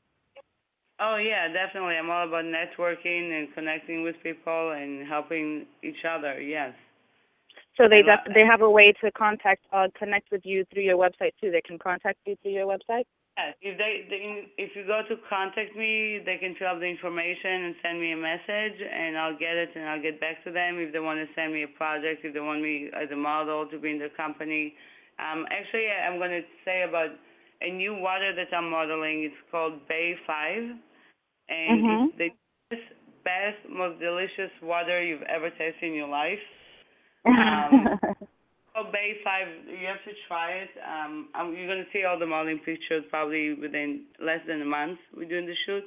Oh 0.99 1.17
yeah, 1.17 1.49
definitely. 1.49 1.97
I'm 1.97 2.11
all 2.11 2.27
about 2.27 2.45
networking 2.45 3.39
and 3.39 3.53
connecting 3.55 4.03
with 4.03 4.17
people 4.23 4.73
and 4.73 5.07
helping 5.07 5.67
each 5.83 6.05
other. 6.09 6.41
Yes. 6.41 6.73
So 7.77 7.89
they 7.89 8.03
def- 8.03 8.33
they 8.35 8.45
have 8.47 8.63
a 8.63 8.71
way 8.71 8.93
to 9.03 9.11
contact 9.13 9.67
uh, 9.73 9.89
connect 9.99 10.31
with 10.31 10.43
you 10.45 10.65
through 10.73 10.83
your 10.83 10.97
website 10.97 11.35
too. 11.41 11.51
They 11.51 11.63
can 11.63 11.79
contact 11.79 12.19
you 12.25 12.37
through 12.43 12.53
your 12.53 12.67
website. 12.67 13.05
Yeah, 13.37 13.51
if 13.63 13.79
they, 13.79 14.07
they 14.09 14.47
if 14.63 14.77
you 14.77 14.87
go 14.87 15.03
to 15.09 15.17
contact 15.29 15.75
me, 15.75 16.23
they 16.25 16.39
can 16.39 16.55
fill 16.55 16.69
up 16.69 16.79
the 16.79 16.87
information 16.87 17.67
and 17.67 17.75
send 17.83 18.01
me 18.01 18.13
a 18.13 18.17
message, 18.17 18.79
and 18.79 19.19
I'll 19.19 19.37
get 19.37 19.57
it 19.59 19.71
and 19.75 19.89
I'll 19.89 20.01
get 20.03 20.21
back 20.21 20.45
to 20.45 20.53
them 20.53 20.79
if 20.79 20.93
they 20.93 21.01
want 21.01 21.19
to 21.19 21.27
send 21.35 21.53
me 21.53 21.65
a 21.65 21.73
project, 21.75 22.25
if 22.25 22.33
they 22.33 22.41
want 22.41 22.63
me 22.63 22.91
as 22.95 23.11
a 23.11 23.17
model 23.17 23.67
to 23.67 23.79
be 23.79 23.91
in 23.91 23.99
their 23.99 24.15
company. 24.15 24.75
Um, 25.19 25.47
actually, 25.51 25.91
I'm 25.91 26.19
going 26.19 26.31
to 26.31 26.43
say 26.65 26.83
about 26.89 27.11
a 27.61 27.71
new 27.71 27.95
water 27.95 28.35
that 28.35 28.55
I'm 28.55 28.71
modeling. 28.71 29.25
It's 29.25 29.43
called 29.51 29.83
Bay 29.89 30.15
Five, 30.27 30.79
and 31.49 31.81
Mhm. 31.83 32.07
it's 32.07 32.19
the 32.19 32.31
best, 33.25 33.59
most 33.69 33.99
delicious 33.99 34.53
water 34.63 35.03
you've 35.03 35.23
ever 35.23 35.51
tasted 35.51 35.83
in 35.91 35.95
your 35.95 36.09
life. 36.09 36.39
Um, 37.27 37.99
Oh, 38.77 38.91
Bay 38.91 39.15
Five, 39.23 39.47
you 39.71 39.87
have 39.87 40.03
to 40.03 40.11
try 40.27 40.51
it. 40.67 40.71
Um, 40.83 41.29
um, 41.39 41.55
you're 41.55 41.69
gonna 41.69 41.87
see 41.93 42.03
all 42.03 42.19
the 42.19 42.27
modeling 42.27 42.59
pictures 42.59 43.05
probably 43.09 43.55
within 43.55 44.03
less 44.19 44.41
than 44.49 44.63
a 44.63 44.65
month. 44.65 44.99
We're 45.17 45.29
doing 45.29 45.47
the 45.47 45.55
shoot, 45.65 45.85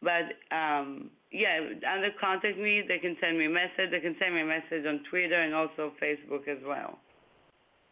but 0.00 0.32
um, 0.48 1.10
yeah, 1.30 1.60
under 1.84 2.08
contact 2.18 2.56
me, 2.56 2.82
they 2.88 2.96
can 2.98 3.18
send 3.20 3.36
me 3.36 3.44
a 3.44 3.50
message. 3.50 3.92
They 3.92 4.00
can 4.00 4.16
send 4.18 4.34
me 4.34 4.40
a 4.40 4.46
message 4.46 4.86
on 4.88 5.04
Twitter 5.10 5.36
and 5.36 5.54
also 5.54 5.92
Facebook 6.00 6.48
as 6.48 6.56
well. 6.64 6.98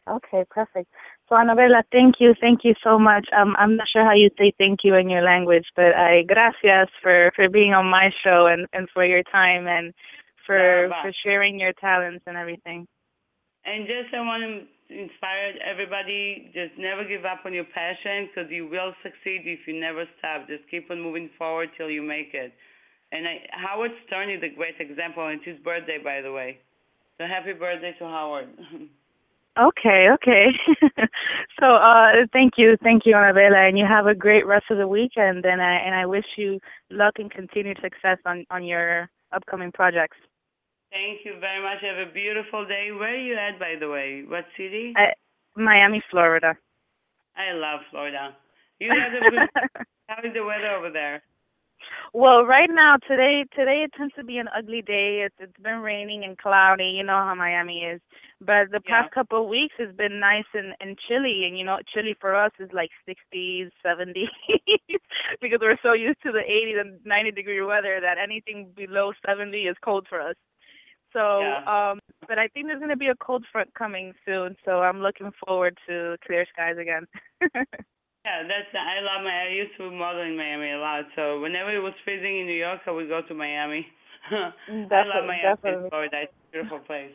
Okay, 0.08 0.44
perfect. 0.48 0.88
So 1.28 1.36
Annabella, 1.36 1.82
thank 1.92 2.16
you, 2.18 2.34
thank 2.40 2.60
you 2.64 2.74
so 2.82 2.98
much. 2.98 3.28
Um, 3.36 3.54
I'm 3.58 3.76
not 3.76 3.88
sure 3.92 4.04
how 4.04 4.14
you 4.14 4.30
say 4.38 4.54
thank 4.56 4.80
you 4.84 4.94
in 4.94 5.10
your 5.10 5.22
language, 5.22 5.66
but 5.76 5.94
I 5.94 6.22
gracias 6.22 6.88
for 7.02 7.30
for 7.36 7.50
being 7.50 7.74
on 7.74 7.90
my 7.90 8.08
show 8.24 8.46
and 8.46 8.66
and 8.72 8.88
for 8.88 9.04
your 9.04 9.22
time 9.24 9.66
and 9.66 9.92
for 10.46 10.90
for 11.02 11.12
sharing 11.24 11.58
your 11.58 11.72
talents 11.74 12.24
and 12.26 12.36
everything. 12.36 12.86
And 13.64 13.86
just 13.86 14.12
I 14.14 14.20
want 14.20 14.42
to 14.44 14.94
inspire 14.94 15.54
everybody. 15.64 16.50
Just 16.52 16.78
never 16.78 17.04
give 17.04 17.24
up 17.24 17.46
on 17.46 17.54
your 17.54 17.64
passion 17.64 18.28
because 18.28 18.50
you 18.50 18.68
will 18.68 18.92
succeed 19.02 19.42
if 19.44 19.66
you 19.66 19.80
never 19.80 20.04
stop. 20.18 20.46
Just 20.48 20.68
keep 20.70 20.90
on 20.90 21.00
moving 21.00 21.30
forward 21.38 21.70
till 21.76 21.90
you 21.90 22.02
make 22.02 22.34
it. 22.34 22.52
And 23.12 23.26
I, 23.26 23.46
Howard 23.52 23.92
Stern 24.06 24.30
is 24.30 24.42
a 24.42 24.54
great 24.54 24.74
example. 24.80 25.26
It's 25.28 25.44
his 25.44 25.58
birthday, 25.64 25.98
by 26.02 26.20
the 26.20 26.32
way. 26.32 26.58
So 27.18 27.24
happy 27.26 27.52
birthday 27.52 27.94
to 27.98 28.04
Howard. 28.04 28.48
Okay, 29.56 30.08
okay. 30.12 30.46
so 31.60 31.76
uh 31.76 32.26
thank 32.32 32.54
you, 32.56 32.76
thank 32.82 33.02
you, 33.06 33.14
Annabella, 33.14 33.68
and 33.68 33.78
you 33.78 33.86
have 33.88 34.06
a 34.06 34.14
great 34.14 34.44
rest 34.44 34.64
of 34.68 34.78
the 34.78 34.88
weekend 34.88 35.44
and 35.44 35.62
I 35.62 35.74
and 35.76 35.94
I 35.94 36.06
wish 36.06 36.24
you 36.36 36.58
luck 36.90 37.14
and 37.18 37.30
continued 37.30 37.78
success 37.80 38.18
on 38.26 38.44
on 38.50 38.64
your 38.64 39.08
upcoming 39.32 39.70
projects. 39.70 40.16
Thank 40.94 41.26
you 41.26 41.34
very 41.40 41.60
much. 41.60 41.82
Have 41.82 41.98
a 42.08 42.12
beautiful 42.12 42.64
day. 42.64 42.92
Where 42.94 43.14
are 43.14 43.18
you 43.18 43.34
at, 43.34 43.58
by 43.58 43.74
the 43.80 43.90
way? 43.90 44.22
What 44.26 44.44
city? 44.56 44.94
I, 44.96 45.10
Miami, 45.56 46.02
Florida. 46.10 46.54
I 47.36 47.52
love 47.52 47.80
Florida. 47.90 48.36
You 48.78 48.90
have 48.94 49.12
good. 49.30 49.48
How 50.08 50.22
is 50.22 50.32
the 50.34 50.44
weather 50.44 50.70
over 50.78 50.90
there? 50.90 51.22
Well, 52.12 52.44
right 52.44 52.70
now 52.70 52.96
today 53.08 53.44
today 53.56 53.82
it 53.84 53.92
tends 53.98 54.14
to 54.14 54.24
be 54.24 54.38
an 54.38 54.48
ugly 54.56 54.82
day. 54.82 55.26
It's 55.26 55.34
it's 55.40 55.60
been 55.62 55.80
raining 55.80 56.22
and 56.24 56.38
cloudy. 56.38 56.94
You 56.96 57.02
know 57.02 57.18
how 57.26 57.34
Miami 57.34 57.80
is. 57.80 58.00
But 58.40 58.70
the 58.70 58.80
Yeah. 58.86 59.02
past 59.02 59.14
couple 59.14 59.42
of 59.42 59.48
weeks 59.48 59.74
has 59.78 59.94
been 59.96 60.20
nice 60.20 60.46
and 60.54 60.74
and 60.80 60.98
chilly. 61.08 61.44
And 61.46 61.58
you 61.58 61.64
know, 61.64 61.78
chilly 61.92 62.14
for 62.20 62.36
us 62.36 62.52
is 62.60 62.70
like 62.72 62.90
60s, 63.08 63.70
70s, 63.84 64.30
because 65.40 65.58
we're 65.60 65.78
so 65.82 65.92
used 65.92 66.22
to 66.22 66.32
the 66.32 66.44
80 66.44 66.74
and 66.78 67.00
90 67.04 67.32
degree 67.32 67.62
weather 67.62 68.00
that 68.00 68.18
anything 68.22 68.70
below 68.76 69.12
70 69.26 69.56
is 69.66 69.76
cold 69.84 70.06
for 70.08 70.20
us. 70.20 70.36
So, 71.14 71.40
Yeah. 71.40 71.62
um, 71.64 72.00
but 72.28 72.38
I 72.38 72.48
think 72.48 72.66
there's 72.66 72.80
gonna 72.80 72.96
be 72.96 73.08
a 73.08 73.16
cold 73.16 73.46
front 73.50 73.72
coming 73.74 74.12
soon. 74.26 74.56
So 74.64 74.82
I'm 74.82 75.00
looking 75.00 75.30
forward 75.46 75.78
to 75.88 76.18
clear 76.26 76.44
skies 76.52 76.76
again. 76.76 77.06
Yeah, 78.24 78.40
that's. 78.48 78.72
I 78.72 79.04
love 79.04 79.22
my. 79.22 79.44
I 79.44 79.48
used 79.52 79.76
to 79.76 79.90
model 79.90 80.22
in 80.22 80.34
Miami 80.34 80.72
a 80.72 80.78
lot. 80.78 81.04
So 81.14 81.40
whenever 81.40 81.76
it 81.76 81.80
was 81.80 81.92
freezing 82.04 82.40
in 82.40 82.46
New 82.46 82.56
York, 82.56 82.80
I 82.86 82.90
would 82.90 83.08
go 83.08 83.20
to 83.20 83.34
Miami. 83.34 83.86
I 84.32 85.04
love 85.04 85.28
Miami. 85.28 85.42
definitely. 85.42 85.90
Florida. 85.90 86.22
It's 86.22 86.32
a 86.32 86.52
beautiful 86.52 86.78
place. 86.78 87.12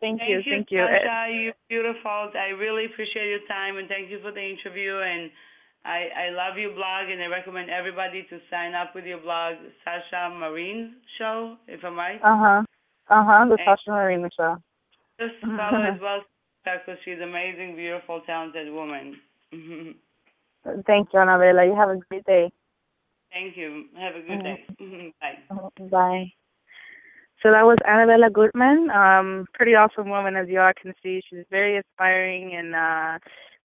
Thank, 0.00 0.18
Thank 0.18 0.30
you, 0.30 0.42
thank 0.50 0.70
you. 0.70 0.82
Sasha. 0.82 1.30
You're 1.30 1.54
beautiful. 1.68 2.30
I 2.34 2.54
really 2.58 2.86
appreciate 2.86 3.30
your 3.30 3.46
time 3.46 3.78
and 3.78 3.88
thank 3.88 4.10
you 4.10 4.18
for 4.22 4.30
the 4.30 4.42
interview. 4.42 4.98
And 4.98 5.30
I, 5.84 6.08
I 6.26 6.30
love 6.30 6.58
your 6.58 6.72
blog 6.74 7.08
and 7.10 7.22
I 7.22 7.26
recommend 7.26 7.70
everybody 7.70 8.26
to 8.30 8.38
sign 8.50 8.74
up 8.74 8.94
with 8.94 9.04
your 9.04 9.18
blog, 9.18 9.54
Sasha 9.84 10.34
Marine 10.34 10.96
Show, 11.18 11.56
if 11.66 11.84
I'm 11.84 11.96
right. 11.96 12.20
Uh 12.22 12.36
huh. 12.36 12.62
Uh 13.08 13.24
huh. 13.24 13.44
The 13.46 13.52
And- 13.52 13.60
Sasha 13.64 13.90
Marina 13.90 14.28
show. 14.36 14.56
Just 15.20 15.34
follow 15.42 15.82
as 15.82 16.00
well 16.00 16.20
because 16.64 16.98
she's 17.04 17.16
an 17.16 17.28
amazing, 17.30 17.74
beautiful, 17.76 18.20
talented 18.26 18.70
woman. 18.72 19.16
Thank 20.86 21.08
you, 21.14 21.20
Annabella. 21.20 21.64
You 21.64 21.74
have 21.74 21.88
a 21.88 21.96
great 22.10 22.24
day. 22.24 22.50
Thank 23.32 23.56
you. 23.56 23.84
Have 23.96 24.14
a 24.16 24.20
good 24.20 24.42
day. 24.42 25.12
Bye. 25.20 25.88
Bye. 25.90 26.32
So 27.42 27.50
that 27.52 27.62
was 27.62 27.78
Annabella 27.86 28.30
Gutman. 28.30 28.90
Um, 28.90 29.46
pretty 29.54 29.74
awesome 29.74 30.10
woman, 30.10 30.36
as 30.36 30.48
you 30.48 30.60
all 30.60 30.72
can 30.80 30.92
see. 31.02 31.22
She's 31.30 31.44
very 31.50 31.76
inspiring 31.76 32.54
and 32.54 32.74
uh, 32.74 33.18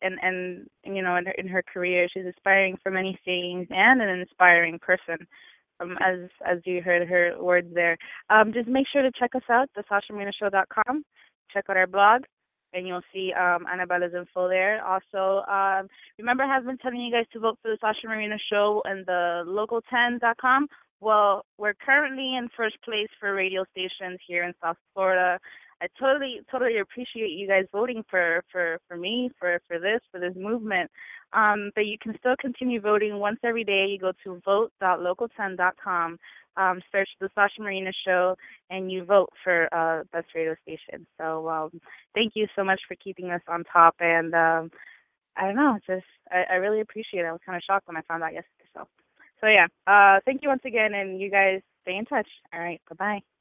and 0.04 0.20
and 0.22 0.68
you 0.84 1.02
know, 1.02 1.16
in 1.16 1.26
her, 1.26 1.32
in 1.32 1.48
her 1.48 1.64
career, 1.64 2.08
she's 2.14 2.26
inspiring 2.26 2.78
for 2.84 2.92
many 2.92 3.18
things 3.26 3.68
and 3.70 4.02
an 4.02 4.10
inspiring 4.10 4.80
person. 4.80 5.28
Um, 5.80 5.98
as 6.02 6.30
as 6.46 6.60
you 6.66 6.84
heard 6.84 7.08
her 7.08 7.34
words 7.40 7.68
there. 7.74 7.98
Um, 8.30 8.54
just 8.54 8.68
make 8.68 8.86
sure 8.92 9.02
to 9.02 9.12
check 9.18 9.32
us 9.36 9.42
out, 9.50 9.70
thesashamarinashow.com. 9.76 11.04
Check 11.52 11.66
out 11.68 11.78
our 11.78 11.88
blog, 11.88 12.22
and 12.74 12.88
you'll 12.88 13.02
see 13.12 13.34
um, 13.34 13.66
Annabella's 13.66 14.14
info 14.14 14.48
there. 14.48 14.86
Also, 14.86 15.44
um, 15.50 15.88
remember, 16.20 16.44
I 16.44 16.54
have 16.54 16.66
been 16.66 16.78
telling 16.78 17.02
you 17.02 17.12
guys 17.12 17.26
to 17.34 17.40
vote 17.40 17.58
for 17.62 17.72
the 17.72 17.78
Sasha 17.82 18.08
Marina 18.08 18.38
Show 18.52 18.84
and 18.86 19.06
the 19.06 19.44
local10.com. 19.48 20.68
Well, 21.00 21.46
we're 21.58 21.74
currently 21.74 22.36
in 22.38 22.50
first 22.56 22.78
place 22.84 23.10
for 23.20 23.34
radio 23.34 23.66
stations 23.72 24.20
here 24.26 24.44
in 24.44 24.54
South 24.64 24.78
Florida. 24.94 25.40
I 25.84 25.88
totally, 26.00 26.40
totally 26.50 26.78
appreciate 26.78 27.32
you 27.32 27.46
guys 27.46 27.66
voting 27.74 28.06
for 28.10 28.44
for 28.52 28.80
for 28.88 28.96
me 28.96 29.32
for 29.38 29.60
for 29.68 29.80
this 29.80 30.00
for 30.12 30.20
this 30.20 30.34
movement. 30.36 30.90
Um, 31.34 31.72
but 31.76 31.88
you 31.88 31.98
can 32.02 32.16
still 32.20 32.36
continue 32.40 32.80
voting 32.80 33.20
once 33.20 33.40
every 33.44 33.66
day. 33.66 33.88
You 33.90 34.00
go 34.00 34.14
to 34.24 34.42
vote.local10.com, 34.46 36.20
um, 36.58 36.82
search 36.92 37.10
the 37.20 37.30
Sasha 37.36 37.62
Marina 37.62 37.92
Show, 38.06 38.36
and 38.70 38.92
you 38.92 39.04
vote 39.04 39.30
for 39.44 39.68
uh, 39.74 40.04
best 40.14 40.28
radio 40.34 40.56
station. 40.62 41.06
So 41.18 41.50
um, 41.50 41.82
thank 42.14 42.34
you 42.36 42.48
so 42.56 42.64
much 42.64 42.80
for 42.88 42.96
keeping 42.96 43.32
us 43.32 43.42
on 43.50 43.66
top. 43.66 43.96
And 44.00 44.34
um, 44.34 44.72
I 45.36 45.48
don't 45.48 45.56
know, 45.56 45.80
just 45.86 46.06
I, 46.32 46.44
I 46.52 46.54
really 46.56 46.80
appreciate 46.80 47.22
it. 47.22 47.28
I 47.28 47.32
was 47.32 47.42
kind 47.46 47.58
of 47.58 47.64
shocked 47.64 47.88
when 47.88 47.98
I 47.98 48.02
found 48.02 48.24
out 48.24 48.34
yesterday. 48.34 48.70
So, 48.74 48.88
so 49.42 49.48
yeah, 49.48 49.68
uh, 49.88 50.22
thank 50.26 50.44
you 50.44 50.50
once 50.50 50.64
again, 50.66 50.94
and 50.94 51.20
you 51.20 51.30
guys 51.30 51.62
stay 51.82 51.98
in 51.98 52.06
touch. 52.06 52.30
All 52.54 52.60
right, 52.60 52.80
bye 52.90 52.96
bye. 52.96 53.33